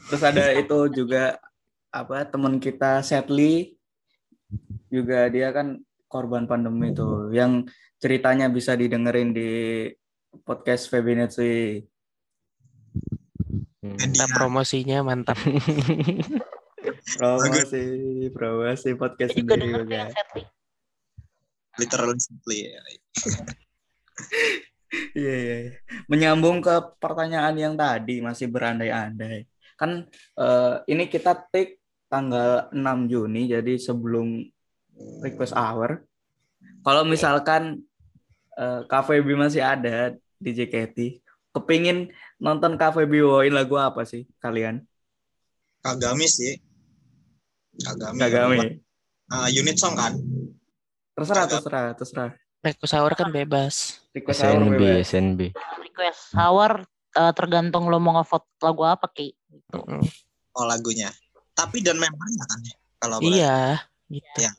Terus 0.07 0.21
ada 0.21 0.53
itu 0.53 0.77
juga 0.93 1.41
apa 1.89 2.29
teman 2.29 2.61
kita 2.61 3.01
Setli 3.01 3.73
juga 4.93 5.25
dia 5.33 5.49
kan 5.49 5.81
korban 6.05 6.45
pandemi 6.45 6.93
itu 6.93 7.33
yang 7.33 7.65
ceritanya 7.97 8.47
bisa 8.53 8.77
didengerin 8.77 9.33
di 9.33 9.51
podcast 10.45 10.93
Febinetsi. 10.93 11.81
Hmm. 13.81 13.97
Mantap 13.97 14.29
promosinya 14.37 15.01
mantap. 15.01 15.37
Promosi, 17.17 17.85
promosi 18.29 18.93
podcast 18.93 19.33
Saya 19.33 19.41
juga 19.41 19.53
sendiri 19.57 19.61
denger 19.65 19.81
tuh 19.81 19.85
juga. 19.89 19.97
yang 19.97 20.11
Setli. 20.13 20.43
literally 21.75 22.19
simply 22.21 22.57
ya. 22.69 22.81
Iya, 25.15 25.35
iya. 25.35 25.57
iya. 25.69 25.73
Menyambung 26.11 26.59
ke 26.59 26.75
pertanyaan 26.99 27.55
yang 27.55 27.73
tadi 27.75 28.19
masih 28.19 28.51
berandai-andai. 28.51 29.47
Kan 29.75 30.07
eh, 30.39 30.73
ini 30.91 31.07
kita 31.11 31.35
take 31.51 31.79
tanggal 32.07 32.71
6 32.71 33.11
Juni 33.11 33.51
jadi 33.51 33.75
sebelum 33.79 34.43
request 35.23 35.55
hour. 35.55 36.03
Kalau 36.85 37.03
misalkan 37.03 37.83
eh, 38.55 38.81
KVB 38.87 39.27
masih 39.35 39.63
ada 39.63 40.15
di 40.35 40.51
JKT, 40.51 40.97
kepingin 41.55 42.11
nonton 42.39 42.75
KVB 42.75 43.23
bawain 43.23 43.55
lagu 43.55 43.79
apa 43.79 44.03
sih 44.03 44.27
kalian? 44.43 44.83
Kagami 45.79 46.27
sih. 46.27 46.59
Kagami. 47.79 48.19
Kagami. 48.19 48.57
Ah, 49.31 49.49
unit 49.49 49.77
song 49.79 49.97
kan. 49.97 50.13
Terserah, 51.15 51.47
Kagami. 51.47 51.55
terserah, 51.59 51.85
terserah. 51.95 52.31
Request 52.65 52.93
hour 52.97 53.11
kan 53.13 53.29
bebas. 53.29 54.01
Request 54.17 54.41
hour 54.41 54.57
SNB, 54.57 54.73
bebas. 54.73 55.05
SNB. 55.05 55.41
Request 55.85 56.21
hour 56.33 56.71
eh, 57.13 57.33
tergantung 57.37 57.85
lo 57.93 58.01
mau 58.01 58.17
ngevote 58.17 58.49
lagu 58.65 58.81
apa 58.89 59.05
Ki. 59.13 59.37
Mm-mm. 59.69 60.01
Oh 60.57 60.65
lagunya. 60.65 61.13
Tapi 61.53 61.85
dan 61.85 62.01
membernya 62.01 62.43
kan 62.49 62.59
ya. 62.65 62.75
Kalau 62.97 63.17
boleh. 63.21 63.37
Iya, 63.37 63.57
gitu. 64.09 64.39
Ya. 64.41 64.51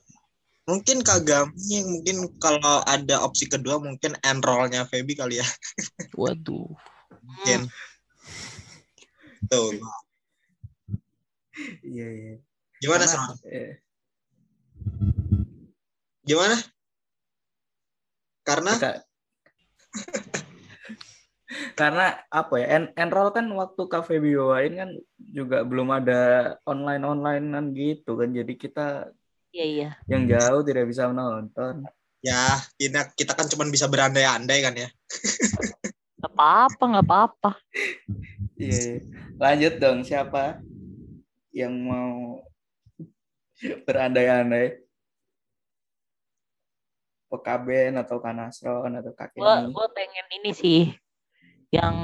Mungkin 0.67 1.03
Kagami 1.03 1.79
mungkin 1.83 2.17
kalau 2.43 2.83
ada 2.87 3.23
opsi 3.23 3.47
kedua 3.51 3.79
mungkin 3.83 4.15
enrollnya 4.23 4.87
Feby 4.87 5.19
kali 5.19 5.43
ya. 5.43 5.47
Waduh. 6.21 6.71
Mungkin. 7.27 7.67
Tuh. 9.51 9.71
Iya, 11.83 12.07
iya. 12.07 12.35
Gimana 12.79 13.05
Sam? 13.11 13.35
eh, 13.51 13.83
Gimana? 16.23 16.59
Karena 18.47 18.73
kita- 18.79 19.03
Karena 21.79 22.15
apa 22.31 22.55
ya? 22.59 22.67
En 22.79 22.85
enroll 22.99 23.31
kan 23.31 23.47
waktu 23.55 23.83
cafe 23.87 24.19
bawain 24.19 24.75
kan 24.77 24.91
juga 25.19 25.63
belum 25.63 25.89
ada 25.95 26.55
online 26.67 27.03
onlinean 27.07 27.71
gitu 27.75 28.19
kan. 28.19 28.31
Jadi 28.35 28.55
kita 28.59 29.11
Iya 29.55 29.67
iya. 29.67 29.91
yang 30.11 30.27
jauh 30.27 30.63
tidak 30.67 30.91
bisa 30.91 31.07
menonton. 31.09 31.87
Ya, 32.21 32.59
kita 32.77 33.15
kita 33.15 33.33
kan 33.39 33.47
cuma 33.47 33.65
bisa 33.71 33.87
berandai-andai 33.87 34.59
kan 34.63 34.75
ya. 34.75 34.89
Gak 36.17 36.33
apa-apa, 36.33 36.85
gak 36.97 37.07
apa-apa. 37.07 37.51
Iya. 38.59 38.99
iya. 38.99 38.99
Lanjut 39.37 39.75
dong 39.79 40.01
siapa 40.03 40.59
yang 41.55 41.77
mau 41.77 42.41
berandai-andai? 43.87 44.86
Pekaben 47.27 47.99
atau 47.99 48.23
Kanasron 48.23 49.03
atau 49.03 49.13
kakek 49.13 49.43
Gua 49.43 49.67
gua 49.71 49.87
pengen 49.91 50.27
ini 50.41 50.51
sih. 50.55 50.83
Yang 51.75 51.97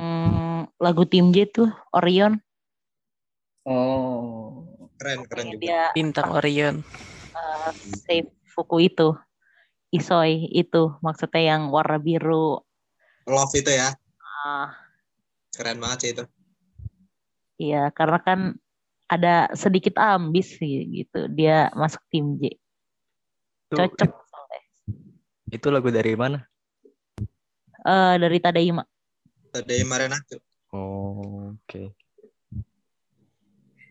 lagu 0.82 1.06
tim 1.06 1.30
J 1.30 1.46
tuh 1.46 1.70
Orion. 1.94 2.42
Oh. 3.62 4.66
Keren, 4.98 5.26
keren 5.26 5.50
Pengen 5.50 5.54
juga. 5.58 5.62
dia 5.62 5.82
Bintang 5.94 6.30
Orion. 6.34 6.82
uh, 7.34 7.70
save 8.06 8.30
Fuku 8.52 8.86
itu. 8.90 9.14
Isoi 9.92 10.48
itu 10.50 10.96
maksudnya 11.00 11.56
yang 11.56 11.68
warna 11.70 12.00
biru. 12.00 12.60
Love 13.28 13.54
itu 13.54 13.70
ya. 13.70 13.92
Ah, 14.42 14.74
Keren 15.52 15.78
banget 15.78 15.98
sih 16.00 16.10
itu. 16.16 16.24
iya, 17.60 17.92
karena 17.94 18.18
kan 18.18 18.58
ada 19.06 19.52
sedikit 19.54 20.00
ambis 20.00 20.56
sih 20.58 20.82
gitu. 20.90 21.28
Dia 21.30 21.68
masuk 21.76 22.00
tim 22.10 22.40
J. 22.40 22.56
Cocok. 23.70 24.21
Itu 25.52 25.68
lagu 25.68 25.92
dari 25.92 26.16
mana? 26.16 26.40
Eh, 27.84 28.14
dari 28.16 28.40
Tadaima. 28.40 28.82
Dari 29.52 29.84
Marenato. 29.84 30.40
Oh, 30.72 31.52
oke. 31.52 31.92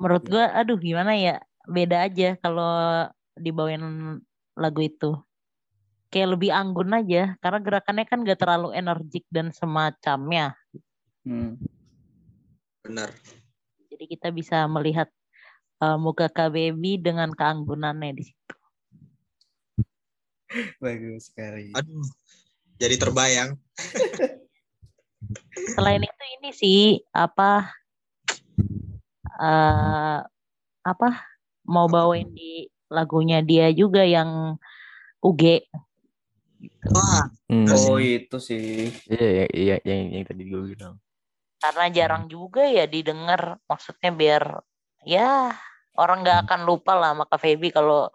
Menurut 0.01 0.25
gua 0.25 0.49
aduh 0.57 0.81
gimana 0.81 1.13
ya? 1.13 1.37
Beda 1.69 2.09
aja 2.09 2.33
kalau 2.41 3.05
dibawain 3.37 4.17
lagu 4.57 4.81
itu. 4.81 5.13
Kayak 6.09 6.33
lebih 6.35 6.51
anggun 6.51 6.91
aja 6.97 7.37
karena 7.39 7.59
gerakannya 7.61 8.05
kan 8.09 8.25
gak 8.25 8.41
terlalu 8.41 8.73
energik 8.73 9.23
dan 9.29 9.53
semacamnya. 9.53 10.57
Hmm. 11.21 11.61
Benar. 12.81 13.13
Jadi 13.93 14.17
kita 14.17 14.33
bisa 14.33 14.65
melihat 14.65 15.13
eh, 15.77 15.97
muka 16.01 16.25
KBB 16.25 17.05
dengan 17.05 17.29
keanggunannya 17.29 18.17
di 18.17 18.23
situ. 18.25 18.55
Bagus 20.83 21.31
sekali. 21.31 21.71
Aduh. 21.73 22.05
Jadi 22.81 22.95
terbayang. 22.97 23.55
Selain 25.77 26.01
itu 26.01 26.23
ini 26.41 26.49
sih 26.51 26.81
apa 27.13 27.69
eh 29.37 30.19
apa 30.81 31.09
mau 31.69 31.85
bawain 31.85 32.27
di 32.33 32.65
lagunya 32.89 33.45
dia 33.45 33.69
juga 33.69 34.01
yang 34.01 34.57
UG 35.21 35.69
Wah, 36.93 37.29
Hmm. 37.51 37.67
Oh 37.67 37.99
itu 37.99 38.39
sih. 38.39 38.89
Iya, 39.11 39.27
iya, 39.27 39.45
iya, 39.51 39.75
yang, 39.83 40.01
yang 40.15 40.23
tadi 40.23 40.47
gue 40.47 40.61
bilang. 40.71 40.95
karena 41.61 41.85
jarang 41.93 42.25
juga 42.25 42.65
ya 42.65 42.89
didengar 42.89 43.61
maksudnya 43.69 44.09
biar 44.09 44.65
ya 45.05 45.53
orang 45.93 46.25
nggak 46.25 46.49
akan 46.49 46.61
lupa 46.65 46.97
lah 46.97 47.13
sama 47.13 47.29
Kak 47.29 47.37
Feby 47.37 47.69
kalau 47.69 48.09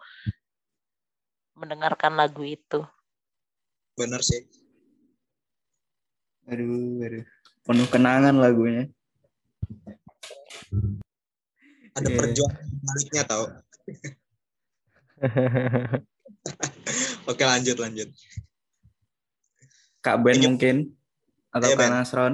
mendengarkan 1.57 2.13
lagu 2.13 2.45
itu. 2.45 2.85
bener 3.97 4.21
sih. 4.21 4.45
Aduh, 6.47 7.01
aduh. 7.01 7.25
Penuh 7.65 7.87
kenangan 7.89 8.37
lagunya. 8.37 8.85
Ada 11.97 12.07
Iya. 12.07 12.17
perjuangan 12.21 12.61
di 12.61 12.77
baliknya 12.85 13.23
tau. 13.25 13.45
Oke 17.29 17.43
lanjut 17.43 17.77
lanjut. 17.81 18.09
Kak 20.05 20.21
Ben 20.21 20.37
mungkin 20.45 20.93
atau 21.49 21.67
Iya, 21.67 21.75
Kak 21.75 21.81
Ben. 21.81 21.89
Nasron. 21.91 22.33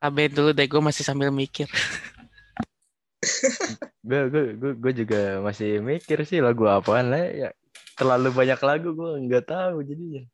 KB 0.00 0.16
dulu 0.32 0.56
deh, 0.56 0.64
gue 0.64 0.80
masih 0.80 1.04
sambil 1.04 1.28
mikir. 1.28 1.68
gue, 4.10 4.22
gue, 4.26 4.44
gue, 4.58 4.72
gue 4.74 4.92
juga 5.06 5.38
masih 5.38 5.78
mikir 5.78 6.26
sih 6.26 6.42
lagu 6.42 6.66
apaan 6.66 7.14
lah 7.14 7.30
ya. 7.30 7.50
Terlalu 7.94 8.34
banyak 8.34 8.60
lagu 8.66 8.90
gue 8.90 9.10
nggak 9.30 9.46
tahu 9.46 9.86
jadinya. 9.86 10.26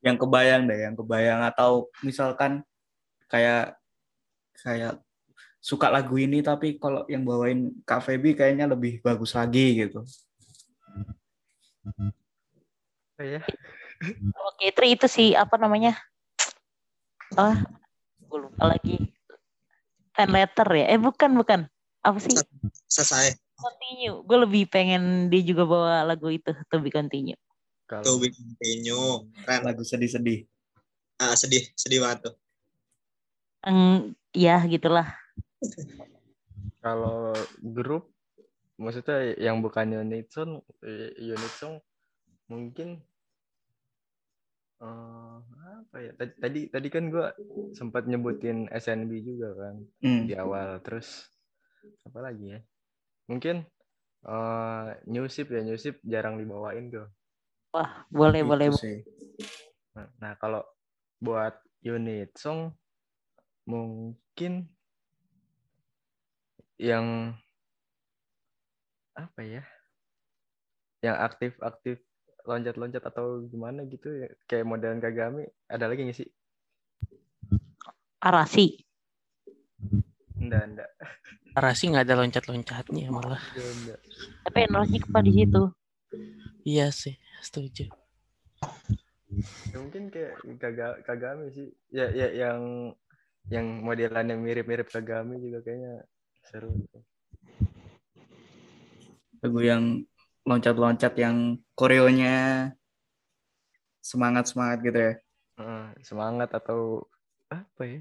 Yang 0.00 0.16
kebayang 0.24 0.62
deh, 0.64 0.78
yang 0.80 0.96
kebayang 0.96 1.40
atau 1.44 1.92
misalkan 2.00 2.64
kayak 3.28 3.76
kayak 4.56 5.04
suka 5.60 5.92
lagu 5.92 6.16
ini 6.16 6.40
tapi 6.40 6.80
kalau 6.80 7.04
yang 7.08 7.24
bawain 7.24 7.72
Kak 7.84 8.04
Feby 8.04 8.36
kayaknya 8.36 8.68
lebih 8.68 9.04
bagus 9.04 9.36
lagi 9.36 9.84
gitu. 9.84 10.00
Oh, 13.20 13.24
ya. 13.24 13.40
Oke, 14.48 14.72
Tri 14.72 14.96
itu 14.96 15.08
sih 15.08 15.36
apa 15.36 15.60
namanya? 15.60 15.96
Ah, 17.36 17.64
gue 18.24 18.38
lupa 18.40 18.72
lagi. 18.72 19.12
Fan 20.14 20.30
letter 20.30 20.68
ya? 20.72 20.86
Eh 20.94 21.00
bukan 21.00 21.30
bukan. 21.36 21.60
Apa 22.04 22.20
sih? 22.20 22.36
Selesai. 22.84 23.40
Continue. 23.56 24.20
Gue 24.28 24.38
lebih 24.44 24.68
pengen 24.68 25.32
dia 25.32 25.40
juga 25.40 25.64
bawa 25.64 26.04
lagu 26.04 26.28
itu, 26.28 26.52
To 26.52 26.76
Be 26.84 26.92
Continue. 26.92 27.38
To 27.88 28.00
Kalau 28.00 28.20
be 28.20 28.28
continue. 28.28 29.28
Keren. 29.44 29.60
Lagu 29.64 29.82
sedih-sedih. 29.84 30.44
Ah, 31.16 31.32
sedih, 31.32 31.64
sedih 31.72 32.04
banget 32.04 32.28
tuh. 32.28 32.34
Eng, 33.64 34.12
ya 34.36 34.60
gitulah. 34.68 35.08
kalau 36.84 37.32
grup 37.60 38.12
maksudnya 38.76 39.32
yang 39.40 39.64
bukan 39.64 40.04
unit 40.04 40.28
song, 40.28 40.60
eh, 40.84 41.16
unit 41.16 41.52
song 41.56 41.80
mungkin 42.50 43.00
eh, 44.84 45.36
apa 45.80 45.96
ya 45.96 46.12
tadi 46.12 46.32
tadi 46.36 46.60
tadi 46.68 46.88
kan 46.92 47.08
gue 47.08 47.26
sempat 47.72 48.04
nyebutin 48.04 48.68
SNB 48.68 49.10
juga 49.24 49.48
kan 49.56 49.74
Hmm. 50.04 50.28
di 50.28 50.36
awal 50.36 50.84
terus 50.84 51.32
apa 52.04 52.18
lagi 52.20 52.46
ya 52.56 52.60
mungkin 53.28 53.64
eh 54.24 54.86
new 55.08 55.26
ship 55.28 55.48
ya 55.52 55.60
new 55.60 55.76
ship 55.76 56.00
jarang 56.04 56.36
dibawain 56.40 56.88
tuh 56.88 57.08
Wah, 57.74 58.06
boleh 58.06 58.46
Itu 58.46 58.48
boleh. 58.54 58.68
sih. 58.70 58.96
nah, 59.98 60.06
nah 60.22 60.32
kalau 60.38 60.62
buat 61.18 61.58
unit 61.82 62.30
song 62.38 62.70
mungkin 63.66 64.70
yang 66.78 67.34
apa 69.14 69.40
ya 69.42 69.62
yang 71.02 71.16
aktif-aktif 71.18 71.98
loncat-loncat 72.44 73.02
atau 73.02 73.44
gimana 73.48 73.84
gitu 73.88 74.10
ya 74.24 74.28
kayak 74.46 74.68
modelan 74.68 75.00
Kagami 75.00 75.44
ada 75.66 75.88
lagi 75.88 76.04
nggak 76.04 76.18
sih 76.18 76.28
Arasi. 78.24 78.80
enggak 80.40 80.62
enggak 80.64 80.90
Arasi 81.54 81.94
nggak 81.94 82.04
ada 82.10 82.18
loncat-loncatnya 82.18 83.06
malah. 83.14 83.38
enggak. 83.54 83.98
Tapi 84.42 84.58
energik 84.66 85.02
apa 85.06 85.20
di 85.22 85.32
situ? 85.38 85.62
Iya 86.66 86.90
sih, 86.90 87.14
setuju. 87.38 87.86
Ya, 89.70 89.76
mungkin 89.78 90.10
kayak 90.10 90.42
Kaga- 90.58 91.00
Kagami 91.06 91.50
sih 91.54 91.66
ya 91.94 92.10
ya 92.10 92.30
yang 92.30 92.90
yang 93.50 93.66
modelannya 93.86 94.34
mirip-mirip 94.34 94.90
Kagami 94.90 95.38
juga 95.38 95.62
kayaknya 95.62 96.02
seru 96.46 96.74
Lagu 99.44 99.60
yang 99.60 100.02
loncat-loncat 100.48 101.12
yang 101.20 101.60
koreonya 101.76 102.70
semangat-semangat 104.02 104.78
gitu 104.82 104.98
ya. 104.98 105.14
Heeh, 105.60 105.84
semangat 106.02 106.50
atau 106.50 107.06
apa 107.52 107.82
ya 107.86 108.00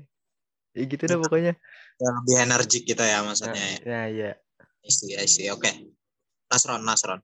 ya 0.73 0.83
gitu 0.83 1.03
dah 1.05 1.17
pokoknya 1.21 1.53
Yang 2.01 2.13
lebih 2.19 2.35
energik 2.41 2.83
gitu 2.83 3.03
ya 3.03 3.21
maksudnya. 3.21 3.55
ya. 3.61 3.77
nah 3.85 4.05
ya 4.09 4.31
I 4.83 4.91
see, 4.91 5.15
I 5.15 5.23
see. 5.31 5.47
Oke. 5.47 5.71
Nasron, 6.51 6.83
Nasron. 6.83 7.23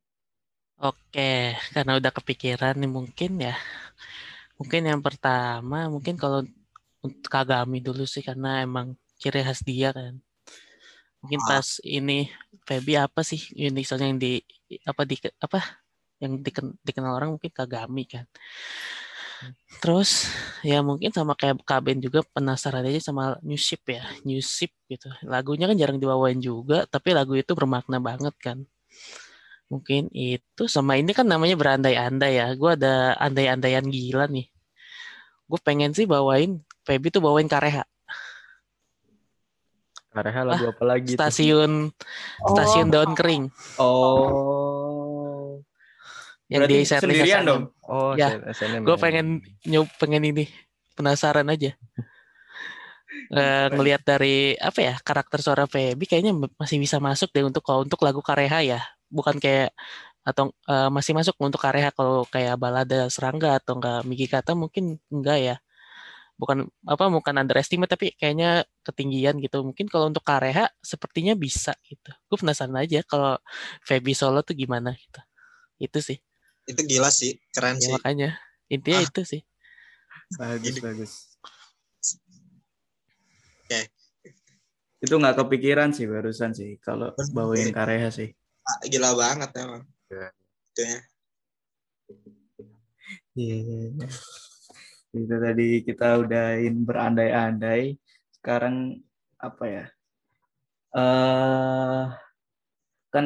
Oke, 0.79 1.51
karena 1.75 1.99
udah 1.99 2.07
kepikiran 2.07 2.79
nih 2.79 2.87
mungkin 2.87 3.35
ya. 3.43 3.51
Mungkin 4.55 4.87
yang 4.87 5.03
pertama, 5.03 5.91
mungkin 5.91 6.15
kalau 6.15 6.47
untuk 7.03 7.27
Kagami 7.27 7.83
dulu 7.83 8.07
sih 8.07 8.23
karena 8.23 8.63
emang 8.63 8.95
ciri 9.19 9.43
khas 9.43 9.59
dia 9.67 9.91
kan. 9.91 10.15
Mungkin 11.19 11.39
Ah. 11.43 11.59
pas 11.59 11.67
ini 11.83 12.31
Feby 12.63 12.95
apa 12.95 13.27
sih 13.27 13.43
unik 13.51 13.83
soalnya 13.83 14.07
yang 14.07 14.19
di 14.23 14.39
apa 14.87 15.03
di 15.03 15.19
apa 15.19 15.59
yang 16.23 16.39
diken- 16.39 16.79
dikenal 16.79 17.11
orang 17.19 17.35
mungkin 17.35 17.51
Kagami 17.51 18.07
kan. 18.07 18.23
Terus 19.79 20.27
ya 20.65 20.83
mungkin 20.83 21.13
sama 21.15 21.37
kayak 21.39 21.63
Kaben 21.63 22.03
juga 22.03 22.19
penasaran 22.35 22.83
aja 22.83 22.99
sama 22.99 23.39
New 23.39 23.55
Ship 23.55 23.79
ya, 23.87 24.03
New 24.27 24.43
Ship 24.43 24.71
gitu. 24.91 25.07
Lagunya 25.23 25.69
kan 25.69 25.79
jarang 25.79 26.01
dibawain 26.01 26.41
juga, 26.43 26.83
tapi 26.89 27.15
lagu 27.15 27.31
itu 27.37 27.55
bermakna 27.55 28.03
banget 28.03 28.35
kan. 28.43 28.67
Mungkin 29.69 30.09
itu 30.11 30.65
sama 30.65 30.97
ini 30.97 31.13
kan 31.13 31.29
namanya 31.29 31.53
berandai-andai 31.53 32.33
ya. 32.41 32.47
Gue 32.57 32.73
ada 32.75 33.15
andai-andaian 33.21 33.85
gila 33.87 34.27
nih. 34.27 34.49
gue 35.49 35.57
pengen 35.65 35.89
sih 35.97 36.05
bawain 36.05 36.61
Feby 36.85 37.09
tuh 37.09 37.25
bawain 37.25 37.49
Kareha. 37.49 37.81
Kareha 40.13 40.41
lagu 40.45 40.69
apa 40.69 40.83
lagi? 40.85 41.13
Stasiun 41.17 41.89
Oh. 42.41 42.53
stasiun 42.53 42.89
daun 42.93 43.13
kering 43.17 43.49
Oh. 43.81 44.29
Yang 46.49 46.65
Berarti 46.65 46.73
di 46.75 46.85
setlist 46.85 47.01
sendirian 47.05 47.41
SNM. 47.45 47.49
dong? 47.49 47.63
Oh, 47.85 48.11
Ya, 48.17 48.27
SNM. 48.41 48.81
Gue 48.81 48.97
pengen 48.97 49.27
nyob 49.69 49.87
pengen 50.01 50.23
ini 50.25 50.45
penasaran 50.97 51.47
aja. 51.47 51.77
Eh, 53.29 53.67
ngelihat 53.73 54.05
dari 54.05 54.53
apa 54.57 54.85
ya 54.85 54.93
karakter 55.01 55.41
suara 55.41 55.65
Feby 55.65 56.05
kayaknya 56.05 56.29
masih 56.57 56.77
bisa 56.77 57.01
masuk 57.01 57.33
deh 57.33 57.41
untuk 57.41 57.65
kalau 57.65 57.81
untuk 57.81 57.97
lagu 58.05 58.21
Kareha 58.21 58.61
ya 58.61 58.81
bukan 59.09 59.41
kayak 59.41 59.73
atau 60.21 60.53
eh, 60.69 60.89
masih 60.93 61.17
masuk 61.17 61.33
untuk 61.41 61.57
Kareha 61.57 61.89
kalau 61.89 62.25
kayak 62.29 62.57
balada 62.61 63.09
serangga 63.09 63.57
atau 63.57 63.81
enggak 63.81 64.05
Miki 64.05 64.29
Kata 64.29 64.53
mungkin 64.53 65.01
enggak 65.09 65.37
ya 65.41 65.55
bukan 66.37 66.69
apa 66.85 67.09
bukan 67.09 67.35
underestimate 67.41 67.91
tapi 67.91 68.13
kayaknya 68.13 68.63
ketinggian 68.85 69.41
gitu 69.41 69.65
mungkin 69.65 69.89
kalau 69.89 70.07
untuk 70.13 70.21
Kareha 70.21 70.69
sepertinya 70.79 71.33
bisa 71.33 71.73
gitu 71.89 72.13
gue 72.13 72.37
penasaran 72.37 72.77
aja 72.77 73.01
kalau 73.09 73.41
Feby 73.83 74.13
solo 74.13 74.45
tuh 74.45 74.53
gimana 74.53 74.93
gitu 74.93 75.19
itu 75.81 75.99
sih 76.13 76.17
Itu 76.69 76.81
gila 76.85 77.09
sih, 77.09 77.41
keren 77.49 77.75
ya 77.75 77.89
sih. 77.89 77.91
makanya 77.91 78.29
intinya 78.69 79.01
Ah. 79.01 79.07
itu 79.09 79.21
sih 79.25 79.41
Bagus, 80.37 80.69
Ini- 80.69 80.83
bagus. 80.85 81.11
Oke. 83.65 83.79
Itu 84.99 85.13
nggak 85.17 85.41
kepikiran 85.41 85.89
sih 85.89 86.05
barusan 86.05 86.53
sih 86.53 86.77
kalau 86.77 87.09
bawain 87.33 87.73
Kareha 87.73 88.13
sih. 88.13 88.29
Ah, 88.61 88.77
Gila 88.85 89.17
banget 89.17 89.49
emang. 89.57 89.83
Iya. 90.11 90.29
Itu 90.69 90.81
ya. 90.85 90.97
Iya, 93.33 93.55
iya, 93.57 93.77
iya. 93.89 94.07
Itu 95.17 95.35
tadi 95.41 95.67
kita 95.81 96.07
udahin 96.21 96.85
berandai-andai. 96.85 97.97
Sekarang 98.37 99.01
apa 99.39 99.65
ya? 99.65 99.85
eh 100.89 102.05
kan 103.09 103.25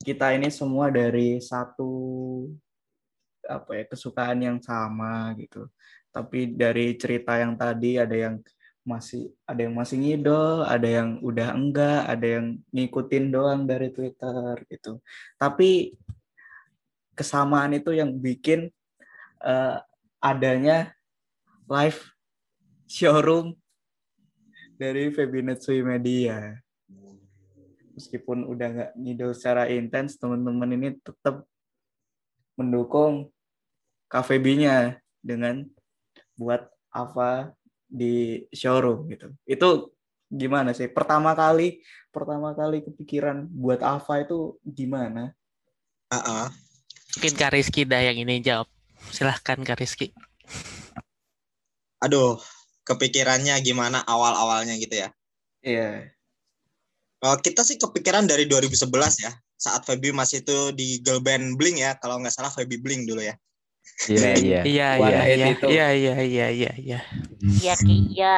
kita 0.00 0.32
ini 0.32 0.48
semua 0.48 0.88
dari 0.88 1.36
satu 1.36 1.92
apa 3.48 3.70
ya 3.78 3.84
kesukaan 3.88 4.40
yang 4.40 4.58
sama 4.62 5.32
gitu. 5.38 5.68
Tapi 6.14 6.54
dari 6.54 6.94
cerita 6.94 7.34
yang 7.36 7.58
tadi 7.58 7.98
ada 7.98 8.14
yang 8.14 8.38
masih 8.84 9.32
ada 9.48 9.64
yang 9.64 9.74
masih 9.74 9.96
ngidol, 9.96 10.62
ada 10.68 10.84
yang 10.84 11.18
udah 11.24 11.56
enggak, 11.56 12.00
ada 12.04 12.26
yang 12.38 12.46
ngikutin 12.70 13.24
doang 13.32 13.64
dari 13.64 13.88
Twitter 13.90 14.60
gitu. 14.68 15.00
Tapi 15.40 15.96
kesamaan 17.16 17.72
itu 17.74 17.96
yang 17.96 18.12
bikin 18.12 18.68
eh, 19.40 19.76
adanya 20.20 20.92
live 21.66 22.00
showroom 22.84 23.56
dari 24.76 25.08
Febinetsui 25.10 25.80
Media. 25.80 26.60
Meskipun 27.94 28.44
udah 28.46 28.68
nggak 28.68 28.92
ngidol 28.98 29.32
secara 29.32 29.70
intens, 29.70 30.18
teman-teman 30.18 30.70
ini 30.76 30.88
tetap 30.98 31.46
mendukung 32.58 33.33
KVB-nya 34.08 34.98
dengan 35.24 35.64
buat 36.36 36.68
apa 36.94 37.54
di 37.86 38.44
showroom 38.50 39.10
gitu. 39.10 39.30
Itu 39.46 39.94
gimana 40.30 40.74
sih? 40.74 40.90
Pertama 40.90 41.34
kali, 41.34 41.82
pertama 42.10 42.52
kali 42.54 42.82
kepikiran 42.82 43.46
buat 43.50 43.80
Ava 43.82 44.22
itu 44.22 44.58
gimana? 44.62 45.34
Ah, 46.12 46.18
ah. 46.20 46.46
mungkin 47.14 47.34
Kak 47.38 47.54
Rizky 47.54 47.86
dah 47.86 48.02
yang 48.02 48.18
ini 48.18 48.42
jawab 48.42 48.66
silahkan 49.10 49.58
Kak 49.62 49.78
Rizky 49.78 50.10
Aduh, 52.04 52.36
kepikirannya 52.84 53.56
gimana 53.64 54.04
awal-awalnya 54.04 54.76
gitu 54.76 55.00
ya. 55.00 55.08
Iya. 55.64 56.12
Eh, 57.24 57.36
kita 57.40 57.64
sih 57.64 57.80
kepikiran 57.80 58.28
dari 58.28 58.44
2011 58.44 59.24
ya. 59.24 59.32
Saat 59.56 59.88
Feby 59.88 60.12
masih 60.12 60.44
itu 60.44 60.76
di 60.76 61.00
girl 61.00 61.24
band 61.24 61.56
Bling 61.56 61.80
ya. 61.80 61.96
Kalau 61.96 62.20
nggak 62.20 62.36
salah 62.36 62.52
Feby 62.52 62.76
Bling 62.76 63.08
dulu 63.08 63.24
ya. 63.24 63.32
Iya, 64.10 64.32
iya. 64.36 64.60
iya 64.66 64.88
Warna 65.00 65.24
iya 65.24 65.34
iya 65.36 65.48
itu. 65.54 65.66
iya 65.70 65.86
iya 65.94 66.14
iya 66.20 66.46
iya 66.50 66.70
iya 66.76 66.98
Iya 67.60 67.74
Ki, 67.78 67.96
iya. 68.12 68.36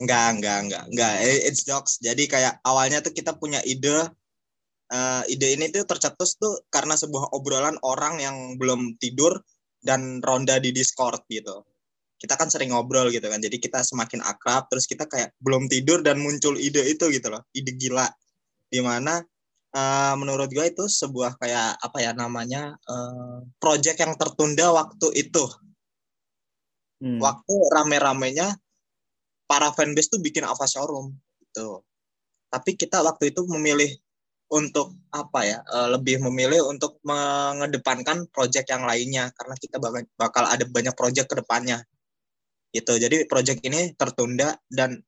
Enggak, 0.00 0.26
enggak, 0.36 0.58
enggak, 0.64 0.84
enggak. 0.88 1.12
It's 1.48 1.62
jokes. 1.68 2.00
Jadi 2.00 2.24
kayak 2.28 2.60
awalnya 2.64 3.04
tuh 3.04 3.12
kita 3.12 3.36
punya 3.36 3.60
ide. 3.64 4.08
eh, 4.90 5.22
ide 5.30 5.54
ini 5.54 5.70
tuh 5.70 5.86
tercetus 5.86 6.34
tuh 6.34 6.66
karena 6.66 6.98
sebuah 6.98 7.30
obrolan 7.36 7.78
orang 7.86 8.18
yang 8.18 8.36
belum 8.58 8.98
tidur 8.98 9.38
dan 9.78 10.18
ronda 10.18 10.58
di 10.58 10.74
Discord 10.74 11.22
gitu. 11.30 11.62
Kita 12.18 12.34
kan 12.34 12.50
sering 12.50 12.74
ngobrol 12.74 13.08
gitu 13.14 13.30
kan. 13.30 13.38
Jadi 13.38 13.56
kita 13.62 13.80
semakin 13.86 14.18
akrab 14.20 14.66
terus 14.66 14.90
kita 14.90 15.06
kayak 15.06 15.32
belum 15.38 15.70
tidur 15.70 16.02
dan 16.02 16.18
muncul 16.18 16.58
ide 16.58 16.82
itu 16.90 17.06
gitu 17.06 17.28
loh. 17.30 17.46
Ide 17.54 17.72
gila. 17.78 18.08
Di 18.66 18.82
mana 18.82 19.22
eh, 19.74 20.14
menurut 20.20 20.48
gue 20.50 20.66
itu 20.66 20.84
sebuah 20.86 21.38
kayak 21.40 21.78
apa 21.80 21.98
ya 22.02 22.12
namanya 22.14 22.74
eh, 22.88 23.38
project 23.62 23.98
yang 24.02 24.14
tertunda 24.18 24.70
waktu 24.74 25.08
itu 25.16 25.44
Hmm. 27.00 27.16
waktu 27.16 27.54
rame-ramenya 27.72 28.60
para 29.48 29.72
fanbase 29.72 30.12
tuh 30.12 30.20
bikin 30.20 30.44
Ava 30.44 30.68
Showroom 30.68 31.16
gitu. 31.40 31.80
Tapi 32.52 32.76
kita 32.76 33.00
waktu 33.00 33.32
itu 33.32 33.48
memilih 33.48 33.88
untuk 34.52 34.92
apa 35.08 35.40
ya? 35.48 35.58
eh, 35.64 35.88
lebih 35.96 36.20
memilih 36.28 36.68
untuk 36.68 37.00
mengedepankan 37.00 38.28
project 38.28 38.68
yang 38.68 38.84
lainnya 38.84 39.32
karena 39.32 39.54
kita 39.56 39.80
bakal, 40.14 40.44
ada 40.44 40.64
banyak 40.68 40.92
project 40.92 41.32
ke 41.32 41.40
depannya. 41.40 41.80
Gitu. 42.70 42.92
Jadi 43.00 43.24
project 43.26 43.64
ini 43.64 43.96
tertunda 43.96 44.54
dan 44.68 45.00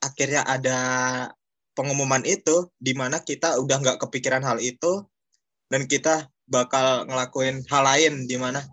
akhirnya 0.00 0.46
ada 0.46 0.78
pengumuman 1.76 2.24
itu 2.24 2.72
di 2.80 2.96
mana 2.96 3.20
kita 3.20 3.60
udah 3.60 3.76
nggak 3.84 3.98
kepikiran 4.08 4.40
hal 4.40 4.56
itu 4.58 5.04
dan 5.68 5.84
kita 5.84 6.32
bakal 6.48 7.04
ngelakuin 7.04 7.60
hal 7.68 7.84
lain 7.84 8.24
di 8.24 8.40
mana 8.40 8.64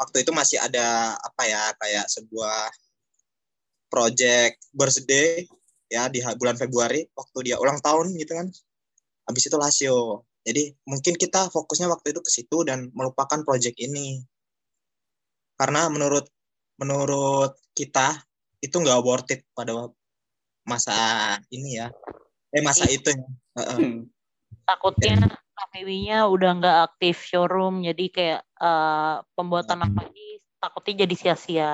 waktu 0.00 0.24
itu 0.24 0.32
masih 0.32 0.56
ada 0.56 1.12
apa 1.20 1.42
ya 1.44 1.62
kayak 1.76 2.06
sebuah 2.08 2.72
project 3.92 4.56
birthday 4.72 5.44
ya 5.92 6.08
di 6.08 6.24
bulan 6.40 6.56
Februari 6.56 7.04
waktu 7.12 7.52
dia 7.52 7.60
ulang 7.60 7.78
tahun 7.84 8.16
gitu 8.16 8.32
kan. 8.34 8.48
Habis 9.28 9.52
itu 9.52 9.56
Lasio 9.60 10.24
jadi 10.46 10.70
mungkin 10.86 11.18
kita 11.18 11.50
fokusnya 11.50 11.90
waktu 11.90 12.14
itu 12.14 12.20
ke 12.22 12.30
situ 12.30 12.62
dan 12.62 12.94
melupakan 12.94 13.42
project 13.42 13.74
ini. 13.82 14.22
Karena 15.58 15.90
menurut 15.90 16.30
menurut 16.78 17.58
kita 17.74 18.22
itu 18.62 18.76
nggak 18.78 19.02
worth 19.02 19.34
it 19.34 19.42
pada 19.50 19.90
masa 20.62 20.94
ini 21.50 21.78
ya 21.82 21.90
eh 22.54 22.62
masa 22.62 22.86
itu 22.86 23.10
ya 23.10 23.26
Heeh. 23.56 23.78
Hmm. 23.80 24.00
Takutnya 24.66 25.16
KPW-nya 25.56 26.26
udah 26.28 26.50
nggak 26.60 26.78
aktif 26.92 27.22
showroom, 27.24 27.86
jadi 27.86 28.04
kayak 28.12 28.42
eh, 28.60 29.14
pembuatan 29.32 29.78
apa 29.86 30.10
ini 30.12 30.42
takutnya 30.60 31.06
jadi 31.06 31.14
sia-sia. 31.14 31.72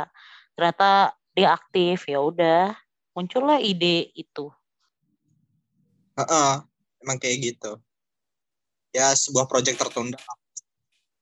Ternyata 0.55 1.17
dia 1.33 1.57
aktif, 1.57 2.07
ya 2.07 2.21
udah 2.21 2.77
muncullah 3.17 3.59
ide 3.59 4.13
itu. 4.13 4.53
Heeh, 6.21 6.53
emang 7.03 7.19
kayak 7.19 7.39
gitu. 7.41 7.81
Ya 8.93 9.17
sebuah 9.17 9.49
project 9.49 9.81
tertunda 9.81 10.21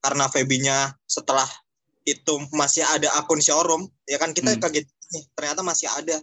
karena 0.03 0.27
Febinya 0.27 0.97
setelah 1.07 1.47
itu 2.03 2.35
masih 2.57 2.83
ada 2.83 3.15
akun 3.21 3.39
showroom, 3.39 3.87
ya 4.09 4.19
kan 4.19 4.35
kita 4.35 4.57
Hmm. 4.57 4.61
kaget 4.61 4.89
nih, 5.15 5.25
ternyata 5.37 5.61
masih 5.63 5.87
ada. 5.93 6.19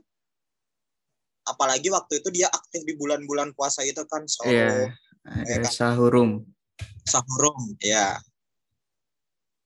Apalagi 1.48 1.88
waktu 1.88 2.20
itu 2.20 2.30
dia 2.30 2.52
aktif 2.52 2.84
di 2.84 2.94
bulan-bulan 3.00 3.56
puasa 3.56 3.82
itu 3.82 4.04
kan 4.06 4.28
solo 4.28 4.52
Iya. 4.52 4.92
Ada 5.28 5.72
Sahurum. 5.72 6.44
Sahurum, 7.04 7.76
ya. 7.84 8.16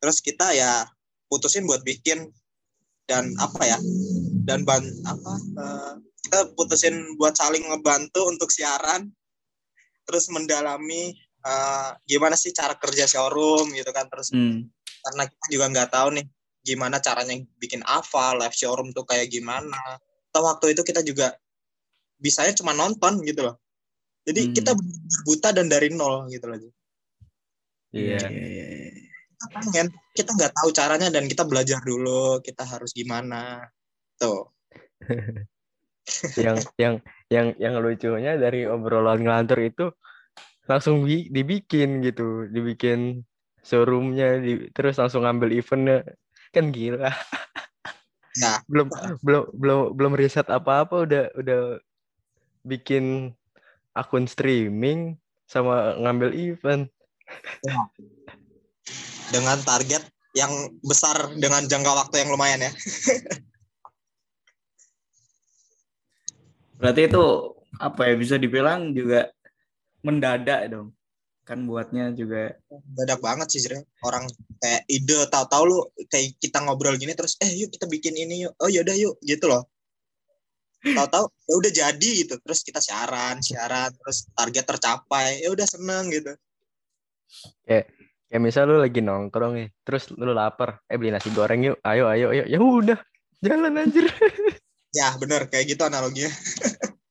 Terus 0.02 0.18
kita 0.22 0.54
ya 0.54 0.86
putusin 1.30 1.70
buat 1.70 1.86
bikin 1.86 2.30
dan 3.06 3.30
apa 3.38 3.62
ya? 3.66 3.78
Dan 4.46 4.66
ban 4.66 4.82
apa? 5.06 5.34
eh, 5.38 5.94
kita 6.26 6.54
putusin 6.58 7.18
buat 7.18 7.38
saling 7.38 7.62
ngebantu 7.70 8.26
untuk 8.30 8.50
siaran. 8.50 9.10
Terus 10.06 10.30
mendalami 10.34 11.14
eh, 11.42 11.90
gimana 12.06 12.38
sih 12.38 12.54
cara 12.54 12.78
kerja 12.78 13.06
showroom 13.06 13.74
gitu 13.74 13.90
kan. 13.90 14.06
Terus 14.10 14.30
Hmm. 14.34 14.66
karena 15.02 15.26
kita 15.26 15.46
juga 15.50 15.66
nggak 15.74 15.90
tahu 15.90 16.08
nih 16.14 16.26
gimana 16.62 17.02
caranya 17.02 17.34
bikin 17.58 17.82
apa 17.82 18.38
live 18.38 18.54
showroom 18.54 18.94
tuh 18.94 19.06
kayak 19.06 19.30
gimana. 19.30 19.78
Atau 20.30 20.42
waktu 20.46 20.78
itu 20.78 20.82
kita 20.86 21.02
juga 21.02 21.34
bisanya 22.22 22.54
cuma 22.54 22.72
nonton 22.78 23.20
gitu 23.26 23.42
loh. 23.50 23.58
Jadi 24.22 24.42
Hmm. 24.48 24.54
kita 24.54 24.72
buta 25.26 25.50
dan 25.50 25.66
dari 25.66 25.90
nol 25.90 26.30
gitu 26.30 26.46
loh. 26.46 26.58
Iya. 27.92 28.24
iya, 28.24 28.24
iya. 28.32 28.68
kita 29.36 29.46
pengen 29.52 29.88
kita 30.16 30.32
nggak 30.32 30.54
tahu 30.56 30.70
caranya 30.72 31.10
dan 31.12 31.28
kita 31.28 31.44
belajar 31.44 31.84
dulu 31.84 32.40
kita 32.40 32.64
harus 32.64 32.96
gimana 32.96 33.68
tuh 34.16 34.54
yang 36.40 36.62
yang 36.80 36.96
yang 37.28 37.48
yang 37.60 37.74
lucunya 37.84 38.40
dari 38.40 38.64
obrolan 38.64 39.20
ngelantur 39.20 39.60
itu 39.60 39.86
langsung 40.70 41.04
bi- 41.04 41.28
dibikin 41.28 42.00
gitu 42.00 42.48
dibikin 42.48 43.26
showroomnya 43.66 44.40
di, 44.40 44.72
terus 44.72 44.96
langsung 45.02 45.28
ngambil 45.28 45.52
eventnya 45.58 46.06
kan 46.56 46.72
gila 46.72 47.12
Nah, 48.32 48.64
belum 48.64 48.88
belum 49.20 49.44
belum 49.52 49.80
belum 49.92 50.14
riset 50.16 50.48
apa-apa 50.48 51.04
udah 51.04 51.36
udah 51.36 51.84
bikin 52.64 53.36
akun 53.96 54.26
streaming 54.28 55.18
sama 55.50 56.00
ngambil 56.00 56.32
event. 56.36 56.88
dengan 59.32 59.56
target 59.64 60.04
yang 60.36 60.52
besar 60.84 61.32
dengan 61.40 61.64
jangka 61.64 61.92
waktu 61.96 62.24
yang 62.24 62.36
lumayan 62.36 62.68
ya. 62.68 62.72
Berarti 66.82 67.02
itu 67.08 67.24
apa 67.78 68.10
ya 68.10 68.16
bisa 68.18 68.36
dibilang 68.42 68.92
juga 68.92 69.32
mendadak 70.02 70.68
dong. 70.68 70.92
Kan 71.46 71.64
buatnya 71.68 72.12
juga 72.16 72.58
Dadak 72.70 73.22
banget 73.22 73.48
sih 73.54 73.62
Zre. 73.64 73.86
Orang 74.04 74.28
kayak 74.60 74.84
ide 74.90 75.30
tahu-tahu 75.32 75.64
lu 75.68 75.78
kayak 76.10 76.36
kita 76.42 76.60
ngobrol 76.64 76.98
gini 76.98 77.14
terus 77.14 77.38
eh 77.40 77.54
yuk 77.54 77.72
kita 77.72 77.86
bikin 77.88 78.18
ini 78.18 78.50
yuk. 78.50 78.54
Oh 78.60 78.68
yaudah 78.68 78.98
yuk 78.98 79.16
gitu 79.24 79.48
loh. 79.48 79.71
Tahu-tahu 80.82 81.26
ya 81.30 81.54
udah 81.62 81.72
jadi 81.72 82.10
gitu. 82.26 82.36
Terus 82.42 82.60
kita 82.66 82.82
siaran, 82.82 83.38
siaran 83.46 83.94
terus 83.94 84.26
target 84.34 84.66
tercapai. 84.66 85.46
Ya 85.46 85.54
udah 85.54 85.68
seneng 85.70 86.10
gitu. 86.10 86.34
Kayak 87.64 87.94
kayak 88.28 88.42
misal 88.42 88.66
lu 88.66 88.82
lagi 88.82 89.00
nongkrong 89.00 89.54
nih, 89.62 89.68
terus 89.86 90.10
lu 90.10 90.34
lapar, 90.34 90.82
eh 90.90 90.98
beli 90.98 91.14
nasi 91.14 91.30
goreng 91.32 91.62
yuk. 91.62 91.78
Ayo 91.86 92.10
ayo 92.10 92.34
ayo. 92.34 92.44
Ya 92.50 92.58
udah, 92.58 93.00
jalan 93.40 93.78
anjir. 93.78 94.10
Ya 94.92 95.16
bener 95.16 95.48
kayak 95.48 95.72
gitu 95.72 95.88
analoginya. 95.88 96.28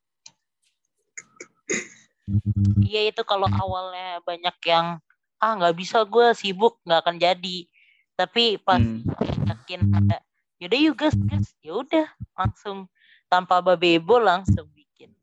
Iya 2.86 3.10
itu 3.10 3.22
kalau 3.26 3.50
awalnya 3.50 4.22
banyak 4.22 4.56
yang 4.66 5.02
ah 5.42 5.52
nggak 5.56 5.74
bisa 5.74 6.06
gue 6.06 6.30
sibuk 6.34 6.78
nggak 6.86 7.00
akan 7.02 7.16
jadi. 7.18 7.66
Tapi 8.14 8.60
pas 8.60 8.78
hmm, 8.78 9.02
yakin 9.48 9.80
ada 9.96 10.18
yaudah 10.60 10.78
yuk 10.78 10.94
gas 11.00 11.16
gas 11.26 11.56
ya 11.64 11.72
udah 11.80 12.06
langsung 12.36 12.86
tanpa 13.30 13.62
babebo 13.62 14.18
langsung 14.18 14.66
bikin. 14.74 15.14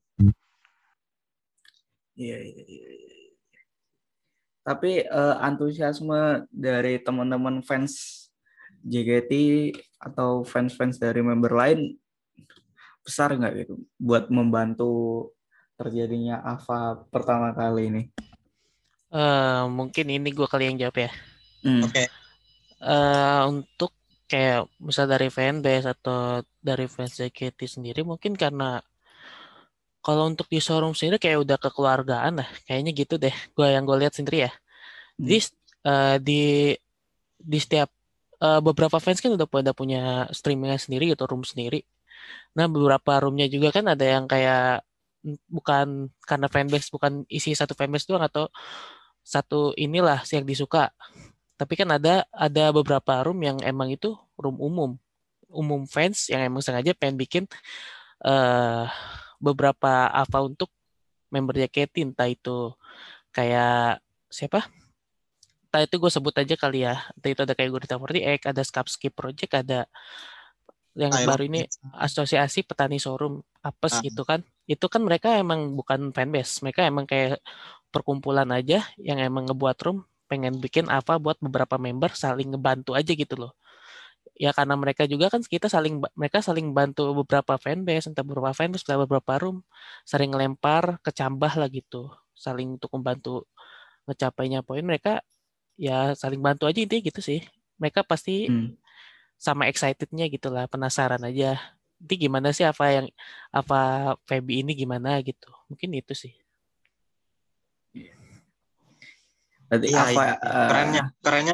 iya, 2.16 2.40
iya, 2.40 2.64
iya. 2.64 2.88
Tapi 4.64 5.04
eh, 5.04 5.36
antusiasme 5.44 6.48
dari 6.48 7.04
teman-teman 7.04 7.60
fans 7.64 8.24
JKT 8.88 9.32
atau 10.00 10.48
fans-fans 10.48 10.96
dari 10.96 11.20
member 11.20 11.52
lain 11.52 12.00
besar 13.04 13.36
nggak 13.36 13.54
gitu 13.64 13.76
buat 13.96 14.28
membantu 14.28 15.32
terjadinya 15.80 16.44
AVA 16.44 17.08
pertama 17.08 17.56
kali 17.56 17.92
ini? 17.92 18.04
Eh, 19.08 19.64
mungkin 19.72 20.06
ini 20.12 20.30
gue 20.36 20.48
kali 20.48 20.68
yang 20.68 20.78
jawab 20.80 21.08
ya. 21.08 21.12
Hmm. 21.64 21.84
Oke. 21.88 22.06
eh 22.78 23.42
untuk 23.50 23.90
kayak 24.28 24.68
misal 24.84 25.08
dari 25.08 25.32
fanbase 25.32 25.88
atau 25.88 26.44
dari 26.60 26.86
fans 26.92 27.16
JKT 27.16 27.60
sendiri 27.80 28.02
mungkin 28.04 28.36
karena 28.36 28.84
kalau 30.04 30.24
untuk 30.32 30.48
di 30.48 30.60
showroom 30.64 30.96
sendiri 30.96 31.20
kayak 31.20 31.44
udah 31.44 31.58
kekeluargaan 31.60 32.40
lah. 32.40 32.50
Kayaknya 32.68 32.92
gitu 32.96 33.16
deh 33.20 33.36
gue 33.56 33.68
yang 33.68 33.84
gue 33.84 33.98
lihat 34.00 34.14
sendiri 34.16 34.48
ya. 34.48 34.52
Jadi 35.20 35.38
eh, 35.88 36.16
di 36.24 36.42
di 37.36 37.58
setiap 37.60 37.90
eh, 38.40 38.60
beberapa 38.64 38.98
fans 39.04 39.20
kan 39.24 39.36
udah 39.36 39.48
pada 39.50 39.72
punya 39.76 40.28
streamingnya 40.32 40.80
sendiri 40.80 41.12
atau 41.16 41.28
room 41.28 41.44
sendiri. 41.44 41.84
Nah 42.56 42.66
beberapa 42.72 43.20
roomnya 43.24 43.48
juga 43.52 43.70
kan 43.76 43.86
ada 43.92 44.06
yang 44.06 44.26
kayak 44.32 44.84
bukan 45.52 46.08
karena 46.24 46.48
fanbase 46.48 46.88
bukan 46.94 47.28
isi 47.28 47.52
satu 47.52 47.76
fanbase 47.76 48.08
doang 48.08 48.24
atau 48.24 48.48
satu 49.28 49.76
inilah 49.76 50.24
yang 50.32 50.48
disuka 50.48 50.96
tapi 51.58 51.74
kan 51.74 51.90
ada 51.90 52.24
ada 52.30 52.70
beberapa 52.70 53.26
room 53.26 53.42
yang 53.42 53.58
emang 53.66 53.90
itu 53.90 54.14
room 54.38 54.62
umum. 54.62 54.92
Umum 55.50 55.90
fans 55.90 56.30
yang 56.30 56.46
emang 56.46 56.62
sengaja 56.62 56.94
pengen 56.94 57.18
bikin 57.18 57.44
eh 58.22 58.86
beberapa 59.42 60.10
apa 60.10 60.38
untuk 60.42 60.70
member 61.34 61.58
JKT 61.58 62.14
entah 62.14 62.30
itu 62.30 62.74
kayak 63.34 64.02
siapa? 64.30 64.70
Entah 65.68 65.82
itu 65.84 65.96
gue 66.00 66.12
sebut 66.14 66.34
aja 66.38 66.56
kali 66.56 66.86
ya. 66.86 67.02
Entah 67.18 67.30
itu 67.34 67.42
ada 67.44 67.54
kayak 67.58 67.70
Gurita 67.74 68.00
48 68.00 68.54
ada 68.54 68.62
Skip 68.64 69.14
Project 69.14 69.52
ada 69.58 69.80
yang 70.98 71.14
Ayo. 71.14 71.30
baru 71.30 71.46
ini 71.46 71.70
asosiasi 71.94 72.66
petani 72.66 72.98
showroom 72.98 73.46
apes 73.62 73.98
Ah. 73.98 74.02
gitu 74.02 74.26
kan. 74.26 74.42
Itu 74.66 74.90
kan 74.90 75.06
mereka 75.06 75.38
emang 75.38 75.78
bukan 75.78 76.10
fanbase. 76.14 76.66
Mereka 76.66 76.86
emang 76.90 77.06
kayak 77.06 77.38
perkumpulan 77.94 78.50
aja 78.50 78.82
yang 78.98 79.22
emang 79.22 79.46
ngebuat 79.50 79.78
room 79.86 80.02
pengen 80.30 80.60
bikin 80.60 80.86
apa 80.92 81.18
buat 81.18 81.38
beberapa 81.42 81.76
member 81.80 82.12
saling 82.14 82.54
ngebantu 82.54 82.94
aja 83.00 83.12
gitu 83.16 83.36
loh. 83.40 83.52
Ya 84.38 84.54
karena 84.54 84.78
mereka 84.78 85.10
juga 85.10 85.34
kan 85.34 85.42
kita 85.42 85.66
saling 85.72 85.98
mereka 86.14 86.46
saling 86.46 86.70
bantu 86.76 87.26
beberapa 87.26 87.58
fanbase 87.58 88.12
entah 88.14 88.22
beberapa 88.22 88.54
fanbase 88.54 88.86
entah 88.86 89.00
beberapa 89.02 89.34
room 89.42 89.66
saling 90.06 90.30
ngelempar 90.34 91.02
kecambah 91.02 91.52
lah 91.58 91.70
gitu. 91.74 92.12
Saling 92.38 92.78
untuk 92.78 92.92
membantu 93.00 93.50
ngecapainya 94.08 94.62
poin 94.62 94.86
mereka 94.86 95.26
ya 95.80 96.14
saling 96.14 96.42
bantu 96.42 96.70
aja 96.70 96.80
intinya 96.84 97.04
gitu 97.10 97.22
sih. 97.24 97.42
Mereka 97.82 98.06
pasti 98.06 98.46
Hmm. 98.50 98.78
sama 99.38 99.70
excitednya 99.70 100.26
gitu 100.30 100.50
lah 100.54 100.66
penasaran 100.70 101.22
aja. 101.26 101.58
Nanti 102.02 102.16
gimana 102.18 102.50
sih 102.54 102.66
apa 102.66 102.86
yang 102.94 103.08
apa 103.54 104.14
Feby 104.30 104.62
ini 104.66 104.74
gimana 104.78 105.18
gitu. 105.26 105.50
Mungkin 105.70 105.90
itu 105.98 106.14
sih 106.14 106.34
Berarti 109.68 109.88
Iya, 109.88 110.00
apa 110.02 110.12
iya. 110.12 110.34
eh, 110.34 110.68
kerennya 110.70 111.04
kerennya 111.20 111.54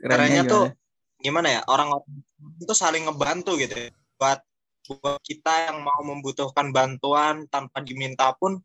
kerennya 0.00 0.42
tuh 0.44 0.64
gimana? 0.66 1.20
gimana 1.20 1.48
ya 1.52 1.60
orang-orang 1.68 2.10
itu 2.58 2.74
saling 2.74 3.04
ngebantu 3.06 3.52
gitu 3.56 3.76
ya. 3.76 3.90
buat 4.16 4.40
buat 4.88 5.20
kita 5.22 5.70
yang 5.70 5.80
mau 5.80 6.00
membutuhkan 6.02 6.72
bantuan 6.72 7.46
tanpa 7.46 7.80
diminta 7.80 8.32
pun 8.34 8.58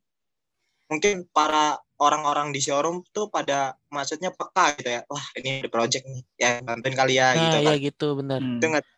mungkin 0.87 1.25
para 1.29 1.75
orang-orang 1.97 2.51
di 2.51 2.59
showroom 2.59 3.05
tuh 3.09 3.29
pada 3.29 3.73
maksudnya 3.87 4.33
peka 4.33 4.75
gitu 4.79 4.89
ya 4.89 5.01
wah 5.07 5.25
ini 5.37 5.61
ada 5.63 5.69
project 5.69 6.03
nih 6.03 6.23
ya 6.35 6.51
bantuin 6.61 6.93
kali 6.93 7.13
ya 7.15 7.27
gitu 7.33 7.57
nah 7.61 7.71
kan 7.71 7.75
gitu 7.79 8.07
benar 8.17 8.39
Hmm. 8.41 8.57
Itu 8.57 8.65
nggak- 8.67 8.93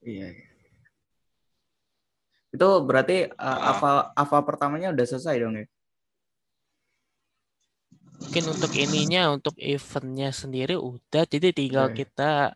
Iya. 0.00 0.28
iya. 0.32 0.49
Itu 2.50 2.68
berarti 2.82 3.30
uh, 3.30 3.46
Ah. 3.46 3.58
apa 3.74 3.90
apa 4.14 4.36
pertamanya 4.42 4.90
udah 4.90 5.06
selesai 5.06 5.36
dong 5.38 5.56
ya? 5.58 5.66
mungkin 8.20 8.52
untuk 8.52 8.76
ininya 8.76 9.32
untuk 9.32 9.56
eventnya 9.56 10.28
sendiri 10.30 10.76
udah 10.76 11.24
jadi 11.24 11.56
tinggal 11.56 11.88
Oke. 11.90 12.04
kita 12.04 12.52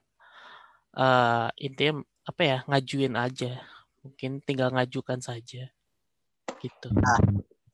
eh 0.94 1.48
intinya 1.58 2.04
apa 2.28 2.42
ya 2.44 2.58
ngajuin 2.68 3.16
aja. 3.16 3.58
Mungkin 4.04 4.44
tinggal 4.44 4.70
ngajukan 4.76 5.18
saja. 5.24 5.72
Gitu. 6.60 6.88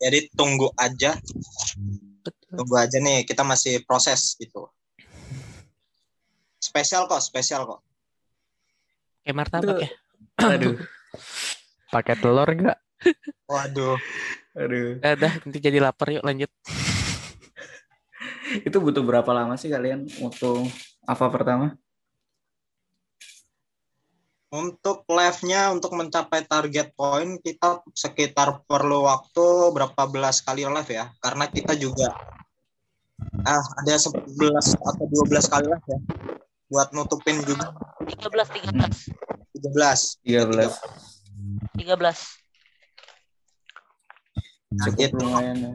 Jadi 0.00 0.18
tunggu 0.32 0.70
aja. 0.78 1.18
Betul. 2.24 2.62
Tunggu 2.62 2.74
aja 2.78 2.96
nih 3.02 3.26
kita 3.26 3.42
masih 3.44 3.82
proses 3.84 4.38
gitu. 4.38 4.70
Spesial 6.62 7.04
kok 7.10 7.20
spesial 7.20 7.66
kok. 7.68 7.82
Kayak 9.26 9.36
martabak 9.36 9.76
ya 9.84 9.90
Aduh, 10.40 10.80
Pakai 11.90 12.14
telur 12.14 12.46
enggak? 12.46 12.78
waduh 13.50 13.98
aduh. 14.54 15.00
Ya 15.00 15.16
udah 15.16 15.32
nanti 15.42 15.58
jadi 15.58 15.78
lapar 15.80 16.12
yuk 16.12 16.24
lanjut 16.24 16.50
Itu 18.66 18.82
butuh 18.82 19.02
berapa 19.06 19.30
lama 19.30 19.54
sih 19.54 19.70
kalian 19.70 20.10
waktu 20.20 20.50
apa 21.06 21.26
pertama? 21.30 21.78
Untuk 24.50 25.06
live-nya 25.06 25.70
untuk 25.70 25.94
mencapai 25.94 26.42
target 26.42 26.90
poin 26.98 27.38
kita 27.38 27.86
sekitar 27.94 28.66
perlu 28.66 29.06
waktu 29.06 29.70
berapa 29.70 30.02
belas 30.10 30.42
kali 30.42 30.66
live 30.66 30.90
ya. 30.90 31.14
Karena 31.22 31.46
kita 31.46 31.78
juga 31.78 32.10
ah 33.46 33.62
ada 33.78 33.94
11 33.94 34.10
atau 34.74 35.04
12 35.06 35.46
kali 35.46 35.66
live 35.70 35.86
ya. 35.86 35.98
Buat 36.66 36.90
nutupin 36.90 37.38
juga 37.46 37.70
13 38.02 38.18
13 39.54 39.54
13. 39.54 40.26
13. 40.26 40.26
13. 40.26 41.09
Nah, 44.70 44.86
Cukup 44.86 45.00
gitu. 45.02 45.18
lumayan 45.18 45.56
ya. 45.58 45.74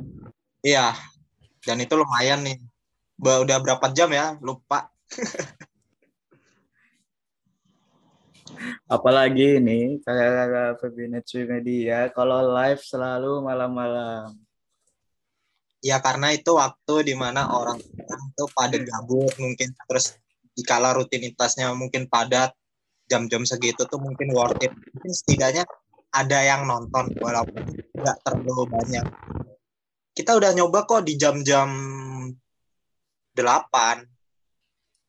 Iya. 0.66 0.88
Dan 1.66 1.78
itu 1.84 1.94
lumayan 2.00 2.42
nih. 2.48 2.58
Ba- 3.20 3.42
Udah 3.44 3.58
berapa 3.60 3.92
jam 3.92 4.10
ya? 4.12 4.40
Lupa. 4.40 4.90
Apalagi 8.86 9.58
ini 9.58 10.00
kayak 10.06 10.78
Febinetsu 10.80 11.44
Media 11.50 12.08
kalau 12.14 12.54
live 12.56 12.82
selalu 12.86 13.42
malam-malam. 13.42 14.38
Ya 15.82 16.02
karena 16.02 16.34
itu 16.34 16.54
waktu 16.58 17.14
di 17.14 17.16
mana 17.18 17.46
orang 17.52 17.78
itu 17.78 18.44
pada 18.58 18.78
gabut 18.78 19.34
mungkin 19.38 19.70
terus 19.86 20.18
dikala 20.58 20.96
rutinitasnya 20.98 21.74
mungkin 21.78 22.10
padat 22.10 22.56
jam-jam 23.06 23.46
segitu 23.46 23.86
tuh 23.86 24.02
mungkin 24.02 24.34
worth 24.34 24.62
it. 24.62 24.74
Mungkin 24.74 25.12
setidaknya 25.14 25.64
ada 26.16 26.40
yang 26.42 26.66
nonton 26.66 27.12
walaupun 27.20 27.64
nggak 27.94 28.18
terlalu 28.24 28.66
banyak. 28.72 29.06
Kita 30.16 30.32
udah 30.40 30.52
nyoba 30.56 30.88
kok 30.88 31.04
di 31.04 31.20
jam-jam 31.20 31.70
8 33.36 34.16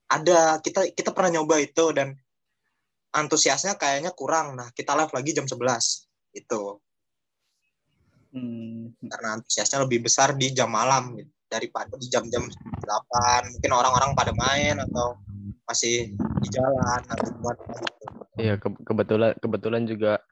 ada 0.06 0.58
kita 0.62 0.90
kita 0.94 1.10
pernah 1.10 1.38
nyoba 1.38 1.58
itu 1.62 1.90
dan 1.94 2.14
antusiasnya 3.14 3.80
kayaknya 3.80 4.12
kurang. 4.12 4.54
Nah, 4.58 4.68
kita 4.76 4.92
live 4.92 5.12
lagi 5.14 5.30
jam 5.32 5.46
11 5.48 6.36
itu. 6.36 6.62
Hmm. 8.36 8.92
Karena 9.00 9.40
antusiasnya 9.40 9.82
lebih 9.88 10.04
besar 10.04 10.36
di 10.36 10.52
jam 10.52 10.68
malam 10.68 11.16
gitu, 11.16 11.32
daripada 11.48 11.96
di 11.96 12.06
jam-jam 12.12 12.44
8. 12.44 13.56
Mungkin 13.56 13.70
orang-orang 13.72 14.10
pada 14.12 14.32
main 14.36 14.76
atau 14.82 15.16
masih 15.66 16.14
di 16.14 16.48
jalan 16.54 17.02
atau 17.10 17.30
buat 17.42 17.58
gitu. 17.58 17.86
Iya, 18.38 18.54
ke 18.60 18.68
kebetulan 18.86 19.32
kebetulan 19.42 19.82
juga 19.88 20.22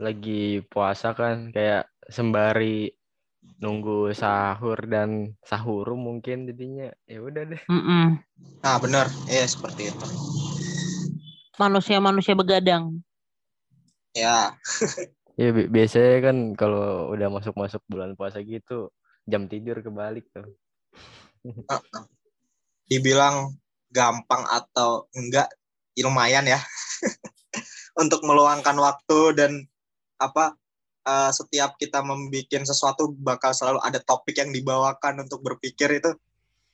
lagi 0.00 0.64
puasa 0.66 1.12
kan 1.12 1.52
kayak 1.52 1.86
sembari 2.08 2.90
nunggu 3.60 4.12
sahur 4.16 4.76
dan 4.88 5.36
sahur 5.44 5.92
mungkin 5.92 6.48
jadinya 6.48 6.88
ya 7.04 7.20
udah 7.20 7.42
deh. 7.44 7.62
Mm 7.68 7.82
-mm. 7.84 8.06
Nah 8.64 8.76
benar, 8.80 9.06
ya 9.28 9.44
seperti 9.44 9.92
itu. 9.92 10.06
Manusia-manusia 11.60 12.32
begadang. 12.32 13.04
Ya. 14.16 14.56
ya 15.40 15.48
bi 15.52 15.68
biasanya 15.68 16.32
kan 16.32 16.36
kalau 16.56 17.12
udah 17.12 17.28
masuk-masuk 17.28 17.80
bulan 17.86 18.16
puasa 18.16 18.40
gitu 18.40 18.88
jam 19.28 19.46
tidur 19.46 19.84
kebalik 19.84 20.24
tuh. 20.32 20.48
Dibilang 22.88 23.54
gampang 23.90 24.46
atau 24.46 25.10
enggak 25.14 25.50
ya 25.98 26.06
lumayan 26.06 26.46
ya. 26.46 26.58
Untuk 28.02 28.22
meluangkan 28.24 28.78
waktu 28.78 29.20
dan 29.36 29.52
apa 30.16 30.54
uh, 31.04 31.30
setiap 31.34 31.76
kita 31.76 32.00
membuat 32.00 32.62
sesuatu 32.64 33.12
bakal 33.18 33.50
selalu 33.52 33.82
ada 33.82 33.98
topik 34.00 34.38
yang 34.38 34.54
dibawakan 34.54 35.26
untuk 35.26 35.42
berpikir 35.42 36.00
itu. 36.00 36.14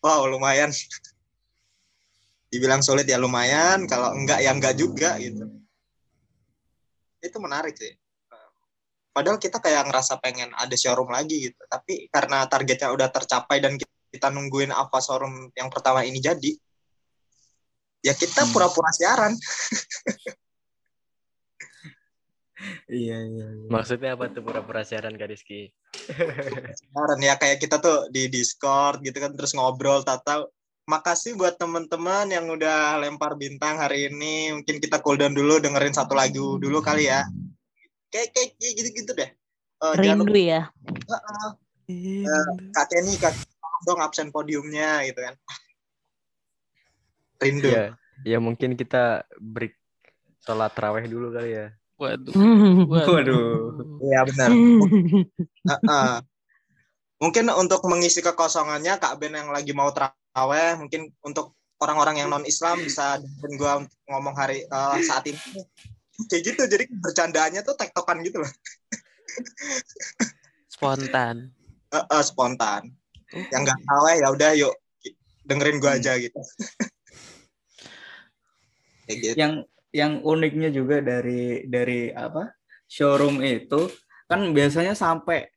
Wow 0.04 0.28
lumayan. 0.28 0.70
Dibilang 2.52 2.84
sulit 2.84 3.08
ya 3.10 3.18
lumayan 3.18 3.90
kalau 3.90 4.14
enggak 4.14 4.38
ya 4.44 4.54
enggak 4.54 4.78
juga 4.78 5.18
gitu. 5.18 5.50
Itu 7.18 7.42
menarik 7.42 7.74
sih. 7.74 7.96
Padahal 9.10 9.40
kita 9.40 9.58
kayak 9.64 9.88
ngerasa 9.88 10.20
pengen 10.20 10.52
ada 10.52 10.76
showroom 10.76 11.08
lagi 11.08 11.50
gitu. 11.50 11.58
Tapi 11.66 12.12
karena 12.12 12.44
targetnya 12.46 12.92
udah 12.92 13.08
tercapai 13.08 13.64
dan 13.64 13.80
kita 14.12 14.28
nungguin 14.30 14.70
apa 14.70 15.00
showroom 15.00 15.50
yang 15.56 15.72
pertama 15.72 16.04
ini 16.04 16.20
jadi 16.20 16.54
ya 18.06 18.14
kita 18.14 18.46
hmm. 18.46 18.52
pura-pura 18.54 18.90
siaran. 18.94 19.34
iya, 22.86 23.18
iya, 23.18 23.46
iya. 23.50 23.66
Maksudnya 23.66 24.14
apa 24.14 24.30
tuh 24.30 24.46
pura-pura 24.46 24.86
siaran 24.86 25.18
Kak 25.18 25.26
Rizky? 25.26 25.74
siaran 26.78 27.18
ya 27.18 27.34
kayak 27.34 27.58
kita 27.58 27.82
tuh 27.82 28.06
di 28.14 28.30
Discord 28.30 29.02
gitu 29.02 29.18
kan 29.18 29.34
terus 29.34 29.58
ngobrol 29.58 30.06
tata 30.06 30.46
makasih 30.86 31.34
buat 31.34 31.58
teman-teman 31.58 32.30
yang 32.30 32.46
udah 32.46 33.02
lempar 33.02 33.34
bintang 33.34 33.82
hari 33.82 34.06
ini. 34.06 34.54
Mungkin 34.54 34.78
kita 34.78 35.02
cooldown 35.02 35.34
dulu 35.34 35.58
dengerin 35.58 35.94
satu 35.94 36.14
lagu 36.14 36.62
dulu 36.62 36.78
kali 36.78 37.10
ya. 37.10 37.26
Kayak 38.14 38.30
kayak, 38.38 38.50
gitu-gitu 38.54 39.12
deh. 39.18 39.30
Uh, 39.82 39.92
Rindu 39.98 40.30
jangan, 40.30 40.38
ya. 40.38 40.62
Uh, 41.10 41.14
uh, 41.90 42.46
Kak 42.72 42.86
Kenny, 42.88 43.18
Kak, 43.18 43.34
dong 43.84 44.00
absen 44.00 44.30
podiumnya 44.30 45.02
gitu 45.04 45.20
kan. 45.20 45.34
Rindu. 47.40 47.68
Ya, 47.68 47.84
ya 48.24 48.38
mungkin 48.40 48.76
kita 48.76 49.28
break 49.36 49.76
sholat 50.46 50.72
raweh 50.78 51.04
dulu 51.10 51.34
kali 51.34 51.58
ya. 51.58 51.66
Waduh. 51.96 52.32
Waduh. 52.92 53.72
Iya 54.04 54.20
benar. 54.28 54.50
uh, 55.72 55.74
uh. 55.88 56.14
Mungkin 57.16 57.48
untuk 57.56 57.80
mengisi 57.88 58.20
kekosongannya 58.20 59.00
Kak 59.00 59.16
Ben 59.16 59.32
yang 59.32 59.48
lagi 59.48 59.72
mau 59.72 59.88
teraweh, 59.88 60.76
mungkin 60.76 61.08
untuk 61.24 61.56
orang-orang 61.80 62.20
yang 62.20 62.28
non 62.28 62.44
Islam 62.44 62.84
bisa 62.84 63.16
dengerin 63.20 63.56
gue 63.56 63.72
ngomong 64.12 64.36
hari 64.36 64.68
uh, 64.68 65.00
saat 65.00 65.24
ini. 65.24 65.40
Kayak 66.28 66.42
gitu, 66.52 66.62
jadi 66.68 66.84
bercandaannya 66.88 67.60
tuh 67.64 67.76
tektokan 67.76 68.20
gitu 68.20 68.44
loh. 68.44 68.48
Spontan. 70.76 71.56
Uh, 71.88 72.04
uh, 72.12 72.20
spontan. 72.20 72.92
Yang 73.32 73.60
nggak 73.64 73.78
teraweh 73.80 74.16
ya 74.20 74.28
udah 74.28 74.50
yuk 74.52 74.76
dengerin 75.48 75.80
gue 75.80 75.88
aja 75.88 76.20
gitu. 76.20 76.36
Gitu. 79.08 79.34
Yang 79.38 79.52
yang 79.94 80.12
uniknya 80.20 80.68
juga 80.74 81.00
dari 81.00 81.64
dari 81.64 82.12
apa 82.12 82.52
showroom 82.90 83.40
itu 83.40 83.88
kan 84.26 84.52
biasanya 84.52 84.92
sampai 84.92 85.48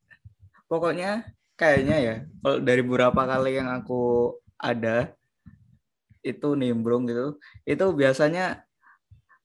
pokoknya 0.70 1.26
kayaknya 1.60 1.98
ya 2.00 2.16
kalau 2.40 2.58
dari 2.62 2.82
beberapa 2.86 3.22
kali 3.26 3.60
yang 3.60 3.68
aku 3.68 4.32
ada 4.56 5.12
itu 6.24 6.56
nimbrung 6.56 7.10
gitu 7.10 7.36
itu 7.66 7.86
biasanya 7.92 8.64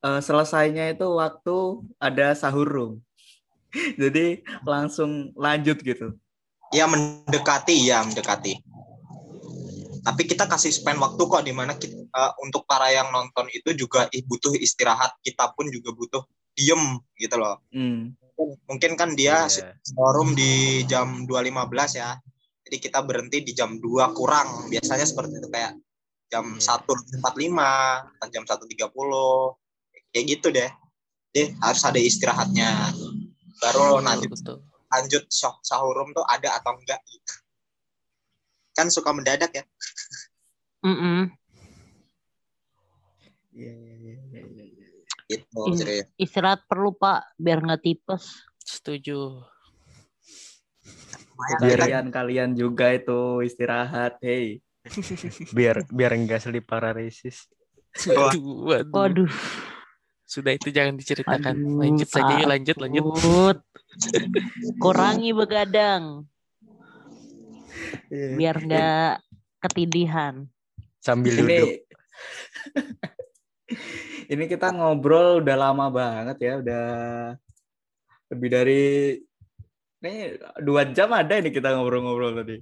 uh, 0.04 0.20
selesainya 0.20 0.92
itu 0.92 1.06
waktu 1.16 1.56
ada 1.96 2.36
sahur 2.36 2.68
room. 2.68 2.92
Jadi 4.02 4.44
langsung 4.62 5.32
lanjut 5.34 5.80
gitu. 5.80 6.14
Ya 6.70 6.84
mendekati 6.90 7.88
ya 7.88 8.04
mendekati 8.04 8.73
tapi 10.04 10.28
kita 10.28 10.44
kasih 10.44 10.68
spend 10.68 11.00
waktu 11.00 11.22
kok 11.24 11.42
di 11.48 11.56
mana 11.56 11.72
uh, 11.72 12.32
untuk 12.44 12.68
para 12.68 12.92
yang 12.92 13.08
nonton 13.08 13.48
itu 13.56 13.72
juga 13.72 14.04
butuh 14.28 14.52
istirahat 14.60 15.16
kita 15.24 15.56
pun 15.56 15.72
juga 15.72 15.96
butuh 15.96 16.22
diem 16.52 17.00
gitu 17.16 17.40
loh. 17.40 17.58
Mm. 17.72 18.14
mungkin 18.66 18.98
kan 18.98 19.14
dia 19.14 19.46
yeah. 19.46 19.72
forum 19.94 20.34
di 20.36 20.82
jam 20.84 21.24
2.15 21.24 22.02
ya. 22.02 22.18
Jadi 22.66 22.76
kita 22.82 23.00
berhenti 23.06 23.46
di 23.46 23.52
jam 23.56 23.78
2 23.80 24.12
kurang. 24.12 24.68
Biasanya 24.68 25.06
seperti 25.06 25.38
itu 25.40 25.48
kayak 25.48 25.78
jam 26.28 26.44
hmm. 26.56 26.58
satu 26.58 26.98
empat 27.20 27.34
lima 27.36 28.00
jam 28.32 28.42
satu 28.48 28.64
tiga 28.66 28.90
puluh 28.90 29.54
kayak 30.10 30.24
gitu 30.34 30.50
deh. 30.50 30.66
Deh 31.30 31.54
harus 31.62 31.82
ada 31.86 32.00
istirahatnya. 32.00 32.90
Baru 33.62 34.02
nanti 34.02 34.26
lanjut 34.90 35.24
sahurum 35.62 36.10
tuh 36.10 36.26
ada 36.26 36.58
atau 36.58 36.74
enggak 36.74 36.98
gitu 37.06 37.43
kan 38.74 38.90
suka 38.90 39.14
mendadak 39.14 39.50
ya. 39.54 39.64
Mm 40.84 40.96
-mm. 40.98 41.20
Iya, 43.54 43.72
iya, 43.72 43.94
iya, 44.02 44.14
iya, 44.28 44.40
iya. 44.42 44.64
iya. 44.66 44.88
Gitu, 45.24 45.60
Istirahat 46.20 46.68
perlu 46.68 46.92
Pak, 46.92 47.38
biar 47.40 47.64
nggak 47.64 47.80
tipes. 47.80 48.44
Setuju. 48.60 49.40
Kalian 51.62 52.12
kalian 52.12 52.50
juga 52.54 52.92
itu 52.92 53.40
istirahat, 53.40 54.20
hey. 54.20 54.60
biar 55.56 55.88
biar 55.88 56.12
enggak 56.12 56.44
selip 56.44 56.68
paralysis. 56.68 57.48
Waduh, 58.04 58.68
waduh. 58.68 58.90
waduh. 58.92 59.32
Sudah 60.24 60.52
itu 60.56 60.68
jangan 60.74 60.98
diceritakan. 60.98 61.54
Aduh, 61.56 61.78
lanjut 61.78 62.08
saja 62.10 62.34
lanjut, 62.44 62.76
lanjut. 62.80 63.56
Kurangi 64.82 65.30
begadang. 65.30 66.26
Iya. 68.10 68.28
biar 68.36 68.56
nggak 68.60 69.12
ketidihan 69.64 70.34
sambil 71.00 71.34
ini, 71.34 71.40
duduk 71.40 71.70
ini 74.32 74.44
kita 74.48 74.72
ngobrol 74.72 75.40
udah 75.44 75.56
lama 75.56 75.86
banget 75.90 76.36
ya 76.40 76.52
udah 76.60 76.86
lebih 78.32 78.48
dari 78.48 78.84
ini 80.04 80.36
dua 80.60 80.88
jam 80.92 81.12
ada 81.12 81.40
ini 81.40 81.48
kita 81.48 81.72
ngobrol-ngobrol 81.76 82.36
tadi 82.44 82.60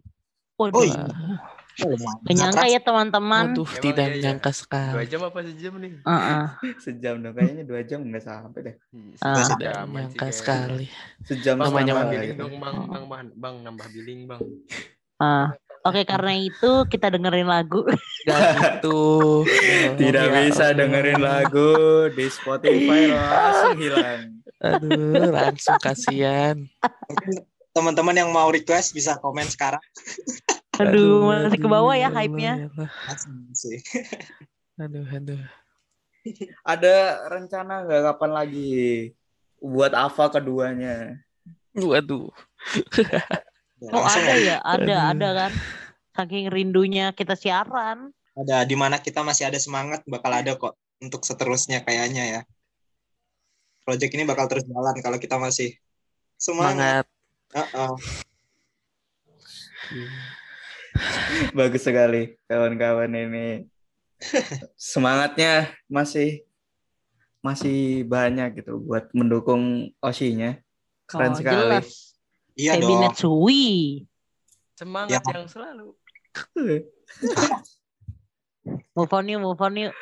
oh, 0.58 0.84
iya. 0.86 1.06
Menyangka 2.28 2.68
ya 2.68 2.80
teman-teman. 2.84 3.56
Aduh, 3.56 3.70
tidak 3.80 4.12
iya, 4.12 4.14
menyangka 4.20 4.52
iya. 4.52 4.60
sekali. 4.60 4.92
Dua 4.92 5.04
jam 5.08 5.20
apa 5.24 5.38
sejam 5.40 5.72
nih? 5.80 5.92
Uh 6.04 6.12
-uh. 6.12 6.46
sejam 6.84 7.14
dong, 7.24 7.32
kayaknya 7.32 7.64
dua 7.64 7.80
jam 7.80 8.00
nggak 8.04 8.24
sampai 8.24 8.60
deh. 8.60 8.76
Uh, 9.24 9.36
tidak 9.56 9.74
menyangka 9.88 10.26
sekali. 10.30 10.86
Sejam 11.24 11.56
bang, 11.56 11.72
nambah 11.72 12.06
billing 12.12 12.36
dong, 12.36 12.54
bang, 12.60 12.76
bang, 12.76 13.04
bang, 13.08 13.26
bang, 13.32 13.54
nambah 13.64 13.86
billing 13.88 14.20
bang. 14.28 14.42
Uh, 15.22 15.46
Oke, 15.82 16.06
karena 16.06 16.38
itu 16.38 16.86
kita 16.86 17.10
dengerin 17.10 17.50
lagu. 17.50 17.82
Gak 18.26 18.38
gitu. 18.78 19.42
Tidak 19.98 20.26
bisa 20.30 20.70
dengerin 20.70 21.18
lagu 21.18 22.06
di 22.14 22.26
Spotify 22.30 23.10
langsung 23.10 23.78
hilang. 23.82 24.20
Aduh, 24.62 25.34
langsung 25.34 25.74
kasihan. 25.82 26.54
Teman-teman 27.74 28.14
yang 28.14 28.30
mau 28.30 28.46
request 28.54 28.94
bisa 28.94 29.18
komen 29.18 29.50
sekarang. 29.50 29.82
Aduh, 30.82 31.26
masih 31.26 31.58
ke 31.58 31.68
bawah 31.68 31.98
ya 31.98 32.08
hype-nya. 32.14 32.70
Aduh, 34.80 35.04
aduh. 35.04 35.42
Ada 36.64 37.26
rencana 37.28 37.84
nggak 37.84 38.02
kapan 38.08 38.30
lagi 38.32 38.72
buat 39.58 39.92
Ava 39.92 40.26
keduanya? 40.32 41.20
Waduh. 41.74 42.30
Oh 43.90 44.06
ada 44.06 44.34
ya, 44.38 44.56
ada 44.62 44.96
ada 45.10 45.28
kan. 45.34 45.52
Saking 46.14 46.52
rindunya 46.52 47.10
kita 47.10 47.34
siaran. 47.34 48.14
Ada 48.38 48.62
di 48.62 48.76
mana 48.78 49.02
kita 49.02 49.26
masih 49.26 49.50
ada 49.50 49.58
semangat 49.58 50.06
bakal 50.06 50.30
ada 50.30 50.54
kok 50.54 50.78
untuk 51.02 51.26
seterusnya 51.26 51.82
kayaknya 51.82 52.24
ya. 52.38 52.40
Project 53.82 54.14
ini 54.14 54.22
bakal 54.22 54.46
terus 54.46 54.62
jalan 54.62 54.94
kalau 55.02 55.18
kita 55.18 55.34
masih 55.40 55.74
semangat. 56.38 57.02
semangat. 57.50 57.58
Uh 57.58 57.60
-uh. 57.74 57.92
Bagus 61.58 61.82
sekali 61.82 62.38
kawan-kawan 62.46 63.10
ini. 63.10 63.66
semangatnya 64.78 65.74
masih 65.90 66.46
masih 67.42 68.06
banyak 68.06 68.62
gitu 68.62 68.78
buat 68.78 69.10
mendukung 69.10 69.90
Osinya. 69.98 70.54
Keren 71.10 71.34
Oh, 71.34 71.38
sekali. 71.42 71.58
jelas. 71.58 72.11
Iya 72.56 72.72
Feby 72.76 72.84
dong. 72.84 73.00
Netsui. 73.08 73.64
Semangat 74.76 75.22
Ya. 75.24 75.32
yang 75.32 75.48
selalu. 75.48 75.96
Move 78.96 79.12
on 79.12 79.26
yuk, 79.28 79.40
move 79.40 79.62
on 79.64 79.74
yuk. 79.76 79.94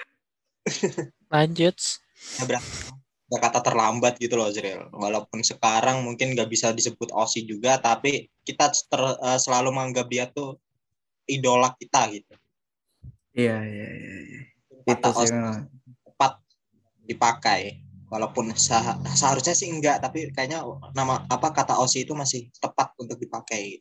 Lanjut. 1.34 1.76
Ya, 2.38 2.44
berarti 2.44 2.68
ada 3.30 3.38
kata 3.38 3.60
terlambat 3.62 4.18
gitu 4.18 4.34
loh 4.34 4.50
Zril. 4.50 4.90
Walaupun 4.90 5.46
sekarang 5.46 6.02
mungkin 6.02 6.34
nggak 6.34 6.50
bisa 6.50 6.74
disebut 6.74 7.14
Osi 7.14 7.46
juga, 7.46 7.78
tapi 7.78 8.26
kita 8.42 8.74
ter- 8.74 9.18
eh, 9.22 9.38
selalu 9.38 9.70
menganggap 9.70 10.06
dia 10.10 10.26
tuh 10.26 10.58
idola 11.30 11.70
kita 11.78 12.10
gitu. 12.10 12.34
Iya, 13.30 13.62
iya, 13.62 13.88
iya. 13.94 14.14
iya. 14.26 14.40
Itu 14.82 14.82
Kata 14.98 15.08
sih 15.14 15.30
Osi 15.30 15.34
tepat 16.02 16.32
dipakai. 17.06 17.78
Walaupun 18.10 18.50
sah- 18.58 18.98
seharusnya 19.14 19.54
sih 19.54 19.70
enggak, 19.70 20.02
tapi 20.02 20.34
kayaknya 20.34 20.66
nama 20.98 21.22
apa 21.30 21.54
kata 21.54 21.78
Osi 21.78 22.02
itu 22.02 22.10
masih 22.12 22.50
tepat 22.58 22.90
untuk 22.98 23.16
dipakai. 23.22 23.78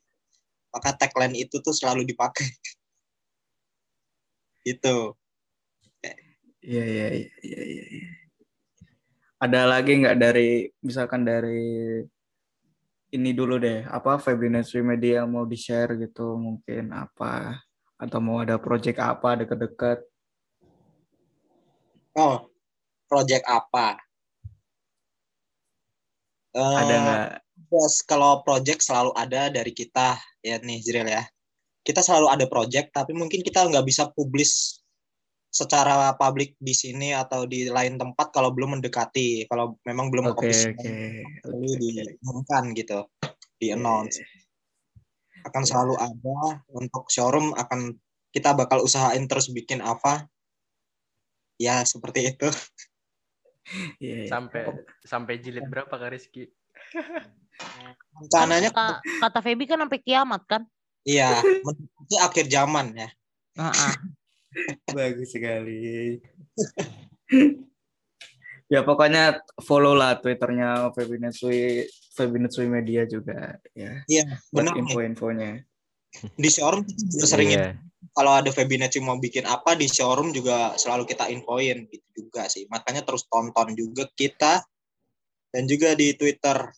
Maka 0.70 0.94
tagline 0.94 1.34
itu 1.34 1.58
tuh 1.66 1.74
selalu 1.74 2.06
dipakai. 2.06 2.46
gitu. 4.70 5.18
Iya, 6.62 6.84
iya, 6.86 7.08
iya, 7.10 7.30
iya, 7.42 7.62
iya. 7.66 7.84
iya. 7.90 8.10
Ada 9.40 9.66
lagi 9.66 9.98
nggak 9.98 10.18
dari 10.20 10.68
misalkan 10.84 11.24
dari 11.26 12.04
ini 13.10 13.32
dulu 13.34 13.58
deh, 13.58 13.88
apa 13.90 14.22
Febinetri 14.22 14.86
Media 14.86 15.26
yang 15.26 15.34
mau 15.34 15.48
di-share 15.48 15.98
gitu 15.98 16.38
mungkin 16.38 16.94
apa 16.94 17.58
atau 17.98 18.20
mau 18.22 18.46
ada 18.46 18.62
project 18.62 19.02
apa 19.02 19.42
deket-deket 19.42 20.06
Oh, 22.20 22.52
project 23.08 23.48
apa? 23.48 23.96
Eh, 26.56 26.76
ada 26.82 26.96
nggak? 26.98 27.20
Yes, 27.70 28.02
kalau 28.08 28.42
project 28.42 28.82
selalu 28.82 29.12
ada 29.14 29.54
dari 29.54 29.70
kita 29.76 30.18
ya 30.42 30.58
nih 30.58 30.80
Zril 30.82 31.06
ya. 31.06 31.24
Kita 31.86 32.02
selalu 32.02 32.28
ada 32.34 32.46
project 32.50 32.96
tapi 32.96 33.14
mungkin 33.14 33.46
kita 33.46 33.68
nggak 33.70 33.86
bisa 33.86 34.10
publish 34.10 34.80
secara 35.50 36.14
publik 36.14 36.54
di 36.62 36.78
sini 36.78 37.10
atau 37.14 37.50
di 37.50 37.66
lain 37.70 37.98
tempat 37.98 38.34
kalau 38.34 38.54
belum 38.54 38.80
mendekati. 38.80 39.46
Kalau 39.50 39.78
memang 39.86 40.10
belum 40.10 40.34
Oke, 40.34 40.50
official 40.50 40.74
oke. 40.78 40.94
perlu 41.46 41.72
diumumkan 41.78 42.64
gitu, 42.74 43.06
di 43.58 43.74
announce. 43.74 44.22
Akan 45.46 45.66
selalu 45.66 45.98
ada 45.98 46.62
untuk 46.74 47.10
showroom 47.10 47.54
akan 47.58 47.98
kita 48.30 48.54
bakal 48.54 48.86
usahain 48.86 49.26
terus 49.26 49.50
bikin 49.50 49.82
apa. 49.82 50.30
Ya 51.60 51.82
seperti 51.86 52.34
itu. 52.34 52.50
Iya, 54.02 54.16
iya. 54.26 54.30
Sampai 54.30 54.64
sampai 55.06 55.34
jilid 55.38 55.66
berapa 55.70 55.92
Kak 55.92 56.10
Rizky? 56.10 56.50
Rencananya 58.18 58.72
Kata, 58.72 59.04
kata 59.04 59.40
Feby 59.44 59.68
kan 59.70 59.80
sampai 59.84 60.00
kiamat 60.02 60.42
kan? 60.48 60.64
iya 61.08 61.40
mendekati 61.64 62.16
akhir 62.20 62.46
zaman 62.52 62.86
ya. 62.94 63.10
Heeh. 63.58 63.94
Bagus 64.98 65.30
sekali. 65.32 66.18
ya 68.74 68.86
pokoknya 68.86 69.42
follow 69.62 69.98
lah 69.98 70.18
Twitternya 70.22 70.94
Febinetsui, 70.94 71.86
Febinetsui 72.14 72.68
Media 72.70 73.06
juga 73.06 73.58
ya. 73.74 74.04
Iya, 74.06 74.38
benar. 74.54 74.74
info-infonya. 74.78 75.64
Di 76.34 76.50
showroom 76.50 76.86
kita 76.86 77.06
juga 77.06 77.26
sering 77.26 77.50
Iya. 77.54 77.78
Kalau 78.16 78.32
ada 78.40 78.50
Febinetri 78.50 79.04
mau 79.04 79.20
bikin 79.20 79.44
apa 79.44 79.76
di 79.76 79.86
showroom 79.86 80.32
juga 80.32 80.76
selalu 80.76 81.04
kita 81.04 81.28
infoin 81.28 81.84
gitu 81.88 82.08
juga 82.26 82.48
sih. 82.48 82.64
Makanya 82.68 83.04
terus 83.04 83.28
tonton 83.28 83.76
juga 83.76 84.08
kita 84.16 84.64
dan 85.52 85.64
juga 85.68 85.94
di 85.94 86.16
Twitter 86.16 86.72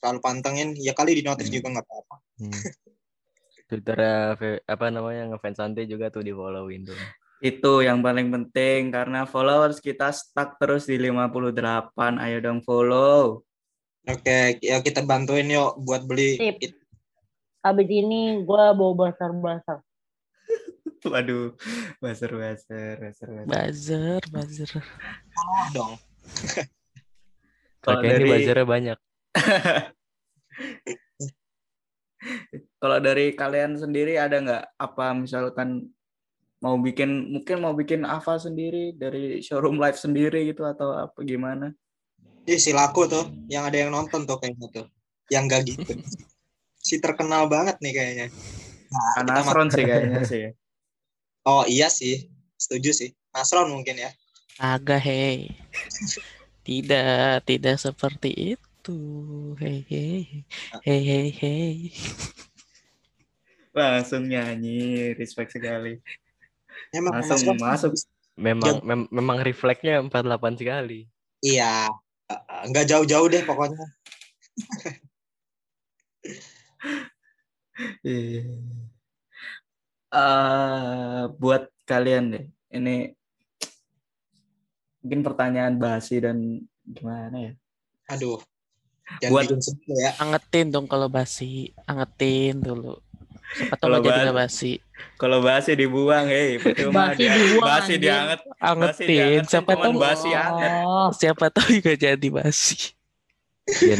selalu 0.00 0.18
pantengin. 0.18 0.72
Ya 0.80 0.96
kali 0.96 1.18
di 1.18 1.22
notice 1.22 1.52
Hmm. 1.52 1.56
juga 1.60 1.66
nggak 1.76 1.86
apa-apa. 1.86 2.16
Hmm. 2.40 2.52
Twitternya 3.68 4.36
Fe- 4.36 4.64
apa 4.68 4.86
namanya 4.92 5.32
ngefans 5.32 5.56
santai 5.56 5.88
juga 5.88 6.12
tuh 6.12 6.20
di 6.20 6.32
followin 6.32 6.84
tuh. 6.84 6.98
Itu 7.42 7.82
yang 7.82 8.04
paling 8.04 8.30
penting 8.30 8.92
karena 8.92 9.26
followers 9.26 9.80
kita 9.80 10.12
stuck 10.12 10.60
terus 10.60 10.86
di 10.86 11.00
58. 11.00 12.20
Ayo 12.20 12.38
dong 12.38 12.60
follow. 12.62 13.42
Oke, 14.02 14.58
ya 14.58 14.82
kita 14.82 15.02
bantuin 15.06 15.46
yuk 15.46 15.78
buat 15.82 16.04
beli. 16.04 16.38
Sip. 16.38 16.74
Habis 17.62 17.86
ini 17.86 18.42
gue 18.42 18.64
bawa 18.74 18.92
basar-basar. 18.94 19.78
Waduh, 21.12 21.58
baser 21.98 22.30
baser 22.30 22.94
baser. 23.02 23.26
Buzzer, 23.46 24.22
buzzer. 24.30 24.70
Oh, 25.34 25.66
dong. 25.74 25.92
Kalau 27.82 27.98
Kakek 27.98 28.06
ini 28.06 28.14
dari 28.14 28.30
buzzernya 28.30 28.66
banyak. 28.66 28.98
kalau 32.78 33.02
dari 33.02 33.34
kalian 33.34 33.74
sendiri 33.74 34.14
ada 34.14 34.38
nggak 34.38 34.78
apa 34.78 35.10
misalkan 35.18 35.90
mau 36.62 36.78
bikin 36.78 37.34
mungkin 37.34 37.58
mau 37.58 37.74
bikin 37.74 38.06
apa 38.06 38.38
sendiri 38.38 38.94
dari 38.94 39.42
showroom 39.42 39.82
live 39.82 39.98
sendiri 39.98 40.46
gitu 40.46 40.62
atau 40.62 40.94
apa 40.94 41.18
gimana? 41.26 41.74
Ih, 42.46 42.58
si 42.58 42.70
laku 42.70 43.10
tuh, 43.10 43.26
yang 43.50 43.66
ada 43.66 43.82
yang 43.82 43.90
nonton 43.90 44.22
tuh 44.26 44.38
kayaknya 44.38 44.70
tuh. 44.70 44.86
Yang 45.30 45.42
gak 45.50 45.62
gitu. 45.66 45.92
si 46.82 46.98
terkenal 46.98 47.50
banget 47.50 47.78
nih 47.82 47.92
kayaknya. 47.94 48.26
Nah, 48.90 49.22
kita 49.22 49.30
Nasron 49.30 49.68
sih 49.70 49.84
kayaknya 49.86 50.22
sih. 50.26 50.42
Oh 51.42 51.66
iya 51.66 51.90
sih, 51.90 52.30
setuju 52.54 52.94
sih. 52.94 53.10
Nasron 53.34 53.74
mungkin 53.74 53.98
ya. 53.98 54.10
Agak 54.62 55.02
hei. 55.02 55.50
Tidak, 56.62 57.42
tidak 57.42 57.76
seperti 57.82 58.54
itu. 58.54 58.98
Hei, 59.58 59.82
hei, 59.90 60.46
hei, 60.86 61.00
hei, 61.02 61.28
hei. 61.34 61.74
Langsung 63.74 64.30
nyanyi, 64.30 65.16
respect 65.18 65.56
sekali. 65.58 65.98
Emang 66.94 67.18
Langsung 67.18 67.58
masuk. 67.58 67.92
Memang 68.38 68.78
mem- 68.86 69.10
memang 69.10 69.42
refleksnya 69.42 69.98
48 70.04 70.54
sekali. 70.60 71.10
Iya, 71.42 71.90
eh, 72.30 72.38
eh, 72.38 72.62
nggak 72.70 72.86
jauh-jauh 72.86 73.26
deh 73.26 73.42
pokoknya. 73.42 73.82
Iya. 78.06 78.44
Eh, 80.12 81.22
buat 81.40 81.72
kalian 81.88 82.36
deh, 82.36 82.44
ini 82.68 83.16
mungkin 85.00 85.24
pertanyaan 85.24 85.80
basi 85.80 86.20
dan 86.20 86.60
gimana 86.84 87.50
ya? 87.50 87.52
Aduh, 88.12 88.36
Buat- 89.32 89.48
ya. 89.88 90.12
Angetin 90.20 90.68
dong 90.68 90.84
kalau 90.84 91.08
basi. 91.08 91.72
Angetin 91.88 92.60
dulu. 92.60 93.00
Siapa 93.52 93.76
tahu 93.76 94.00
jadi 94.00 94.08
basi- 94.08 94.24
nggak 94.24 94.36
basi. 94.36 94.72
Kalau 95.16 95.38
basi 95.40 95.70
dibuang, 95.76 96.26
hei, 96.28 96.56
percuma 96.60 97.12
Basi 97.12 97.24
dibuang, 97.28 97.64
Basi 97.68 97.94
dianget, 97.96 98.40
Basi 98.44 98.60
Angetin. 98.60 99.40
Siapa 99.48 99.72
tahu 99.76 99.92
basi 99.96 100.28
anget. 100.32 100.72
Oh, 100.84 101.08
siapa 101.12 101.44
tahu 101.48 101.68
juga 101.80 101.92
jadi 101.96 102.28
basi. 102.28 102.92
Ya, 103.80 103.96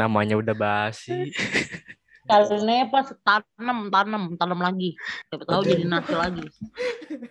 namanya 0.00 0.40
udah 0.40 0.56
basi. 0.56 1.12
kalian 2.30 2.86
pas 2.86 3.10
tanam, 3.26 3.90
tanam, 3.90 4.22
tanam 4.38 4.60
lagi. 4.62 4.94
Siapa 5.26 5.44
tahu 5.44 5.62
jadi 5.66 5.84
nasi 5.84 6.14
lagi. 6.14 6.46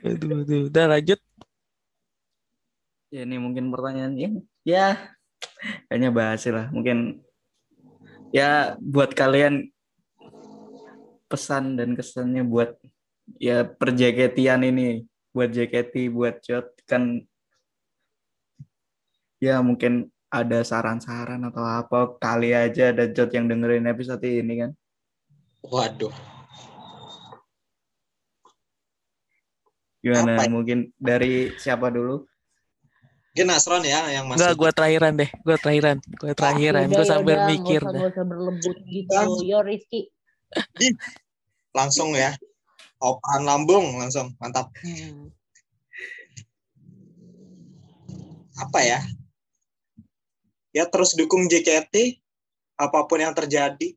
Aduh, 0.04 0.44
aduh. 0.44 0.62
Udah 0.68 0.86
lanjut. 0.92 1.20
Ya 3.10 3.26
ini 3.26 3.42
mungkin 3.42 3.72
pertanyaan 3.74 4.14
yang 4.20 4.36
ya 4.68 5.16
kayaknya 5.88 6.10
basi 6.12 6.52
lah. 6.52 6.68
Mungkin 6.70 7.24
ya 8.30 8.78
buat 8.78 9.16
kalian 9.16 9.72
pesan 11.30 11.78
dan 11.78 11.94
kesannya 11.94 12.46
buat 12.46 12.78
ya 13.38 13.66
perjaketian 13.66 14.66
ini 14.66 15.06
buat 15.30 15.54
JKT 15.54 16.10
buat 16.10 16.42
Jot 16.42 16.74
kan 16.90 17.22
ya 19.38 19.62
mungkin 19.62 20.10
ada 20.30 20.62
saran-saran 20.62 21.42
atau 21.46 21.62
apa 21.62 22.18
kali 22.18 22.54
aja 22.54 22.90
ada 22.90 23.06
Jot 23.10 23.30
yang 23.34 23.46
dengerin 23.46 23.86
episode 23.86 24.26
ini 24.26 24.66
kan 24.66 24.72
Waduh, 25.60 26.16
gimana 30.00 30.40
Apa 30.40 30.44
ya? 30.48 30.50
mungkin 30.50 30.80
dari 30.96 31.52
siapa 31.60 31.92
dulu 31.92 32.24
mungkin 33.30 33.46
Nasron 33.56 33.84
ya 33.84 34.08
yang 34.10 34.26
Enggak, 34.32 34.56
masih. 34.56 34.60
gue 34.60 34.72
terakhiran 34.74 35.14
deh. 35.16 35.30
Gue 35.46 35.58
terakhiran. 35.62 35.98
Gue 36.20 36.32
terakhiran. 36.36 36.86
Gue 36.92 37.06
sambil 37.08 37.38
yaudah, 37.40 37.50
mikir 37.54 37.82
gak 37.84 38.12
usah 38.12 38.26
berlebut 38.26 38.78
gitu. 38.90 39.12
Langsung. 39.16 39.46
Yo 39.48 39.60
Rizky. 39.64 40.02
langsung 41.72 42.10
ya. 42.18 42.34
Operan 43.00 43.48
lambung 43.48 43.96
langsung, 44.02 44.36
mantap. 44.44 44.74
Hmm. 44.84 45.32
Apa 48.60 48.80
ya? 48.84 49.00
Ya 50.76 50.84
terus 50.90 51.16
dukung 51.16 51.48
JKT 51.48 52.20
apa 52.76 53.00
pun 53.08 53.20
yang 53.24 53.32
terjadi 53.32 53.96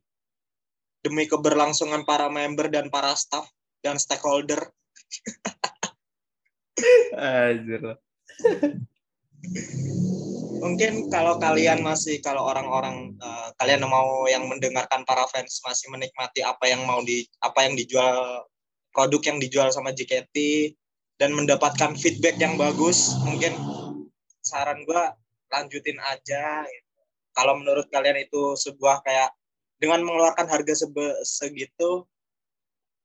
demi 1.03 1.27
keberlangsungan 1.27 2.07
para 2.07 2.31
member 2.31 2.71
dan 2.71 2.87
para 2.87 3.11
staff 3.13 3.45
dan 3.83 3.99
stakeholder. 3.99 4.63
Anjir. 7.13 7.99
Mungkin 10.63 11.11
kalau 11.11 11.35
kalian 11.43 11.83
masih 11.83 12.23
kalau 12.23 12.47
orang-orang 12.47 13.11
uh, 13.19 13.51
kalian 13.59 13.83
mau 13.83 14.23
yang 14.31 14.47
mendengarkan 14.47 15.03
para 15.03 15.27
fans 15.27 15.59
masih 15.67 15.91
menikmati 15.91 16.39
apa 16.39 16.71
yang 16.71 16.87
mau 16.87 17.03
di 17.03 17.27
apa 17.43 17.67
yang 17.67 17.75
dijual 17.75 18.47
produk 18.95 19.21
yang 19.27 19.37
dijual 19.43 19.67
sama 19.75 19.91
JKT 19.91 20.31
dan 21.19 21.35
mendapatkan 21.35 21.99
feedback 21.99 22.39
yang 22.39 22.55
bagus, 22.55 23.11
mungkin 23.27 23.51
saran 24.39 24.87
gua 24.87 25.13
lanjutin 25.51 25.99
aja. 25.99 26.63
Gitu. 26.63 26.99
Kalau 27.35 27.59
menurut 27.59 27.91
kalian 27.91 28.23
itu 28.23 28.55
sebuah 28.55 29.03
kayak 29.03 29.35
dengan 29.77 30.05
mengeluarkan 30.05 30.47
harga 30.49 30.85
segitu 31.23 32.07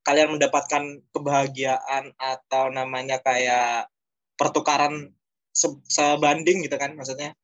kalian 0.08 0.40
mendapatkan 0.40 1.04
kebahagiaan 1.12 2.16
atau 2.16 2.72
namanya 2.72 3.20
kayak 3.20 3.92
pertukaran 4.40 5.12
se 5.52 5.68
sebanding 5.90 6.64
gitu 6.64 6.80
kan 6.80 6.94
maksudnya 6.94 7.34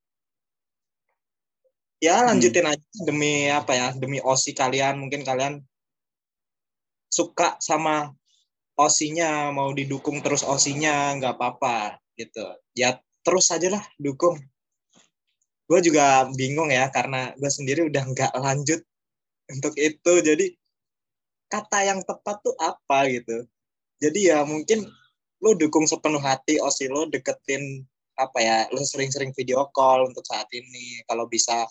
ya 2.01 2.21
hmm. 2.21 2.27
lanjutin 2.33 2.65
hmm. 2.65 2.73
aja 2.73 2.87
demi 3.05 3.53
apa 3.53 3.73
ya 3.75 3.89
demi 3.93 4.19
osi 4.23 4.57
kalian 4.57 4.97
mungkin 4.97 5.27
kalian 5.27 5.61
suka 7.13 7.59
sama 7.61 8.15
osinya 8.75 9.55
mau 9.55 9.71
didukung 9.71 10.25
terus 10.25 10.43
osinya 10.43 11.15
nggak 11.19 11.35
apa-apa 11.39 11.99
gitu 12.19 12.43
ya 12.75 12.99
terus 13.23 13.51
aja 13.55 13.79
lah 13.79 13.85
dukung 13.99 14.39
gue 15.65 15.81
juga 15.81 16.29
bingung 16.37 16.69
ya 16.69 16.91
karena 16.93 17.33
gue 17.39 17.51
sendiri 17.51 17.89
udah 17.89 18.05
nggak 18.05 18.33
lanjut 18.37 18.85
untuk 19.51 19.75
itu 19.77 20.13
jadi 20.25 20.47
kata 21.53 21.79
yang 21.87 22.01
tepat 22.03 22.41
tuh 22.43 22.57
apa 22.59 23.07
gitu? 23.13 23.45
Jadi 24.01 24.33
ya 24.33 24.43
mungkin 24.43 24.89
lo 25.45 25.53
dukung 25.55 25.85
sepenuh 25.85 26.21
hati 26.21 26.59
osi 26.59 26.89
lo 26.89 27.07
deketin 27.07 27.85
apa 28.17 28.39
ya 28.41 28.57
lo 28.73 28.81
sering-sering 28.81 29.35
video 29.37 29.69
call 29.71 30.09
untuk 30.09 30.25
saat 30.27 30.49
ini. 30.51 31.05
Kalau 31.07 31.29
bisa 31.29 31.69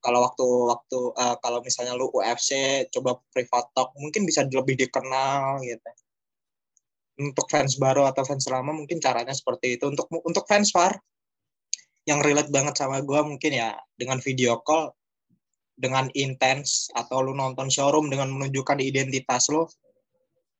kalau 0.00 0.24
waktu 0.24 0.46
waktu 0.72 0.98
uh, 1.12 1.36
kalau 1.44 1.60
misalnya 1.60 1.92
lu 1.92 2.08
UFC 2.08 2.82
coba 2.88 3.20
private 3.36 3.68
talk 3.76 3.92
mungkin 4.00 4.24
bisa 4.24 4.48
lebih 4.48 4.80
dikenal 4.80 5.60
gitu. 5.60 5.90
Untuk 7.20 7.46
fans 7.52 7.76
baru 7.76 8.08
atau 8.08 8.24
fans 8.24 8.48
lama 8.48 8.72
mungkin 8.72 8.96
caranya 8.96 9.36
seperti 9.36 9.76
itu. 9.76 9.84
Untuk 9.92 10.08
untuk 10.24 10.48
fans 10.48 10.72
far 10.72 10.96
yang 12.08 12.24
relate 12.24 12.48
banget 12.48 12.80
sama 12.80 13.04
gue 13.04 13.20
mungkin 13.28 13.52
ya 13.52 13.76
dengan 13.92 14.18
video 14.24 14.64
call 14.64 14.88
dengan 15.80 16.12
intens 16.12 16.92
atau 16.92 17.24
lu 17.24 17.32
nonton 17.32 17.72
showroom 17.72 18.12
dengan 18.12 18.28
menunjukkan 18.28 18.78
identitas 18.84 19.48
lo 19.48 19.72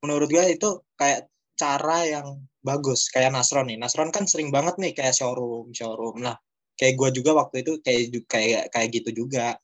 menurut 0.00 0.28
gue 0.32 0.44
itu 0.56 0.80
kayak 0.96 1.28
cara 1.60 2.08
yang 2.08 2.26
bagus. 2.64 3.12
Kayak 3.12 3.36
Nasron 3.36 3.68
nih. 3.68 3.76
Nasron 3.76 4.08
kan 4.08 4.24
sering 4.24 4.48
banget 4.48 4.80
nih 4.80 4.92
kayak 4.96 5.12
showroom 5.12 5.72
showroom. 5.76 6.24
Lah 6.24 6.36
kayak 6.80 6.96
gue 6.96 7.20
juga 7.20 7.36
waktu 7.36 7.60
itu 7.60 7.72
kayak 7.84 8.24
kayak 8.24 8.64
kayak 8.72 8.88
gitu 8.96 9.24
juga. 9.24 9.60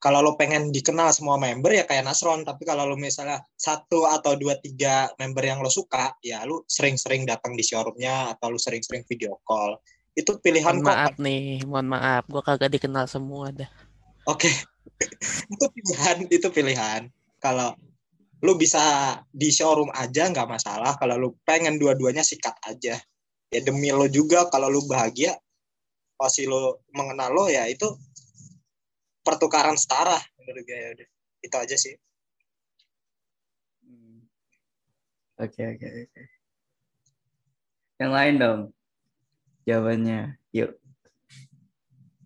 Kalau 0.00 0.24
lo 0.24 0.32
pengen 0.40 0.72
dikenal 0.72 1.12
semua 1.12 1.36
member 1.36 1.76
ya 1.76 1.84
kayak 1.84 2.08
Nasron. 2.08 2.48
Tapi 2.48 2.64
kalau 2.64 2.88
lo 2.88 2.96
misalnya 2.96 3.44
satu 3.52 4.08
atau 4.08 4.32
dua 4.40 4.56
tiga 4.56 5.12
member 5.20 5.44
yang 5.44 5.60
lo 5.60 5.68
suka 5.68 6.16
ya 6.24 6.48
lo 6.48 6.64
sering-sering 6.64 7.28
datang 7.28 7.52
di 7.52 7.60
showroomnya 7.60 8.32
atau 8.36 8.48
lo 8.48 8.56
sering-sering 8.56 9.04
video 9.04 9.36
call. 9.44 9.76
Itu 10.16 10.40
pilihan 10.40 10.80
mohon 10.80 10.88
maaf 10.88 11.14
nih 11.20 11.68
mohon 11.68 11.92
maaf. 11.92 12.24
Gue 12.24 12.40
kagak 12.40 12.72
dikenal 12.72 13.04
semua 13.04 13.52
dah 13.52 13.68
Oke. 14.28 14.48
Okay. 14.48 14.54
itu 15.54 15.66
pilihan, 15.72 16.16
itu 16.28 16.48
pilihan. 16.52 17.02
Kalau 17.40 17.72
lu 18.40 18.56
bisa 18.56 19.16
di 19.28 19.52
showroom 19.52 19.92
aja 19.92 20.28
nggak 20.28 20.48
masalah. 20.48 20.96
Kalau 20.96 21.16
lu 21.16 21.28
pengen 21.44 21.76
dua-duanya 21.76 22.24
sikat 22.24 22.56
aja. 22.68 22.96
Ya 23.50 23.60
demi 23.64 23.90
lo 23.90 24.06
juga 24.06 24.46
kalau 24.48 24.70
lu 24.70 24.84
bahagia 24.86 25.34
pasti 26.14 26.44
lo 26.44 26.84
mengenal 26.92 27.32
lo 27.32 27.44
ya 27.48 27.66
itu 27.66 27.88
pertukaran 29.24 29.74
setara 29.74 30.20
menurut 30.38 30.62
gue 30.68 30.76
ya 30.76 30.90
Itu 31.40 31.56
aja 31.56 31.76
sih. 31.76 31.96
Hmm. 33.84 34.24
Oke 35.40 35.62
oke 35.64 35.86
oke. 35.88 36.22
Yang 38.00 38.12
lain 38.16 38.34
dong. 38.40 38.60
Jawabannya. 39.68 40.20
Yuk. 40.56 40.72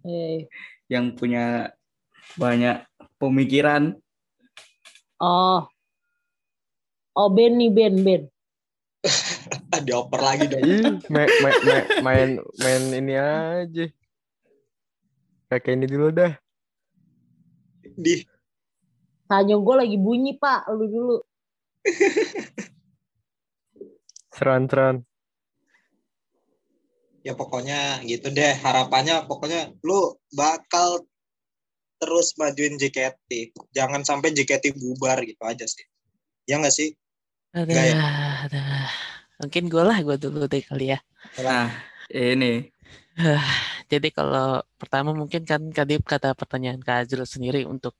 Hey. 0.07 0.47
Yang 0.87 1.07
punya 1.19 1.75
banyak 2.37 2.83
pemikiran. 3.19 3.97
Oh. 5.23 5.65
Oh 7.15 7.29
Ben 7.31 7.55
nih 7.55 7.71
Ben 7.71 7.95
Ben. 8.03 8.23
Dioper 9.87 10.21
lagi 10.23 10.49
dong. 10.49 10.65
main, 11.13 11.29
main, 11.43 11.59
main, 11.63 11.85
main, 12.01 12.31
main 12.41 12.83
ini 12.95 13.15
aja. 13.19 13.85
Kayak 15.53 15.71
ini 15.77 15.87
dulu 15.87 16.09
dah. 16.11 16.33
Di. 17.95 18.27
Tanya 19.29 19.57
gue 19.57 19.75
lagi 19.77 19.97
bunyi 19.97 20.37
pak, 20.37 20.67
lu 20.73 20.87
dulu. 20.89 21.17
seran 24.35 24.67
seran. 24.67 24.97
Ya 27.25 27.33
pokoknya 27.33 28.05
gitu 28.05 28.29
deh. 28.35 28.53
Harapannya 28.59 29.25
pokoknya 29.25 29.73
lu 29.81 30.19
bakal 30.35 31.07
terus 32.05 32.37
majuin 32.37 32.77
JKT. 32.77 33.57
Jangan 33.73 34.05
sampai 34.05 34.37
JKT 34.37 34.77
bubar 34.77 35.25
gitu 35.25 35.41
aja 35.41 35.65
sih. 35.65 35.89
Ya 36.45 36.61
nggak 36.61 36.77
sih? 36.77 36.93
Ada, 37.57 37.73
ya? 37.73 37.97
ada. 38.45 38.63
Mungkin 39.41 39.73
gue 39.73 39.81
lah 39.81 39.99
gue 40.05 40.17
dulu 40.21 40.45
deh 40.45 40.61
kali 40.61 40.93
ya. 40.93 41.01
Nah, 41.41 41.73
ini. 42.13 42.69
Jadi 43.93 44.09
kalau 44.13 44.61
pertama 44.77 45.17
mungkin 45.17 45.49
kan 45.49 45.65
Kadip 45.73 46.05
kata 46.05 46.37
pertanyaan 46.37 46.85
Kak 46.85 47.09
Azrul 47.09 47.25
sendiri 47.25 47.65
untuk 47.65 47.97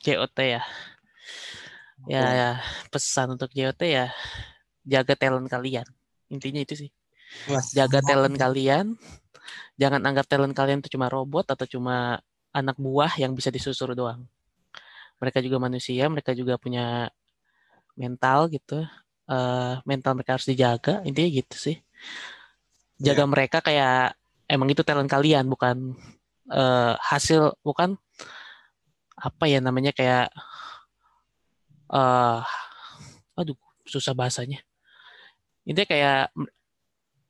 JOT 0.00 0.38
ya. 0.40 0.62
Ya, 2.08 2.24
ya 2.34 2.50
pesan 2.88 3.36
untuk 3.36 3.52
JOT 3.52 3.84
ya 3.84 4.08
jaga 4.82 5.14
talent 5.14 5.46
kalian. 5.52 5.86
Intinya 6.32 6.64
itu 6.64 6.88
sih. 6.88 6.90
Jaga 7.76 8.00
talent 8.00 8.34
kalian. 8.40 8.96
Jangan 9.76 10.00
anggap 10.08 10.26
talent 10.30 10.56
kalian 10.56 10.80
itu 10.80 10.96
cuma 10.96 11.12
robot 11.12 11.52
atau 11.52 11.66
cuma 11.68 12.22
anak 12.52 12.76
buah 12.76 13.16
yang 13.16 13.32
bisa 13.32 13.48
disusur 13.48 13.96
doang. 13.96 14.28
Mereka 15.18 15.40
juga 15.40 15.56
manusia, 15.58 16.06
mereka 16.12 16.36
juga 16.36 16.60
punya 16.60 17.08
mental 17.96 18.52
gitu. 18.52 18.84
Uh, 19.24 19.80
mental 19.88 20.12
mereka 20.12 20.36
harus 20.36 20.44
dijaga, 20.44 21.00
intinya 21.08 21.30
gitu 21.32 21.56
sih. 21.56 21.76
Jaga 23.00 23.24
yeah. 23.24 23.30
mereka 23.30 23.58
kayak 23.64 24.18
emang 24.50 24.68
itu 24.68 24.84
talent 24.84 25.08
kalian, 25.08 25.48
bukan 25.48 25.96
uh, 26.52 26.94
hasil, 27.00 27.56
bukan 27.64 27.96
apa 29.16 29.44
ya 29.46 29.62
namanya 29.62 29.94
kayak, 29.94 30.28
uh, 31.88 32.44
aduh 33.38 33.56
susah 33.88 34.12
bahasanya. 34.12 34.60
Intinya 35.64 35.88
kayak 35.88 36.22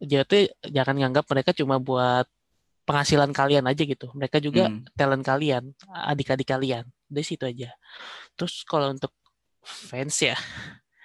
jadi 0.03 0.51
jangan 0.67 0.99
nganggap 0.99 1.25
mereka 1.31 1.55
cuma 1.55 1.79
buat 1.79 2.27
penghasilan 2.83 3.31
kalian 3.31 3.65
aja 3.69 3.83
gitu. 3.83 4.11
Mereka 4.15 4.43
juga 4.43 4.69
hmm. 4.69 4.95
talent 4.99 5.25
kalian, 5.25 5.65
adik-adik 5.89 6.49
kalian. 6.49 6.85
Dari 7.07 7.27
situ 7.27 7.45
aja. 7.45 7.71
Terus 8.35 8.65
kalau 8.65 8.91
untuk 8.91 9.13
fans 9.63 10.17
ya, 10.19 10.37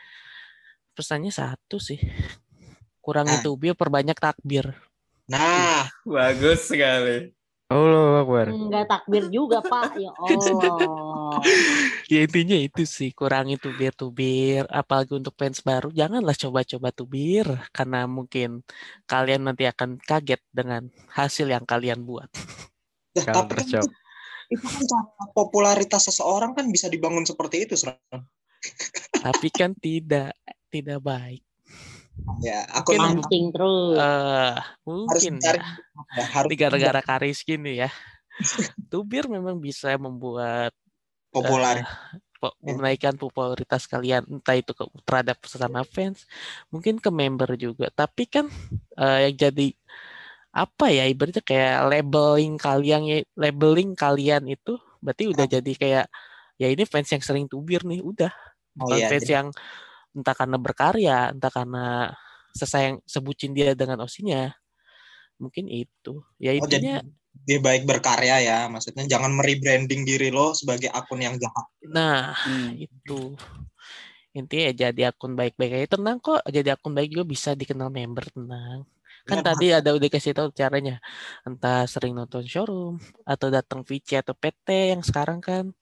pesannya 0.95 1.29
satu 1.29 1.77
sih. 1.77 1.99
Kurangi 3.03 3.39
nah. 3.39 3.43
tubuh, 3.43 3.71
perbanyak 3.77 4.19
takbir. 4.19 4.75
Nah, 5.27 5.87
bagus 6.03 6.71
sekali. 6.71 7.36
Allah 7.67 8.23
Akbar. 8.23 8.47
Enggak 8.47 8.87
takbir 8.87 9.27
juga, 9.27 9.59
Pak. 9.59 9.99
Ya 9.99 10.11
Allah. 10.23 11.43
ya 12.07 12.23
intinya 12.23 12.55
itu 12.55 12.87
sih, 12.87 13.11
kurangi 13.11 13.59
tubir-tubir. 13.59 14.63
Apalagi 14.71 15.19
untuk 15.19 15.35
fans 15.35 15.59
baru, 15.59 15.91
janganlah 15.91 16.31
coba-coba 16.31 16.95
tubir. 16.95 17.43
Karena 17.75 18.07
mungkin 18.07 18.63
kalian 19.03 19.51
nanti 19.51 19.67
akan 19.67 19.99
kaget 19.99 20.39
dengan 20.47 20.87
hasil 21.11 21.51
yang 21.51 21.67
kalian 21.67 22.07
buat. 22.07 22.31
Ya, 23.11 23.35
tapi 23.35 23.59
kan 23.59 23.67
itu, 23.67 23.89
itu 24.55 24.63
kan 24.63 24.83
cara 24.87 25.25
popularitas 25.35 26.07
seseorang 26.07 26.55
kan 26.55 26.71
bisa 26.71 26.87
dibangun 26.87 27.27
seperti 27.27 27.67
itu, 27.67 27.75
tapi 29.17 29.47
kan 29.51 29.73
tidak, 29.75 30.37
tidak 30.71 30.99
baik. 31.01 31.46
Ya, 32.41 32.65
aku 32.69 32.93
mancing 32.97 33.49
terus. 33.49 33.97
Uh, 33.97 34.57
mungkin 34.85 35.41
harus 35.41 35.63
ya. 35.63 35.63
ya 36.17 36.25
harus 36.29 36.51
gara-gara 36.53 37.01
Karis 37.01 37.41
gini 37.41 37.81
ya. 37.81 37.89
Tubir 38.91 39.25
memang 39.25 39.57
bisa 39.57 39.97
membuat 39.97 40.69
populer 41.33 41.81
uh, 42.43 42.53
menaikkan 42.61 43.17
popularitas 43.17 43.89
kalian 43.89 44.25
entah 44.29 44.53
itu 44.53 44.73
ke 44.73 44.85
terhadap 45.05 45.37
sesama 45.45 45.81
fans, 45.81 46.29
mungkin 46.69 47.01
ke 47.01 47.09
member 47.09 47.57
juga. 47.57 47.89
Tapi 47.89 48.29
kan 48.29 48.45
uh, 48.97 49.19
yang 49.25 49.35
jadi 49.35 49.73
apa 50.57 50.89
ya 50.89 51.05
ibaratnya 51.05 51.43
kayak 51.45 51.85
labeling 51.85 52.57
kalian 52.57 53.01
ya 53.05 53.17
labeling 53.37 53.93
kalian 53.93 54.49
itu 54.49 54.73
berarti 55.05 55.29
udah 55.29 55.45
oh. 55.45 55.51
jadi 55.53 55.71
kayak 55.77 56.05
ya 56.57 56.67
ini 56.73 56.83
fans 56.89 57.13
yang 57.13 57.21
sering 57.21 57.45
tubir 57.45 57.85
nih 57.85 58.01
udah 58.01 58.33
oh 58.33 58.89
bukan 58.89 58.97
oh, 58.97 58.97
iya, 58.97 59.09
fans 59.11 59.27
jadi... 59.27 59.35
yang 59.37 59.47
entah 60.17 60.33
karena 60.33 60.57
berkarya, 60.57 61.29
entah 61.31 61.53
karena 61.53 62.09
sesayang 62.51 62.97
sebucin 63.05 63.53
dia 63.53 63.77
dengan 63.77 64.01
osinya 64.01 64.49
mungkin 65.37 65.69
itu 65.69 66.25
ya 66.41 66.57
Oh, 66.57 66.65
jadi 66.65 66.81
intinya 66.81 66.97
lebih 67.37 67.59
baik 67.61 67.83
berkarya 67.85 68.35
ya. 68.41 68.59
Maksudnya 68.65 69.05
jangan 69.05 69.29
merebranding 69.37 70.01
diri 70.01 70.33
lo 70.33 70.57
sebagai 70.57 70.89
akun 70.89 71.21
yang 71.21 71.37
jahat. 71.37 71.69
nah 71.85 72.33
Hmm. 72.33 72.73
itu 72.73 73.37
intinya 74.33 74.63
ya 74.69 74.89
jadi 74.89 75.01
akun 75.09 75.33
baik-baik 75.33 75.71
aja 75.77 75.87
tenang 75.97 76.17
kok 76.17 76.41
jadi 76.45 76.73
akun 76.73 76.93
baik 76.93 77.09
juga 77.13 77.25
bisa 77.25 77.49
dikenal 77.57 77.89
member 77.89 78.25
tenang 78.29 78.85
kan 79.25 79.41
Benar. 79.41 79.45
tadi 79.53 79.65
ada 79.73 79.89
udah 79.97 80.09
kasih 80.13 80.33
tahu 80.37 80.53
caranya 80.53 81.01
entah 81.41 81.83
sering 81.89 82.13
nonton 82.13 82.45
showroom 82.45 83.01
atau 83.25 83.47
datang 83.49 83.81
VC 83.81 84.21
atau 84.21 84.37
PT 84.37 84.93
yang 84.93 85.01
sekarang 85.01 85.41
kan 85.41 85.73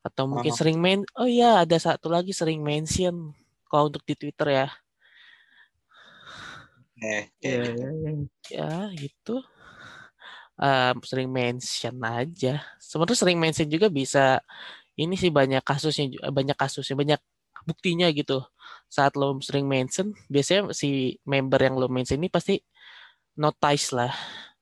atau 0.00 0.24
mungkin 0.24 0.48
Oh. 0.52 0.56
sering 0.56 0.80
main 0.80 1.04
oh 1.16 1.28
iya 1.28 1.60
ada 1.60 1.76
satu 1.76 2.08
lagi 2.08 2.32
sering 2.32 2.64
mention 2.64 3.36
kalau 3.70 3.88
untuk 3.90 4.02
di 4.08 4.14
Twitter 4.20 4.48
ya. 4.58 4.66
Eh, 7.00 7.24
iya. 7.40 7.60
ya 8.52 8.68
gitu. 9.00 9.32
Em, 10.60 10.96
sering 11.08 11.30
mention 11.32 11.96
aja. 12.04 12.60
Sebenarnya 12.80 13.18
sering 13.18 13.38
mention 13.40 13.68
juga 13.72 13.88
bisa 13.88 14.44
ini 15.00 15.14
sih 15.16 15.32
banyak 15.32 15.62
kasusnya 15.64 16.04
ju- 16.12 16.22
banyak 16.38 16.56
kasusnya 16.58 16.96
banyak 17.02 17.20
buktinya 17.68 18.06
gitu. 18.12 18.44
Saat 18.92 19.16
lo 19.20 19.36
sering 19.40 19.66
mention 19.68 20.12
biasanya 20.32 20.72
si 20.76 21.16
member 21.24 21.60
yang 21.64 21.76
lo 21.80 21.86
mention 21.88 22.20
ini 22.20 22.28
pasti 22.32 22.60
notice 23.38 23.86
lah. 23.96 24.12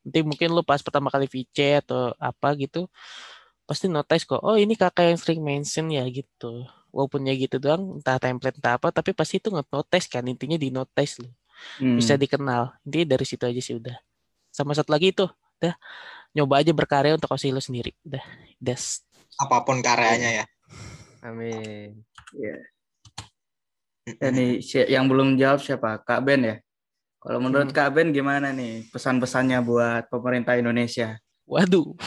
Nanti 0.07 0.21
mungkin 0.27 0.49
lo 0.57 0.63
pas 0.67 0.81
pertama 0.87 1.09
kali 1.15 1.27
VC 1.31 1.83
atau 1.83 2.15
apa 2.19 2.55
gitu 2.61 2.87
pasti 3.69 3.87
notice 3.91 4.25
kok 4.25 4.41
oh 4.43 4.57
ini 4.57 4.75
kakak 4.81 5.13
yang 5.13 5.21
sering 5.21 5.41
mention 5.45 5.87
ya 5.93 6.05
gitu 6.09 6.65
walaupun 6.99 7.31
ya 7.31 7.35
gitu 7.39 7.62
doang 7.62 8.03
entah 8.03 8.19
template 8.19 8.59
entah 8.59 8.75
apa 8.75 8.91
tapi 8.91 9.15
pasti 9.15 9.39
itu 9.39 9.55
nge-notice 9.55 10.11
kan 10.11 10.27
intinya 10.27 10.59
di 10.59 10.75
notice 10.75 11.23
lo 11.23 11.31
Hmm. 11.83 11.99
bisa 11.99 12.15
dikenal. 12.15 12.70
Intinya 12.87 13.19
dari 13.19 13.27
situ 13.27 13.43
aja 13.43 13.59
sih 13.59 13.75
udah. 13.75 13.99
Sama 14.55 14.79
satu 14.79 14.95
lagi 14.95 15.11
tuh, 15.11 15.27
udah 15.59 15.75
nyoba 16.31 16.62
aja 16.62 16.70
berkarya 16.70 17.19
untuk 17.19 17.35
osi 17.35 17.51
lu 17.51 17.59
sendiri. 17.59 17.99
Udah, 18.07 18.23
das. 18.62 19.03
apa 19.43 19.66
pun 19.66 19.83
karyanya 19.83 20.43
ya. 20.43 20.45
Amin. 21.27 21.99
Ya 24.23 24.31
nih, 24.31 24.62
si- 24.62 24.87
yang 24.87 25.11
belum 25.11 25.35
jawab 25.35 25.59
siapa? 25.59 25.99
Kak 26.03 26.23
Ben 26.23 26.47
ya? 26.47 26.57
Kalau 27.19 27.43
menurut 27.43 27.75
Kak 27.75 27.91
Ben 27.91 28.15
gimana 28.15 28.55
nih 28.55 28.87
pesan-pesannya 28.95 29.59
buat 29.66 30.07
pemerintah 30.15 30.55
Indonesia? 30.55 31.19
Waduh. 31.43 31.99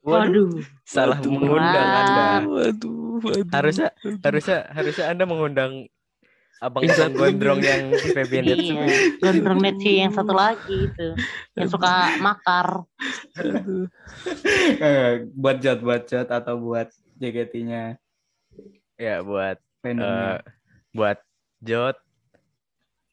Waduh. 0.00 0.64
Salah 0.82 1.20
Waduh. 1.20 1.30
mengundang 1.30 1.88
Anda. 1.92 2.26
Waduh, 2.48 3.20
waduh. 3.20 3.44
Harusnya 3.52 3.88
harusnya 4.24 4.58
harusnya 4.72 5.06
Anda 5.08 5.24
mengundang 5.24 5.72
abang 6.60 6.84
Bisa 6.84 7.08
abang 7.08 7.36
gondrong 7.36 7.60
yang 7.60 7.92
Febian 7.96 8.44
Iya. 8.44 8.84
Gondrong 9.18 9.60
Netsi 9.60 10.00
yang 10.00 10.12
satu 10.12 10.32
lagi 10.32 10.88
itu. 10.88 11.08
Yang 11.52 11.68
suka 11.72 11.92
makar. 12.18 12.84
Aduh. 13.36 13.88
Eh, 14.80 15.24
buat 15.32 15.60
jot 15.60 15.80
buat 15.80 16.04
jot 16.04 16.28
atau 16.28 16.56
buat 16.56 16.88
JKT-nya 17.16 17.96
Ya 18.94 19.20
buat 19.20 19.56
eh, 19.56 19.64
fandomnya. 19.80 20.44
buat 20.92 21.18
Jot 21.60 21.96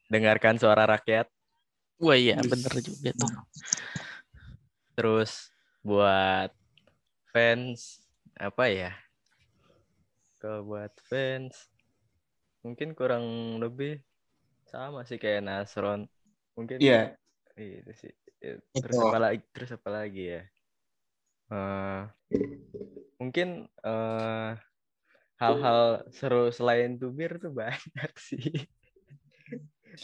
dengarkan 0.08 0.56
suara 0.56 0.84
rakyat 0.84 1.28
Wah 1.98 2.16
iya 2.16 2.40
bener 2.40 2.72
juga 2.78 3.12
tuh. 3.14 3.32
terus 4.94 5.52
buat 5.80 6.52
fans 7.38 8.02
apa 8.34 8.66
ya? 8.74 8.92
Kalau 10.42 10.66
buat 10.66 10.94
fans 11.06 11.70
mungkin 12.66 12.98
kurang 12.98 13.26
lebih 13.62 14.02
sama 14.66 15.06
sih 15.06 15.22
kayak 15.22 15.46
Nasron. 15.46 16.10
Mungkin 16.58 16.82
Iya. 16.82 17.14
itu 17.58 17.92
sih. 18.02 18.14
Ya, 18.42 18.54
terus 18.82 18.98
apa 18.98 19.18
lagi 19.22 19.40
terus 19.54 19.70
apa 19.78 19.90
lagi 19.94 20.24
ya? 20.34 20.42
Eh, 21.54 22.02
mungkin 23.22 23.48
eh, 23.86 24.50
hal-hal 25.42 25.82
seru 26.18 26.50
selain 26.58 26.98
tubir 27.02 27.32
tuh 27.44 27.52
banyak 27.54 28.12
sih. 28.30 28.42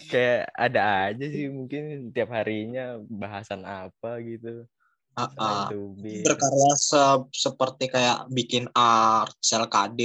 Kayak 0.09 0.41
ada 0.57 0.81
aja 1.09 1.25
sih 1.33 1.45
mungkin 1.57 2.13
tiap 2.15 2.29
harinya 2.37 3.01
bahasan 3.21 3.61
apa 3.65 4.17
gitu 4.29 4.65
Ah, 5.13 5.29
ah. 5.37 5.65
tubir 5.69 6.25
berkarya 6.25 6.73
se- 6.73 7.29
seperti 7.29 7.85
kayak 7.85 8.33
bikin 8.33 8.65
art, 8.73 9.37
sel 9.37 9.69
KD, 9.69 10.01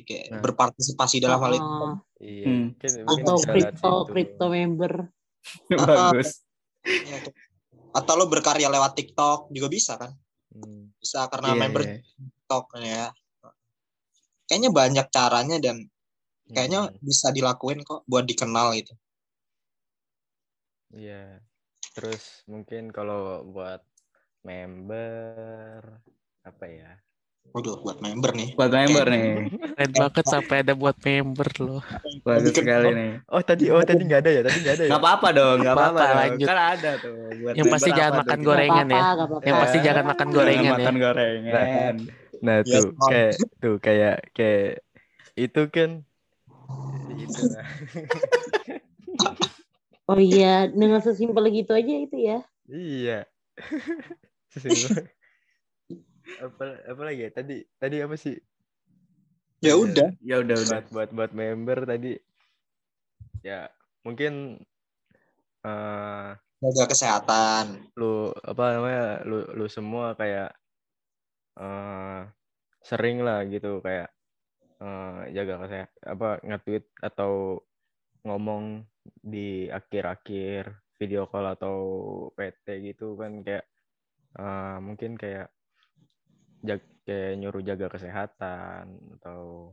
kayak 0.00 0.26
Nah. 0.32 0.40
berpartisipasi 0.40 1.20
dalam 1.20 1.44
hal 1.44 1.52
itu. 1.52 1.68
Oh, 1.84 1.96
iya 2.16 2.44
Hmm. 2.48 2.72
atau 3.04 3.36
crypto 3.36 3.92
crypto 4.08 4.46
member. 4.48 5.12
Bagus. 6.16 6.40
Tuh. 6.80 7.32
Atau 7.92 8.12
lo 8.16 8.32
berkarya 8.32 8.72
lewat 8.72 8.96
TikTok 8.96 9.52
juga 9.52 9.68
bisa 9.68 10.00
kan? 10.00 10.16
Hmm. 10.48 10.88
Bisa 10.96 11.28
karena 11.28 11.52
Iya, 11.52 11.60
member 11.60 11.82
iya. 11.84 12.00
TikTok 12.00 12.64
ya. 12.80 13.04
Kayaknya 14.48 14.70
banyak 14.72 15.06
caranya 15.12 15.56
dan 15.60 15.76
kayaknya 16.48 16.88
Hmm. 16.88 16.96
bisa 17.04 17.28
dilakuin 17.28 17.84
kok 17.84 18.08
buat 18.08 18.24
dikenal 18.24 18.72
gitu. 18.72 18.96
Iya. 20.96 21.44
Terus 21.92 22.40
mungkin 22.46 22.88
kalau 22.88 23.44
buat 23.44 23.84
member 24.46 25.80
apa 26.46 26.64
ya? 26.70 26.90
Waduh, 27.54 27.80
buat 27.80 27.98
member 28.04 28.30
nih. 28.36 28.52
Buat 28.52 28.68
member 28.74 29.06
nih. 29.10 29.26
Keren 29.74 29.90
banget 29.96 30.24
sampai 30.28 30.56
ada 30.60 30.74
buat 30.76 30.92
member 31.00 31.48
loh. 31.62 31.80
Bagus 32.20 32.52
sekali 32.52 32.88
nih. 32.92 33.10
Oh 33.32 33.40
tadi 33.40 33.70
oh 33.72 33.80
tadi 33.80 34.02
nggak 34.04 34.20
ada 34.22 34.30
ya? 34.30 34.40
Tadi 34.44 34.58
nggak 34.60 34.74
ada 34.76 34.84
ya? 34.84 34.90
Gak 34.92 35.00
apa-apa 35.02 35.28
dong, 35.32 35.56
gak 35.64 35.74
apa-apa 35.74 36.04
lanjut. 36.20 36.46
Kan 36.46 36.58
ada 36.58 36.90
tuh. 37.00 37.14
Buat 37.40 37.54
Yang 37.56 37.66
pasti 37.72 37.90
jangan 37.96 38.14
makan 38.22 38.38
tuh? 38.38 38.46
gorengan 38.46 38.86
ya. 38.86 39.02
Yang 39.46 39.56
pasti 39.62 39.78
jangan 39.80 40.04
makan 40.04 40.28
gorengan 40.30 40.62
Jangan 40.62 40.76
ya. 40.78 40.84
makan 40.84 40.96
gorengan. 41.00 41.94
Nah 42.36 42.56
Yes, 42.60 42.68
tuh 42.68 42.84
kayak 43.08 43.32
tuh 43.64 43.74
kayak 43.80 44.16
kayak 44.36 44.72
itu 45.36 45.62
kan 45.72 45.90
itu 47.16 47.42
lah. 47.48 47.66
Oh 50.06 50.20
iya, 50.22 50.70
dengan 50.70 51.02
sesimpel 51.02 51.50
gitu 51.50 51.72
aja 51.74 51.94
itu 51.98 52.16
ya. 52.20 52.38
iya. 52.68 53.26
Apa 56.42 56.64
apa 56.90 57.02
lagi 57.06 57.22
ya? 57.22 57.30
Tadi 57.30 57.62
tadi 57.78 58.02
apa 58.02 58.18
sih? 58.18 58.34
Ya 59.62 59.78
udah. 59.78 60.10
Ya 60.20 60.42
udah 60.42 60.58
udah. 60.58 60.68
buat 60.68 60.86
buat 60.90 61.10
buat 61.14 61.32
member 61.32 61.86
tadi 61.86 62.18
ya 63.46 63.70
mungkin 64.02 64.58
eh 65.62 66.30
Jaga 66.56 66.88
kesehatan. 66.88 67.92
lu 68.00 68.32
apa 68.32 68.64
namanya 68.74 69.04
lu 69.28 69.44
lu 69.54 69.66
semua 69.70 70.18
kayak 70.18 70.50
eh 71.62 72.22
sering 72.82 73.22
lah 73.22 73.46
gitu 73.46 73.78
kayak 73.84 74.10
eh 74.82 75.20
jaga 75.30 75.62
kesehatan 75.62 76.00
apa 76.02 76.28
nge-tweet 76.42 76.84
atau 76.98 77.62
ngomong 78.26 78.82
di 79.22 79.70
akhir-akhir 79.70 80.74
video 80.98 81.30
call 81.30 81.54
atau 81.54 81.76
PT 82.34 82.66
gitu 82.94 83.14
kan 83.14 83.46
kayak 83.46 83.62
eh 84.36 84.76
mungkin 84.86 85.12
kayak 85.16 85.48
jag 86.66 86.80
kayak 87.06 87.32
nyuruh 87.38 87.62
jaga 87.62 87.86
kesehatan 87.94 88.84
atau 89.20 89.72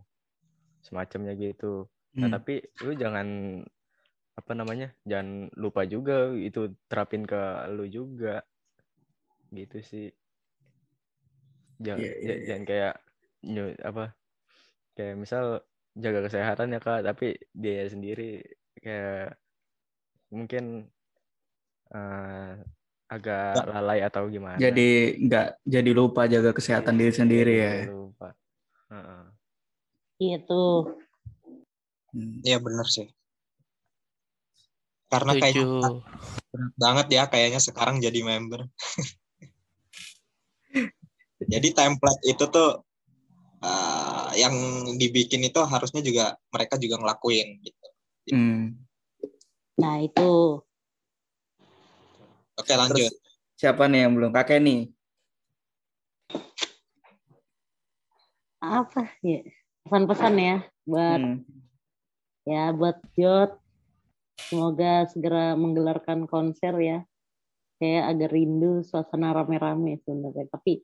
semacamnya 0.85 1.33
gitu. 1.39 1.87
Nah, 2.19 2.29
Hmm. 2.29 2.35
tapi 2.37 2.61
lu 2.85 2.93
jangan 2.93 3.27
apa 4.33 4.51
namanya? 4.57 4.89
Jangan 5.05 5.49
lupa 5.57 5.81
juga 5.85 6.33
itu 6.33 6.73
terapin 6.89 7.23
ke 7.25 7.69
lu 7.73 7.85
juga. 7.89 8.41
Gitu 9.53 9.77
sih. 9.85 10.07
Jangan 11.81 12.01
iya, 12.01 12.11
ja- 12.21 12.37
iya. 12.37 12.45
jangan 12.47 12.63
kayak 12.69 12.93
nyu- 13.53 13.81
apa? 13.81 14.05
Kayak 14.93 15.15
misal 15.23 15.45
jaga 15.97 16.19
kesehatan 16.25 16.73
ya 16.73 16.79
Kak, 16.81 17.01
tapi 17.05 17.37
dia 17.53 17.85
sendiri 17.89 18.41
kayak 18.81 19.37
mungkin 20.33 20.89
eh, 21.93 22.53
agak 23.13 23.69
lalai 23.69 24.01
atau 24.01 24.25
gimana. 24.25 24.57
Jadi 24.57 25.21
nggak 25.29 25.61
jadi 25.61 25.91
lupa 25.93 26.25
jaga 26.25 26.49
kesehatan 26.49 26.97
diri 26.97 27.13
sendiri 27.13 27.53
ya. 27.53 27.73
Jadi 27.85 27.93
lupa. 27.93 28.27
Heeh. 28.89 29.23
Gitu. 30.17 30.65
Hmm. 32.13 32.37
Iya 32.41 32.57
bener 32.57 32.87
sih. 32.89 33.07
Karena 35.13 35.37
kayak 35.37 35.61
berat 36.49 36.73
banget 36.73 37.07
ya 37.13 37.23
kayaknya 37.29 37.61
sekarang 37.61 38.01
jadi 38.01 38.17
member. 38.25 38.65
jadi 41.53 41.67
template 41.69 42.23
itu 42.25 42.49
tuh 42.49 42.81
eh, 43.61 44.29
yang 44.41 44.55
dibikin 44.97 45.45
itu 45.45 45.61
harusnya 45.61 46.01
juga 46.01 46.33
mereka 46.49 46.81
juga 46.81 46.97
ngelakuin 46.97 47.61
gitu. 47.61 47.87
Hmm. 48.33 48.73
Nah 49.77 50.01
itu. 50.01 50.65
Oke 52.59 52.73
lanjut. 52.77 52.97
Terus 52.97 53.13
siapa 53.57 53.89
nih 53.89 54.05
yang 54.05 54.13
belum? 54.17 54.31
Kakek 54.33 54.61
nih. 54.61 54.93
Apa 58.63 59.09
ya? 59.25 59.41
Pesan-pesan 59.83 60.35
ya 60.39 60.57
buat 60.83 61.19
Hmm. 61.19 61.39
ya 62.43 62.75
buat 62.75 62.99
Jot 63.15 63.55
semoga 64.35 65.07
segera 65.07 65.55
menggelarkan 65.55 66.27
konser 66.27 66.75
ya 66.79 66.99
kayak 67.79 68.03
agak 68.15 68.29
rindu 68.35 68.83
suasana 68.83 69.31
rame-rame 69.31 69.99
sebenarnya 70.03 70.51
tapi 70.51 70.83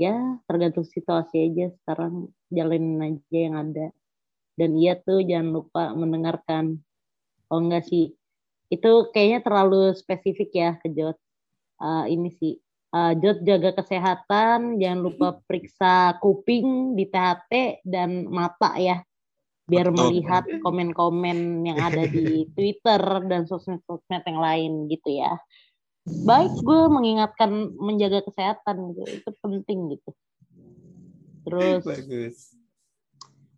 ya 0.00 0.40
tergantung 0.48 0.88
situasi 0.88 1.52
aja 1.52 1.76
sekarang 1.76 2.32
jalanin 2.48 3.00
aja 3.04 3.36
yang 3.36 3.56
ada 3.56 3.92
dan 4.56 4.70
iya 4.80 4.96
tuh 4.96 5.20
jangan 5.20 5.60
lupa 5.60 5.92
mendengarkan 5.92 6.80
oh 7.52 7.60
enggak 7.60 7.84
sih 7.84 8.16
itu 8.72 8.92
kayaknya 9.12 9.40
terlalu 9.44 9.92
spesifik 9.92 10.50
ya 10.54 10.70
ke 10.80 10.88
Jod 10.92 11.18
uh, 11.80 12.04
ini 12.08 12.30
sih. 12.32 12.56
Uh, 12.94 13.10
Jod 13.18 13.42
jaga 13.42 13.74
kesehatan 13.74 14.78
jangan 14.78 15.00
lupa 15.02 15.42
periksa 15.50 16.14
kuping 16.22 16.94
di 16.94 17.10
THT 17.10 17.82
dan 17.82 18.30
mata 18.30 18.78
ya. 18.78 19.02
Biar 19.64 19.88
Betul. 19.90 19.98
melihat 19.98 20.44
komen-komen 20.60 21.64
yang 21.64 21.78
ada 21.80 22.04
di 22.04 22.44
Twitter 22.54 23.00
dan 23.26 23.48
sosmed-sosmed 23.48 24.22
yang 24.22 24.40
lain 24.40 24.72
gitu 24.92 25.18
ya. 25.18 25.34
Baik 26.04 26.52
gue 26.60 26.80
mengingatkan 26.92 27.72
menjaga 27.80 28.20
kesehatan 28.28 28.92
gitu. 28.92 29.24
Itu 29.24 29.30
penting 29.40 29.96
gitu. 29.96 30.10
Terus 31.48 31.82
Bagus. 31.84 32.36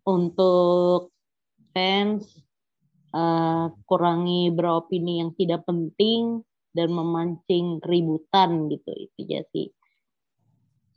untuk 0.07 1.11
fans 1.75 2.46
uh, 3.13 3.71
kurangi 3.85 4.51
beropini 4.51 5.21
yang 5.23 5.31
tidak 5.35 5.63
penting 5.67 6.41
dan 6.73 6.89
memancing 6.91 7.79
keributan 7.83 8.71
gitu 8.71 8.91
itu 8.95 9.19
ya 9.25 9.41
sih 9.53 9.71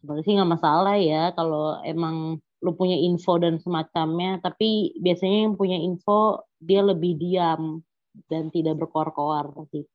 sebenarnya 0.00 0.24
sih 0.24 0.34
nggak 0.36 0.52
masalah 0.56 0.96
ya 0.96 1.30
kalau 1.36 1.78
emang 1.84 2.40
lu 2.60 2.70
punya 2.76 2.96
info 2.96 3.40
dan 3.40 3.56
semacamnya 3.60 4.40
tapi 4.44 4.92
biasanya 5.00 5.48
yang 5.48 5.56
punya 5.56 5.78
info 5.80 6.44
dia 6.60 6.84
lebih 6.84 7.16
diam 7.16 7.80
dan 8.28 8.52
tidak 8.52 8.76
berkoar-koar 8.76 9.48
gitu 9.72 9.88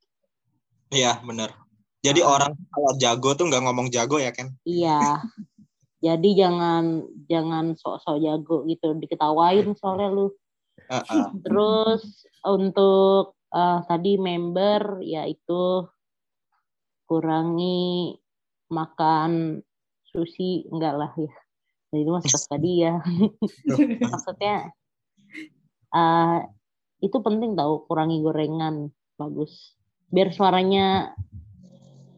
Iya, 0.93 1.21
benar. 1.25 1.49
Jadi 2.05 2.21
nah. 2.21 2.37
orang 2.37 2.53
kalau 2.69 2.91
jago 3.01 3.29
tuh 3.33 3.45
nggak 3.49 3.63
ngomong 3.65 3.87
jago 3.89 4.21
ya, 4.21 4.29
kan? 4.29 4.53
Iya. 4.67 4.99
Jadi 6.05 6.37
jangan 6.37 7.01
jangan 7.25 7.73
sok-sok 7.73 8.21
jago 8.21 8.61
gitu 8.69 8.93
diketawain 9.01 9.73
soalnya 9.73 10.13
lu. 10.13 10.29
Uh 10.85 11.01
-uh. 11.01 11.25
Terus 11.41 12.03
untuk 12.45 13.37
uh, 13.53 13.79
tadi 13.89 14.19
member 14.21 15.01
yaitu 15.01 15.87
kurangi 17.05 18.17
makan 18.69 19.61
sushi 20.09 20.65
enggak 20.69 20.93
lah 20.97 21.11
ya. 21.17 21.33
Jadi 21.93 22.01
itu 22.01 22.11
mas 22.11 22.25
tadi 22.51 22.71
ya. 22.83 22.95
Maksudnya 24.01 24.73
uh, 25.93 26.39
itu 26.99 27.17
penting 27.21 27.53
tahu 27.53 27.85
kurangi 27.85 28.23
gorengan 28.23 28.89
bagus 29.15 29.77
biar 30.09 30.31
suaranya 30.33 31.13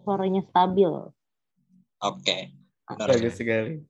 suaranya 0.03 0.41
stabil. 0.47 0.91
Oke. 1.99 2.23
Okay. 2.23 2.41
Bagus 2.87 3.35
sekali. 3.35 3.83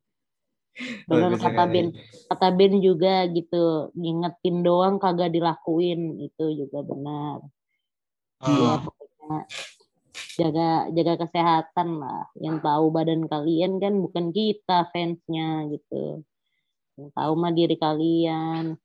Benar 1.10 1.34
kata 1.42 1.64
Ben, 1.70 1.90
kata 2.30 2.48
Ben 2.54 2.78
juga 2.78 3.26
gitu, 3.34 3.90
ngingetin 3.98 4.62
doang 4.62 5.02
kagak 5.02 5.34
dilakuin 5.34 6.22
itu 6.22 6.46
juga 6.54 6.86
benar. 6.86 7.42
Iya 8.46 8.72
hmm. 8.78 8.84
pokoknya 8.86 9.34
jaga 10.38 10.70
jaga 10.94 11.14
kesehatan 11.26 11.90
lah. 11.98 12.30
Yang 12.38 12.58
tahu 12.62 12.86
badan 12.94 13.26
kalian 13.26 13.82
kan 13.82 13.94
bukan 13.98 14.30
kita 14.30 14.86
fansnya 14.94 15.66
gitu. 15.74 16.22
Yang 16.98 17.10
tahu 17.18 17.34
mah 17.34 17.54
diri 17.54 17.76
kalian. 17.76 18.78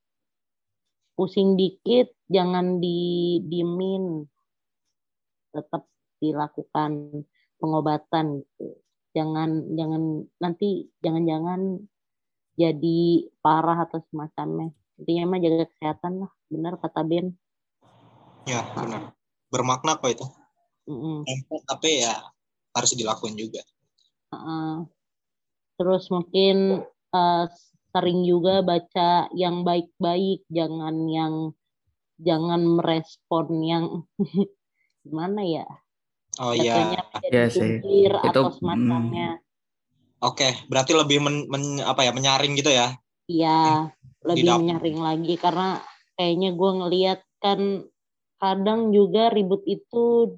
Pusing 1.12 1.60
dikit 1.60 2.16
jangan 2.32 2.80
di 2.80 3.36
diemin 3.44 4.24
tetap 5.52 5.84
dilakukan 6.18 7.22
pengobatan 7.60 8.40
gitu. 8.40 8.81
Jangan 9.12 9.76
jangan 9.76 10.02
nanti 10.40 10.88
jangan-jangan 11.04 11.80
jadi 12.56 13.28
parah 13.44 13.84
atau 13.88 14.00
semacamnya. 14.08 14.72
Intinya 15.00 15.36
mah 15.36 15.40
jaga 15.40 15.64
kesehatan 15.68 16.12
lah, 16.24 16.32
benar 16.52 16.76
kata 16.80 17.00
Ben. 17.04 17.32
Ya, 18.48 18.64
benar. 18.76 19.16
Bermakna 19.48 19.96
kok 20.00 20.10
itu. 20.12 20.26
Mm 20.88 21.24
-mm. 21.24 21.62
Tapi 21.68 22.02
ya 22.04 22.18
harus 22.72 22.92
dilakuin 22.96 23.36
juga. 23.36 23.60
Uh, 24.32 24.88
terus 25.76 26.08
mungkin 26.08 26.84
uh, 27.12 27.44
sering 27.92 28.24
juga 28.24 28.64
baca 28.64 29.28
yang 29.36 29.62
baik-baik, 29.62 30.44
jangan 30.48 30.96
yang 31.08 31.34
jangan 32.22 32.62
merespon 32.64 33.46
yang 33.60 33.84
gimana 35.02 35.42
ya 35.42 35.66
oh 36.40 36.52
iya 36.56 36.96
ya 37.28 37.44
sih 37.52 37.82
itu 37.82 38.40
semacamnya 38.56 39.36
hmm. 39.36 40.24
oke 40.24 40.40
okay. 40.40 40.52
berarti 40.70 40.96
lebih 40.96 41.18
men, 41.20 41.36
men, 41.52 41.84
apa 41.84 42.08
ya 42.08 42.12
menyaring 42.16 42.56
gitu 42.56 42.72
ya 42.72 42.96
iya 43.28 43.92
lebih 44.24 44.48
Didap. 44.48 44.58
menyaring 44.62 44.98
lagi 45.02 45.34
karena 45.36 45.68
kayaknya 46.16 46.50
gue 46.54 46.70
ngelihat 46.78 47.20
kan 47.42 47.60
kadang 48.38 48.94
juga 48.94 49.28
ribut 49.34 49.62
itu 49.66 50.36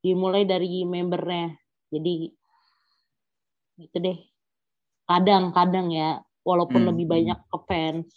dimulai 0.00 0.48
dari 0.48 0.82
membernya 0.82 1.54
jadi 1.92 2.32
gitu 3.78 3.96
deh 4.02 4.18
kadang-kadang 5.06 5.88
ya 5.94 6.10
walaupun 6.42 6.82
hmm. 6.82 6.88
lebih 6.92 7.06
banyak 7.08 7.38
ke 7.38 7.58
fans 7.68 8.08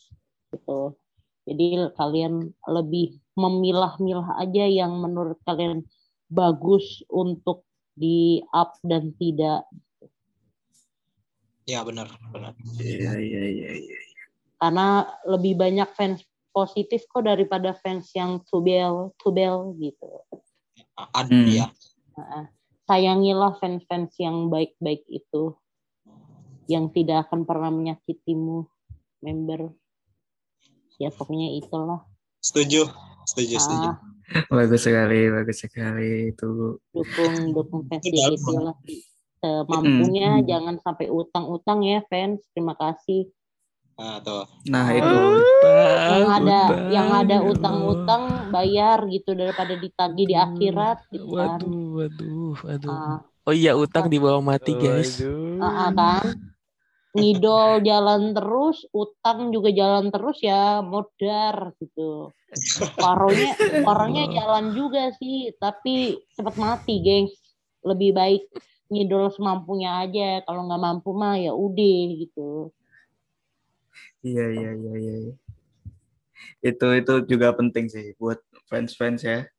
gitu 0.52 0.96
jadi 1.46 1.90
kalian 1.96 2.54
lebih 2.70 3.18
memilah-milah 3.36 4.38
aja 4.40 4.66
yang 4.68 5.00
menurut 5.00 5.40
kalian 5.48 5.88
bagus 6.32 7.04
untuk 7.12 7.68
di 7.92 8.40
up 8.56 8.80
dan 8.82 9.12
tidak. 9.20 9.68
Ya 11.68 11.84
benar, 11.84 12.08
benar. 12.32 12.56
Iya, 12.80 13.20
iya, 13.20 13.44
iya, 13.52 13.70
iya. 13.76 14.00
Karena 14.58 15.06
lebih 15.28 15.60
banyak 15.60 15.90
fans 15.94 16.24
positif 16.56 17.04
kok 17.12 17.28
daripada 17.28 17.76
fans 17.76 18.12
yang 18.16 18.40
tubel, 18.48 19.12
tubel 19.20 19.76
gitu. 19.80 20.08
Ada 20.96 21.32
hmm. 21.32 21.48
ya. 21.52 21.68
sayangilah 22.86 23.56
fans-fans 23.56 24.12
yang 24.20 24.52
baik-baik 24.52 25.08
itu, 25.08 25.56
yang 26.68 26.92
tidak 26.92 27.28
akan 27.28 27.48
pernah 27.48 27.72
menyakitimu, 27.72 28.68
member. 29.24 29.72
Ya 31.00 31.10
pokoknya 31.10 31.56
itulah. 31.56 32.04
Setuju 32.44 32.92
setuju 33.26 33.56
setuju 33.58 33.90
ah. 33.96 34.11
Bagus 34.52 34.82
sekali 34.84 35.28
bagus 35.32 35.58
sekali 35.64 36.32
itu. 36.32 36.78
Dukung 36.94 37.56
dukung 37.56 37.82
fans 37.88 38.06
itu 38.06 38.52
lah. 38.58 38.76
Semampunya 39.42 40.38
hmm. 40.38 40.46
jangan 40.46 40.76
sampai 40.86 41.08
utang-utang 41.10 41.82
ya 41.82 42.00
fans. 42.08 42.42
Terima 42.54 42.78
kasih. 42.78 43.30
Nah 43.98 44.18
tuh. 44.22 44.44
Nah 44.70 44.88
itu. 44.94 45.18
yang 46.12 46.30
ada 46.30 46.60
utang. 46.66 46.90
yang 46.90 47.10
ada 47.14 47.38
utang-utang 47.46 48.24
bayar 48.50 48.98
gitu 49.10 49.32
daripada 49.38 49.74
ditagih 49.78 50.26
di 50.26 50.36
akhirat 50.36 50.98
gitu 51.14 51.38
kan. 51.38 51.60
Waduh 51.62 51.86
waduh 51.98 52.56
waduh. 52.66 52.92
Ah. 52.92 53.18
oh 53.50 53.54
iya 53.56 53.74
utang 53.74 54.10
di 54.10 54.18
bawah 54.18 54.42
mati 54.42 54.74
guys. 54.78 55.22
Ah, 55.62 55.90
kan 55.94 56.51
ngidol 57.12 57.84
jalan 57.84 58.32
terus, 58.32 58.88
utang 58.96 59.52
juga 59.52 59.70
jalan 59.72 60.08
terus 60.12 60.40
ya 60.40 60.80
modar 60.80 61.76
gitu. 61.80 62.32
Paronya 62.96 63.56
orangnya 63.84 64.26
jalan 64.32 64.76
juga 64.76 65.12
sih, 65.20 65.52
tapi 65.60 66.20
cepat 66.36 66.56
mati, 66.56 67.04
gengs. 67.04 67.36
Lebih 67.84 68.12
baik 68.16 68.44
ngidol 68.92 69.32
semampunya 69.34 70.04
aja. 70.08 70.44
Kalau 70.48 70.68
nggak 70.68 70.84
mampu 70.84 71.12
mah 71.12 71.36
ya 71.36 71.52
udah 71.52 72.02
gitu. 72.16 72.72
Iya 74.22 74.46
iya 74.54 74.72
iya 74.78 74.94
iya. 75.02 75.16
Itu 76.62 76.88
itu 76.94 77.14
juga 77.26 77.52
penting 77.58 77.90
sih 77.90 78.14
buat 78.16 78.40
fans-fans 78.70 79.26
ya. 79.26 79.50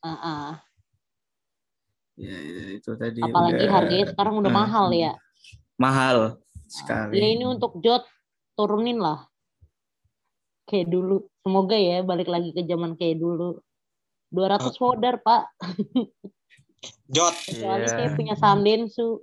Uh 0.00 0.10
-uh. 0.16 0.48
Ya, 2.20 2.36
itu 2.76 2.90
tadi. 2.96 3.20
Apalagi 3.20 3.64
udah, 3.64 3.72
harganya 3.72 4.06
sekarang 4.12 4.34
udah 4.40 4.52
uh, 4.52 4.58
mahal 4.58 4.86
ya. 4.92 5.12
Mahal 5.80 6.40
sekali. 6.70 7.18
Ya 7.18 7.26
ini 7.34 7.44
untuk 7.44 7.82
Jot 7.82 8.06
turunin 8.54 9.02
lah. 9.02 9.26
Kayak 10.70 10.94
dulu. 10.94 11.26
Semoga 11.42 11.74
ya 11.74 12.06
balik 12.06 12.30
lagi 12.30 12.54
ke 12.54 12.62
zaman 12.62 12.94
kayak 12.94 13.18
dulu. 13.18 13.58
200 14.30 14.70
voder, 14.78 15.18
Pak. 15.18 15.50
Jot. 17.10 17.34
Kecuali 17.50 17.90
yeah. 17.90 17.90
saya 17.90 18.08
punya 18.14 18.34
saham 18.38 18.62
Densu. 18.62 19.18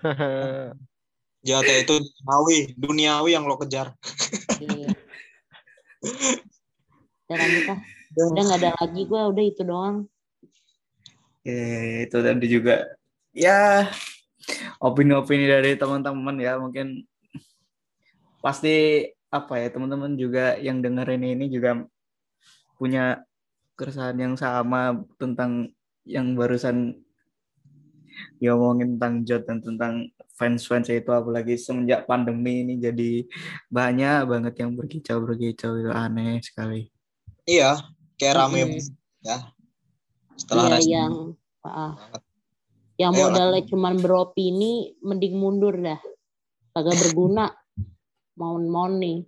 Jot 1.46 1.64
ya 1.64 1.76
itu 1.84 1.94
duniawi, 2.00 2.58
duniawi 2.76 3.30
yang 3.36 3.44
lo 3.44 3.60
kejar. 3.60 3.92
lanjut 7.30 7.64
lah. 7.68 7.80
Udah 8.10 8.42
gak 8.42 8.58
ada 8.58 8.70
lagi 8.74 9.02
gue, 9.06 9.22
udah 9.22 9.44
itu 9.44 9.62
doang. 9.62 9.96
Ya, 11.46 12.04
itu 12.04 12.16
tadi 12.20 12.46
juga. 12.50 12.90
Ya, 13.32 13.88
opini-opini 14.80 15.44
dari 15.44 15.76
teman-teman 15.76 16.36
ya 16.40 16.56
mungkin 16.56 17.04
pasti 18.40 19.04
apa 19.30 19.60
ya 19.60 19.68
teman-teman 19.70 20.16
juga 20.16 20.58
yang 20.58 20.82
dengerin 20.82 21.22
ini 21.22 21.46
juga 21.52 21.84
punya 22.80 23.22
keresahan 23.76 24.16
yang 24.16 24.34
sama 24.34 24.96
tentang 25.20 25.70
yang 26.08 26.34
barusan 26.34 26.96
diomongin 28.40 28.96
tentang 28.96 29.14
Jot 29.24 29.42
dan 29.48 29.58
tentang 29.60 29.94
fans-fans 30.36 30.88
itu 30.88 31.12
apalagi 31.12 31.60
semenjak 31.60 32.08
pandemi 32.08 32.64
ini 32.64 32.80
jadi 32.80 33.28
banyak 33.68 34.24
banget 34.24 34.54
yang 34.64 34.72
berkicau-berkicau 34.76 35.72
itu 35.80 35.90
aneh 35.92 36.40
sekali. 36.40 36.88
Iya, 37.44 37.80
kayak 38.16 38.34
rame 38.36 38.60
hmm. 38.64 38.80
ya. 39.24 39.38
Setelah 40.36 40.80
iya, 40.80 41.04
yang 41.04 41.36
ah, 41.64 41.92
yang 43.00 43.16
modalnya 43.16 43.64
cuma 43.64 43.96
beropini 43.96 44.92
mending 45.00 45.40
mundur 45.40 45.72
dah. 45.80 45.96
Kagak 46.76 47.00
berguna. 47.00 47.48
Mohon-mohon 48.36 48.92
nih. 49.00 49.18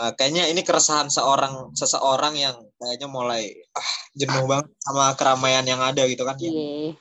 Uh, 0.00 0.12
kayaknya 0.16 0.48
ini 0.48 0.64
keresahan 0.64 1.12
seorang 1.12 1.76
seseorang 1.76 2.32
yang 2.32 2.56
kayaknya 2.80 3.08
mulai 3.12 3.52
ah, 3.76 3.92
jenuh 4.16 4.48
banget 4.48 4.72
sama 4.80 5.12
keramaian 5.20 5.64
yang 5.68 5.84
ada 5.84 6.08
gitu 6.08 6.24
kan. 6.24 6.40
Iya. 6.40 6.96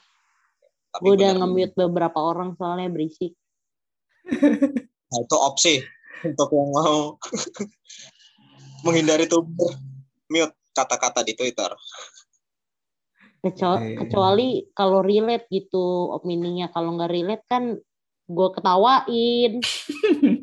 Gue 1.00 1.16
udah 1.16 1.32
nge-mute 1.40 1.80
beberapa 1.80 2.20
orang 2.20 2.60
soalnya 2.60 2.92
berisik. 2.92 3.40
nah, 5.08 5.20
itu 5.24 5.38
opsi 5.40 5.80
untuk 6.28 6.52
yang 6.52 6.70
mau 6.76 7.16
menghindari 8.86 9.32
tuh 9.32 9.48
mute 10.28 10.56
kata-kata 10.76 11.24
di 11.24 11.40
Twitter. 11.40 11.72
Kecuali, 13.40 13.96
kecuali 13.96 14.48
kalau 14.76 15.00
relate 15.00 15.48
gitu 15.48 16.12
opininya. 16.12 16.68
Kalau 16.76 17.00
nggak 17.00 17.12
relate 17.12 17.46
kan 17.48 17.64
gue 18.30 18.48
ketawain. 18.52 19.64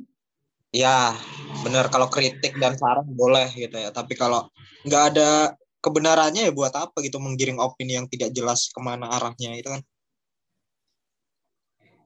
ya, 0.83 1.13
bener 1.61 1.87
kalau 1.93 2.09
kritik 2.09 2.57
dan 2.57 2.75
saran 2.81 3.05
boleh 3.13 3.53
gitu 3.53 3.77
ya. 3.77 3.93
Tapi 3.93 4.17
kalau 4.17 4.49
nggak 4.89 5.03
ada 5.13 5.53
kebenarannya 5.85 6.49
ya 6.49 6.53
buat 6.57 6.75
apa 6.75 6.99
gitu 7.05 7.23
menggiring 7.23 7.63
opini 7.63 7.95
yang 7.95 8.11
tidak 8.11 8.35
jelas 8.35 8.73
ke 8.73 8.81
mana 8.83 9.13
arahnya 9.13 9.55
itu 9.55 9.69
kan. 9.71 9.83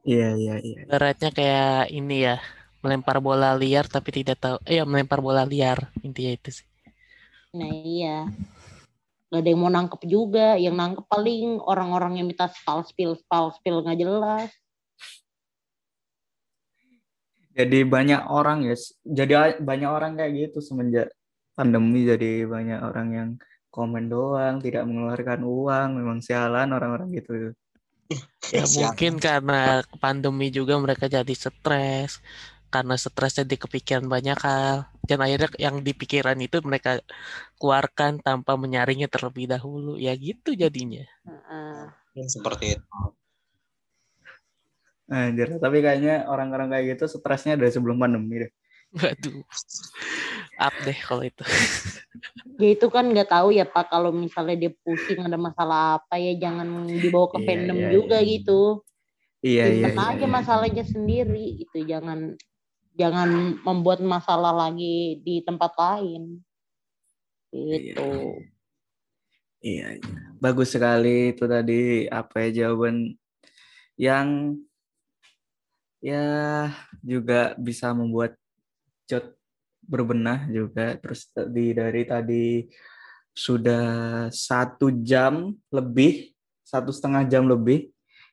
Iya 0.05 0.29
iya 0.37 0.55
iya. 0.61 0.79
Beratnya 0.89 1.31
kayak 1.31 1.93
ini 1.93 2.25
ya, 2.25 2.37
melempar 2.81 3.21
bola 3.21 3.55
liar 3.57 3.87
tapi 3.87 4.11
tidak 4.11 4.41
tahu. 4.41 4.57
Eh 4.67 4.81
ya 4.81 4.85
melempar 4.89 5.21
bola 5.21 5.45
liar 5.45 5.93
intinya 6.03 6.33
itu 6.35 6.61
sih. 6.61 6.67
Nah 7.57 7.71
iya. 7.71 8.29
Gak 9.31 9.41
ada 9.41 9.49
yang 9.49 9.61
mau 9.63 9.71
nangkep 9.71 10.03
juga. 10.11 10.59
Yang 10.59 10.75
nangkep 10.75 11.05
paling 11.07 11.63
orang-orang 11.63 12.13
yang 12.19 12.27
minta 12.27 12.51
spal 12.51 12.83
spill 12.83 13.15
spal 13.15 13.55
spill 13.55 13.87
nggak 13.87 13.99
jelas. 13.99 14.51
Jadi 17.55 17.79
banyak 17.87 18.27
orang 18.31 18.67
ya. 18.67 18.77
Jadi 19.07 19.63
banyak 19.63 19.91
orang 19.91 20.19
kayak 20.19 20.33
gitu 20.51 20.59
semenjak 20.59 21.15
pandemi. 21.55 22.07
Jadi 22.07 22.47
banyak 22.47 22.81
orang 22.83 23.09
yang 23.15 23.31
komen 23.71 24.11
doang, 24.11 24.59
tidak 24.59 24.83
mengeluarkan 24.87 25.47
uang. 25.47 25.89
Memang 25.95 26.19
sialan 26.19 26.75
orang-orang 26.75 27.15
gitu 27.15 27.55
ya 28.51 28.65
mungkin 28.67 29.23
karena 29.23 29.87
pandemi 30.03 30.51
juga 30.51 30.75
mereka 30.83 31.07
jadi 31.07 31.35
stres 31.35 32.19
karena 32.71 32.95
stresnya 32.95 33.45
di 33.45 33.59
kepikiran 33.59 34.07
banyak 34.07 34.39
hal 34.39 34.87
dan 35.05 35.19
akhirnya 35.21 35.51
yang 35.59 35.83
di 35.83 35.93
pikiran 35.93 36.39
itu 36.39 36.63
mereka 36.63 37.03
keluarkan 37.59 38.23
tanpa 38.23 38.55
menyaringnya 38.55 39.11
terlebih 39.11 39.51
dahulu 39.51 39.99
ya 39.99 40.15
gitu 40.15 40.55
jadinya 40.55 41.03
uh, 41.27 41.91
seperti 42.31 42.79
itu 42.79 42.99
Anjir, 45.11 45.59
tapi 45.59 45.83
kayaknya 45.83 46.31
orang-orang 46.31 46.71
kayak 46.71 46.95
gitu 46.95 47.19
stresnya 47.19 47.59
dari 47.59 47.75
sebelum 47.75 47.99
pandemi 47.99 48.47
deh. 48.47 48.53
Waduh, 48.95 49.43
up 50.59 50.75
deh 50.87 50.99
kalau 51.03 51.27
itu. 51.27 51.43
ya 52.63 52.69
itu 52.79 52.87
kan 52.87 53.11
nggak 53.11 53.27
tahu 53.27 53.51
ya 53.51 53.67
Pak 53.67 53.91
kalau 53.91 54.15
misalnya 54.15 54.67
dia 54.67 54.73
pusing 54.87 55.27
ada 55.27 55.35
masalah 55.35 55.99
apa 55.99 56.15
ya 56.15 56.39
jangan 56.39 56.87
dibawa 56.87 57.27
ke 57.27 57.39
iya, 57.43 57.47
fandom 57.47 57.79
iya, 57.79 57.91
juga 57.91 58.19
iya. 58.23 58.31
gitu. 58.39 58.63
Iya 59.41 59.65
iya. 59.67 59.89
iya, 59.91 59.99
aja 59.99 60.27
iya. 60.27 60.29
masalahnya 60.31 60.85
sendiri 60.87 61.59
itu 61.59 61.79
jangan 61.91 62.39
jangan 62.99 63.61
membuat 63.63 64.03
masalah 64.03 64.55
lagi 64.55 65.21
di 65.23 65.43
tempat 65.43 65.73
lain. 65.79 66.43
Gitu. 67.51 68.11
Iya, 69.61 69.99
iya. 69.99 70.19
Bagus 70.41 70.73
sekali 70.73 71.37
itu 71.37 71.45
tadi 71.45 72.09
apa 72.09 72.49
ya 72.49 72.65
jawaban 72.65 73.13
yang 74.01 74.57
ya 76.01 76.69
juga 77.05 77.53
bisa 77.61 77.93
membuat 77.93 78.41
Jod 79.05 79.37
berbenah 79.85 80.49
juga 80.49 80.97
terus 80.97 81.29
tadi 81.29 81.75
dari 81.77 82.07
tadi 82.07 82.47
sudah 83.35 83.85
satu 84.31 84.89
jam 85.03 85.51
lebih 85.69 86.31
satu 86.63 86.95
setengah 86.95 87.27
jam 87.27 87.45
lebih 87.51 87.91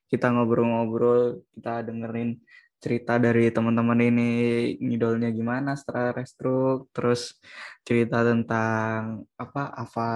kita 0.08 0.30
ngobrol-ngobrol 0.30 1.42
kita 1.58 1.84
dengerin 1.84 2.38
cerita 2.78 3.18
dari 3.18 3.50
teman-teman 3.50 4.00
ini 4.10 4.30
ngidolnya 4.78 5.30
gimana 5.34 5.74
setelah 5.74 6.14
restruk 6.14 6.90
terus 6.94 7.42
cerita 7.82 8.22
tentang 8.22 9.26
apa 9.34 9.74
apa 9.74 10.10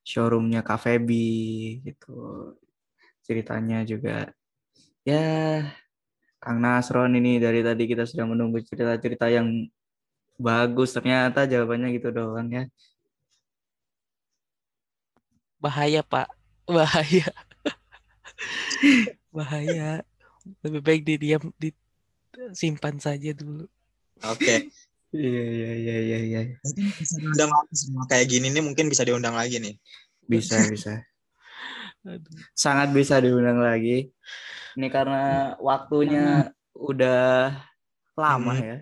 showroomnya 0.00 0.64
Cafe 0.64 0.96
B 0.96 1.10
gitu 1.84 2.12
ceritanya 3.26 3.84
juga 3.84 4.32
ya 5.04 5.60
Kang 6.38 6.62
Nasron 6.62 7.12
ini 7.18 7.42
dari 7.42 7.60
tadi 7.66 7.84
kita 7.90 8.06
sudah 8.06 8.24
menunggu 8.24 8.62
cerita-cerita 8.62 9.26
yang 9.28 9.68
bagus 10.38 10.94
ternyata 10.94 11.50
jawabannya 11.50 11.90
gitu 11.98 12.14
doang 12.14 12.46
ya. 12.48 12.64
Bahaya 15.58 16.06
Pak, 16.06 16.30
bahaya. 16.70 17.26
bahaya. 19.36 20.06
Lebih 20.64 20.80
baik 20.80 21.02
di 21.06 21.14
diam 21.18 21.42
di 21.56 21.70
simpan 22.52 22.96
saja 23.00 23.32
dulu. 23.34 23.66
Oke. 24.24 24.44
Okay. 24.44 24.60
Iya 25.08 25.40
iya 25.40 25.72
iya 25.72 25.96
iya 26.04 26.18
iya. 26.20 26.40
Bisa 27.00 27.16
diundang 27.16 27.48
lagi 27.48 27.74
semua 27.80 28.04
kayak 28.12 28.28
gini 28.28 28.52
nih 28.52 28.60
mungkin 28.60 28.92
bisa 28.92 29.08
diundang 29.08 29.32
lagi 29.32 29.56
nih. 29.56 29.80
Bisa 30.28 30.68
bisa. 30.68 31.00
Sangat 32.52 32.92
bisa 32.92 33.16
diundang 33.16 33.56
lagi. 33.56 34.12
Ini 34.76 34.88
karena 34.92 35.56
waktunya 35.64 36.52
udah 36.76 37.56
lama 38.20 38.52
hmm. 38.52 38.64
ya. 38.68 38.76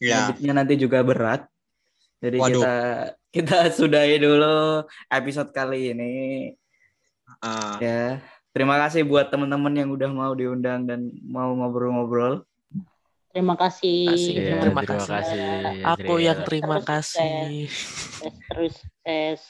Ya. 0.00 0.18
Editnya 0.32 0.52
nanti 0.64 0.80
juga 0.80 1.04
berat. 1.04 1.44
Jadi 2.24 2.40
Waduh. 2.40 2.64
kita 2.64 2.74
kita 3.28 3.58
sudahi 3.68 4.16
dulu 4.16 4.88
episode 5.12 5.52
kali 5.52 5.92
ini. 5.92 6.12
Uh. 7.44 7.76
Ya. 7.84 8.24
Terima 8.54 8.78
kasih 8.78 9.02
buat 9.02 9.34
teman-teman 9.34 9.74
yang 9.74 9.90
udah 9.90 10.10
mau 10.14 10.30
diundang 10.30 10.86
dan 10.86 11.10
mau 11.26 11.50
ngobrol-ngobrol. 11.58 12.46
Terima 13.34 13.58
kasih. 13.58 14.06
Terima, 14.14 14.30
ya, 14.30 14.54
terima, 14.62 14.80
terima 14.86 15.06
kasih. 15.10 15.42
Aku 15.82 16.14
yang 16.22 16.40
terima 16.46 16.78
kasih. 16.78 17.66
Terus 18.22 18.74
tes. 19.02 19.42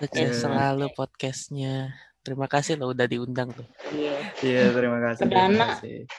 Sukses 0.00 0.40
selalu 0.40 0.88
podcastnya. 0.96 1.92
Terima 2.24 2.48
kasih 2.48 2.80
lo 2.80 2.96
udah 2.96 3.04
diundang 3.04 3.52
tuh. 3.52 3.68
Iya. 3.92 4.16
Iya, 4.40 4.62
terima 4.72 4.98
kasih. 5.12 5.22
Perdana. 5.28 5.66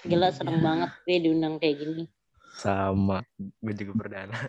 Gila 0.05 0.29
seneng 0.29 0.61
banget 0.61 0.91
gue 1.01 1.17
diundang 1.17 1.57
kayak 1.57 1.75
gini. 1.81 2.05
Sama, 2.61 3.25
gue 3.37 3.73
juga 3.73 3.93
perdana. 3.97 4.37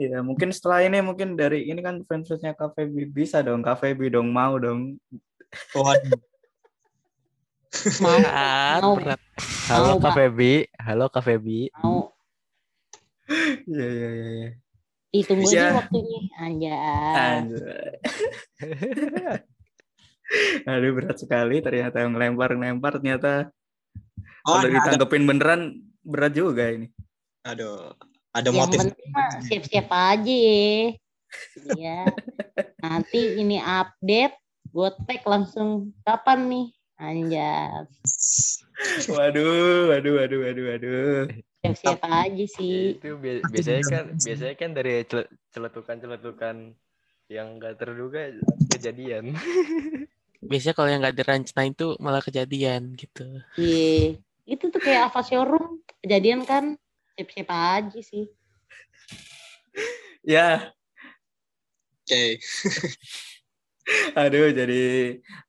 Iya, 0.00 0.24
mungkin 0.24 0.50
setelah 0.56 0.80
ini 0.82 1.04
mungkin 1.04 1.36
dari 1.36 1.68
ini 1.68 1.84
kan 1.84 2.00
fansnya 2.08 2.56
Cafe 2.56 2.88
B 2.88 3.06
bisa 3.06 3.44
dong, 3.44 3.60
Cafe 3.60 3.92
B 3.92 4.08
dong 4.08 4.32
mau 4.32 4.56
dong. 4.56 4.96
Waduh. 5.74 6.20
mau, 8.02 8.18
mau. 8.18 8.92
Berat. 8.98 9.20
Halo 9.70 9.98
Cafe 10.02 10.24
B, 10.30 10.40
halo 10.78 11.06
Cafe 11.10 11.34
B. 11.38 11.70
Mau. 11.78 12.10
Iya, 13.66 13.86
iya, 13.86 14.08
iya, 14.10 14.28
iya. 14.34 14.50
Ditunggu 15.10 15.46
aja 15.50 15.74
waktunya, 15.74 16.20
anjay. 16.38 16.74
Anjay. 17.18 17.92
Aduh 20.70 20.94
berat 20.94 21.18
sekali 21.18 21.58
ternyata 21.58 22.06
yang 22.06 22.14
ngelempar-ngelempar 22.14 23.02
ternyata 23.02 23.50
oh, 24.46 24.62
kalau 24.62 24.70
ditanggepin 24.70 25.26
ada... 25.26 25.28
beneran 25.34 25.60
berat 26.06 26.32
juga 26.34 26.70
ini. 26.70 26.86
Aduh, 27.42 27.90
ada 28.30 28.54
yang 28.54 28.70
motif. 28.70 28.94
siap-siap 29.50 29.90
aja 29.90 30.30
ya. 30.30 30.94
Iya. 31.74 32.00
Nanti 32.86 33.42
ini 33.42 33.58
update, 33.58 34.36
gue 34.70 34.88
tag 35.06 35.22
langsung 35.26 35.90
kapan 36.06 36.40
nih? 36.46 36.66
Anjas. 37.00 37.88
Waduh, 39.08 39.88
waduh, 39.88 40.12
waduh, 40.20 40.38
waduh, 40.44 40.64
waduh. 40.68 41.20
Siap-siap 41.64 42.00
aja 42.04 42.44
sih. 42.48 42.96
Itu 42.96 43.16
biasanya 43.20 43.82
kan 43.88 44.04
biasanya 44.16 44.54
kan 44.56 44.70
dari 44.76 45.04
celetukan-celetukan 45.52 46.56
yang 47.30 47.46
gak 47.60 47.78
terduga 47.80 48.32
kejadian. 48.68 49.36
biasanya 50.40 50.74
kalau 50.74 50.88
yang 50.88 51.00
nggak 51.04 51.18
direncanain 51.20 51.72
itu 51.76 51.88
malah 52.00 52.24
kejadian 52.24 52.96
gitu 52.96 53.44
iya 53.60 54.16
itu 54.48 54.64
tuh 54.72 54.80
kayak 54.80 55.12
apa 55.12 55.20
showroom 55.20 55.84
kejadian 56.00 56.48
kan 56.48 56.80
siapa-siapa 57.14 57.56
aja 57.76 58.00
sih 58.00 58.24
ya 60.24 60.72
okay. 62.08 62.40
Aduh, 64.14 64.50
jadi 64.54 64.82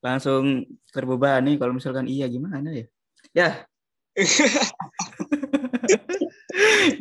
langsung 0.01 0.65
terbebani 0.89 1.57
kalau 1.57 1.73
misalkan 1.77 2.07
iya 2.09 2.25
gimana 2.29 2.69
ya? 2.71 2.85
Ya. 3.31 3.49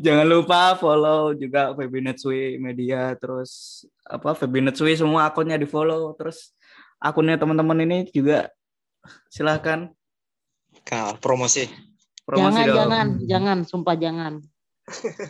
Jangan 0.04 0.26
lupa 0.30 0.78
follow 0.78 1.34
juga 1.34 1.74
Febinetsui 1.74 2.56
Media 2.62 3.12
terus 3.18 3.82
apa 4.06 4.32
Febinetsui 4.38 4.94
semua 4.94 5.26
akunnya 5.26 5.58
di 5.58 5.66
follow 5.66 6.14
terus 6.14 6.54
akunnya 7.02 7.34
teman-teman 7.34 7.82
ini 7.82 7.98
juga 8.14 8.46
silahkan 9.26 9.90
Kal, 10.86 11.18
promosi. 11.18 11.66
promosi 12.22 12.62
jangan 12.62 12.66
dong. 12.68 12.76
jangan 12.78 13.06
jangan 13.26 13.58
sumpah 13.66 13.96
jangan 13.98 14.32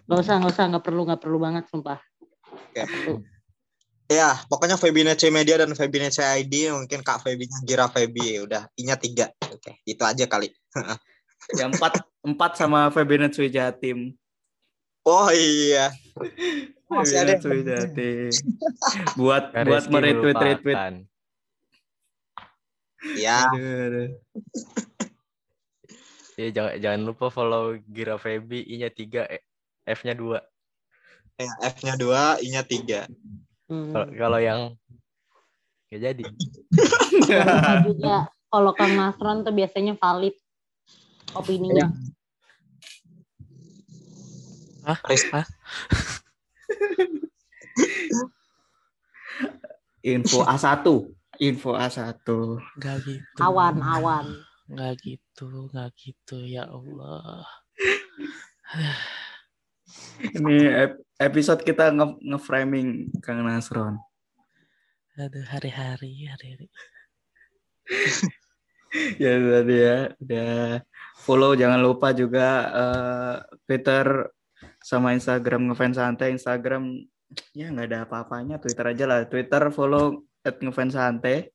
Gak 0.09 0.19
usah 0.21 0.35
gak 0.41 0.53
usah 0.57 0.65
nggak 0.73 0.85
perlu 0.85 1.03
nggak 1.09 1.21
perlu 1.21 1.39
banget 1.41 1.65
sumpah 1.73 1.99
Gak 2.77 2.87
perlu. 2.87 3.25
Ya, 4.11 4.35
pokoknya 4.51 4.75
Febinetsui 4.75 5.31
Media 5.31 5.55
dan 5.55 5.71
Febinetsui 5.71 6.27
ID 6.43 6.75
mungkin 6.75 7.07
Kak 7.07 7.23
Febinya 7.23 7.63
Gira 7.63 7.87
Febi 7.87 8.43
udah 8.43 8.67
inya 8.75 8.99
tiga. 8.99 9.31
Oke, 9.47 9.79
itu 9.87 10.03
aja 10.03 10.27
kali. 10.27 10.51
ya 11.59 11.71
empat 11.71 12.03
empat 12.27 12.59
sama 12.59 12.91
Febinetsui 12.91 13.55
Jatim. 13.55 14.11
Oh 15.07 15.31
iya. 15.31 15.95
Masih 16.91 17.23
ada. 17.23 17.39
Jatim. 17.39 18.35
buat 19.15 19.55
buat 19.55 19.85
meretweet 19.87 20.39
retweet. 20.43 21.07
Ya. 23.15 23.47
ya 26.35 26.49
jangan 26.51 26.75
jangan 26.83 27.01
lupa 27.07 27.31
follow 27.31 27.79
Gira 27.87 28.19
Febi 28.19 28.67
I-nya 28.75 28.91
3 28.91 29.39
F-nya 29.87 30.19
2. 30.19 30.35
Ya, 31.39 31.53
F-nya 31.79 31.95
2, 31.95 32.43
I-nya 32.43 32.67
3. 32.67 33.07
Hmm. 33.71 33.95
Kalau 33.95 34.43
yang 34.43 34.75
gak 35.95 36.03
jadi. 36.03 36.25
juga 37.87 38.27
kalau 38.51 38.75
Kang 38.75 38.99
Nasron 38.99 39.47
tuh 39.47 39.55
biasanya 39.55 39.95
valid 39.95 40.35
opininya. 41.39 41.95
Hah? 44.83 44.99
Hah? 45.07 45.47
Info 50.03 50.43
A1. 50.43 50.87
Info 51.39 51.71
A1. 51.79 52.27
Gak 52.75 52.97
gitu. 53.07 53.39
Awan, 53.39 53.79
awan. 53.79 54.27
Gak 54.67 54.99
gitu, 54.99 55.71
gak 55.71 55.95
gitu. 55.95 56.43
Ya 56.43 56.67
Allah. 56.67 57.47
Ini 60.21 60.57
episode 61.21 61.61
kita 61.65 61.93
nge-framing 62.21 63.13
nge 63.13 63.21
Kang 63.23 63.43
Nasron. 63.45 63.97
Aduh, 65.21 65.45
hari-hari, 65.45 66.29
hari-hari. 66.31 66.67
ya 69.23 69.33
tadi 69.39 69.77
ya, 69.77 69.99
udah 70.17 70.81
follow 71.21 71.53
jangan 71.53 71.81
lupa 71.83 72.17
juga 72.17 72.47
uh, 72.73 73.35
Twitter 73.69 74.33
sama 74.81 75.13
Instagram 75.13 75.71
ngefans 75.71 76.01
santai 76.01 76.33
Instagram 76.33 77.05
ya 77.55 77.71
nggak 77.71 77.87
ada 77.87 77.99
apa-apanya 78.09 78.57
Twitter 78.59 78.87
aja 78.89 79.05
lah 79.07 79.19
Twitter 79.29 79.69
follow 79.71 80.25
at 80.43 80.57
ngefans 80.59 80.97
santai 80.97 81.53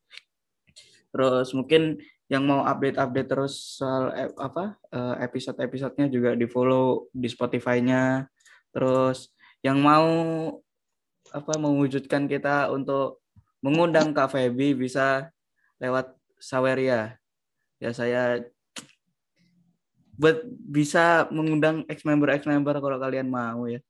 terus 1.09 1.51
mungkin 1.57 1.97
yang 2.25 2.41
mau 2.41 2.65
update-update 2.65 3.29
terus 3.29 3.77
soal 3.77 4.09
apa 4.41 4.81
uh, 4.89 5.15
episode-episodenya 5.21 6.09
juga 6.09 6.33
di 6.33 6.49
follow 6.49 7.05
di 7.13 7.29
Spotify-nya 7.29 8.25
terus 8.73 9.29
yang 9.61 9.77
mau 9.77 10.09
apa 11.33 11.53
mewujudkan 11.57 12.25
kita 12.25 12.69
untuk 12.73 13.21
mengundang 13.65 14.13
Kak 14.13 14.33
Feby 14.33 14.77
bisa 14.77 15.33
lewat 15.81 16.13
Saweria. 16.37 17.17
Ya 17.81 17.91
saya 17.91 18.45
buat 20.15 20.45
bisa 20.47 21.27
mengundang 21.33 21.83
ex 21.91 22.05
member 22.07 22.31
ex 22.31 22.45
member 22.47 22.77
kalau 22.77 23.01
kalian 23.01 23.27
mau 23.27 23.65
ya. 23.65 23.81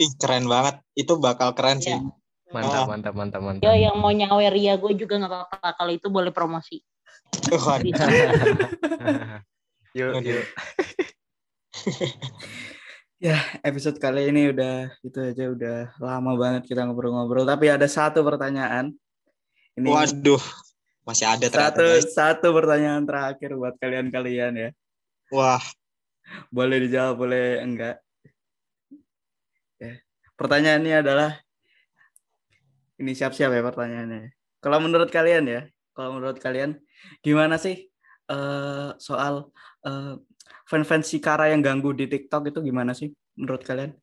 Ih 0.00 0.12
keren 0.16 0.48
banget. 0.48 0.80
Itu 0.96 1.20
bakal 1.20 1.52
keren 1.52 1.78
sih. 1.84 1.92
Ya. 1.92 2.00
Mantap, 2.48 2.88
oh. 2.88 2.88
mantap, 2.88 3.14
mantap, 3.14 3.42
mantap. 3.44 3.64
Yo 3.68 3.76
yang 3.76 4.00
mau 4.00 4.08
nyawer 4.08 4.56
ya 4.56 4.80
gue 4.80 4.96
juga 4.96 5.20
nggak 5.20 5.28
apa-apa. 5.28 5.68
Kalau 5.76 5.92
itu 5.92 6.08
boleh 6.08 6.32
promosi. 6.32 6.80
yuk, 9.98 10.14
yuk. 10.24 10.46
Ya, 13.18 13.34
episode 13.66 13.98
kali 13.98 14.30
ini 14.30 14.54
udah 14.54 14.94
itu 15.02 15.18
aja 15.18 15.50
udah 15.50 15.90
lama 15.98 16.38
banget 16.38 16.70
kita 16.70 16.86
ngobrol-ngobrol. 16.86 17.42
Tapi 17.42 17.66
ada 17.66 17.82
satu 17.90 18.22
pertanyaan. 18.22 18.94
Ini 19.74 19.90
Waduh, 19.90 20.38
masih 21.02 21.26
ada 21.26 21.50
ternyata. 21.50 21.82
Satu 21.82 21.86
guys. 21.98 22.14
satu 22.14 22.54
pertanyaan 22.54 23.02
terakhir 23.02 23.58
buat 23.58 23.74
kalian-kalian 23.82 24.52
ya. 24.54 24.70
Wah. 25.34 25.58
Boleh 26.46 26.78
dijawab, 26.86 27.18
boleh 27.18 27.58
enggak. 27.58 27.98
Ya. 29.82 29.98
Pertanyaannya 30.38 30.96
adalah 31.02 31.42
ini 33.02 33.18
siap-siap 33.18 33.50
ya 33.50 33.62
pertanyaannya. 33.66 34.30
Kalau 34.62 34.78
menurut 34.78 35.10
kalian 35.10 35.50
ya, 35.50 35.66
kalau 35.90 36.22
menurut 36.22 36.38
kalian 36.38 36.78
gimana 37.24 37.56
sih 37.60 37.88
uh, 38.30 38.94
soal 39.00 39.50
uh, 39.84 40.14
fans-fans 40.68 41.08
Kara 41.18 41.50
yang 41.50 41.64
ganggu 41.64 41.96
di 41.96 42.06
TikTok 42.06 42.52
itu 42.52 42.60
gimana 42.60 42.92
sih 42.92 43.10
menurut 43.38 43.64
kalian? 43.64 43.96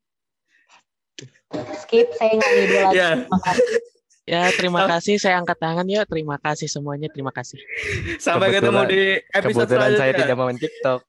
Skip, 1.86 2.12
saya 2.18 2.36
nggak 2.36 2.52
lagi. 2.52 2.98
Yeah. 2.98 3.14
Ya, 4.26 4.50
terima 4.58 4.90
kasih. 4.90 5.22
Saya 5.22 5.38
angkat 5.38 5.54
tangan 5.62 5.86
ya. 5.86 6.02
Terima 6.02 6.34
kasih 6.42 6.66
semuanya. 6.66 7.06
Terima 7.14 7.30
kasih. 7.30 7.62
Sampai 8.18 8.50
kebetulan, 8.50 8.58
ketemu 8.58 8.82
di 8.90 9.02
episode 9.30 9.70
kebetulan 9.70 9.90
selanjutnya. 9.94 10.00
saya 10.02 10.12
tidak 10.18 10.34
mau 10.34 10.46
main 10.50 10.58
TikTok. 10.58 11.00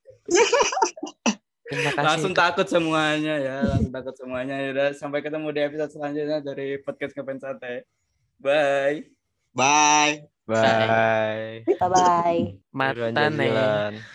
Terima 1.68 1.92
kasih. 1.98 2.08
Langsung 2.08 2.34
takut 2.38 2.68
semuanya 2.70 3.36
ya. 3.42 3.58
Langsung 3.66 3.92
takut 3.92 4.16
semuanya. 4.16 4.56
Ya 4.62 4.70
udah, 4.70 4.88
sampai 4.94 5.20
ketemu 5.26 5.48
di 5.50 5.62
episode 5.66 5.92
selanjutnya 5.98 6.40
dari 6.46 6.78
podcast 6.78 7.18
Kepen 7.18 7.42
Sate. 7.42 7.90
Bye. 8.38 9.10
Bye. 9.58 10.37
Bye. 10.48 11.68
Bye. 11.68 11.68
Bye. 11.92 12.60
Mata 12.72 13.30
nih. 13.30 14.08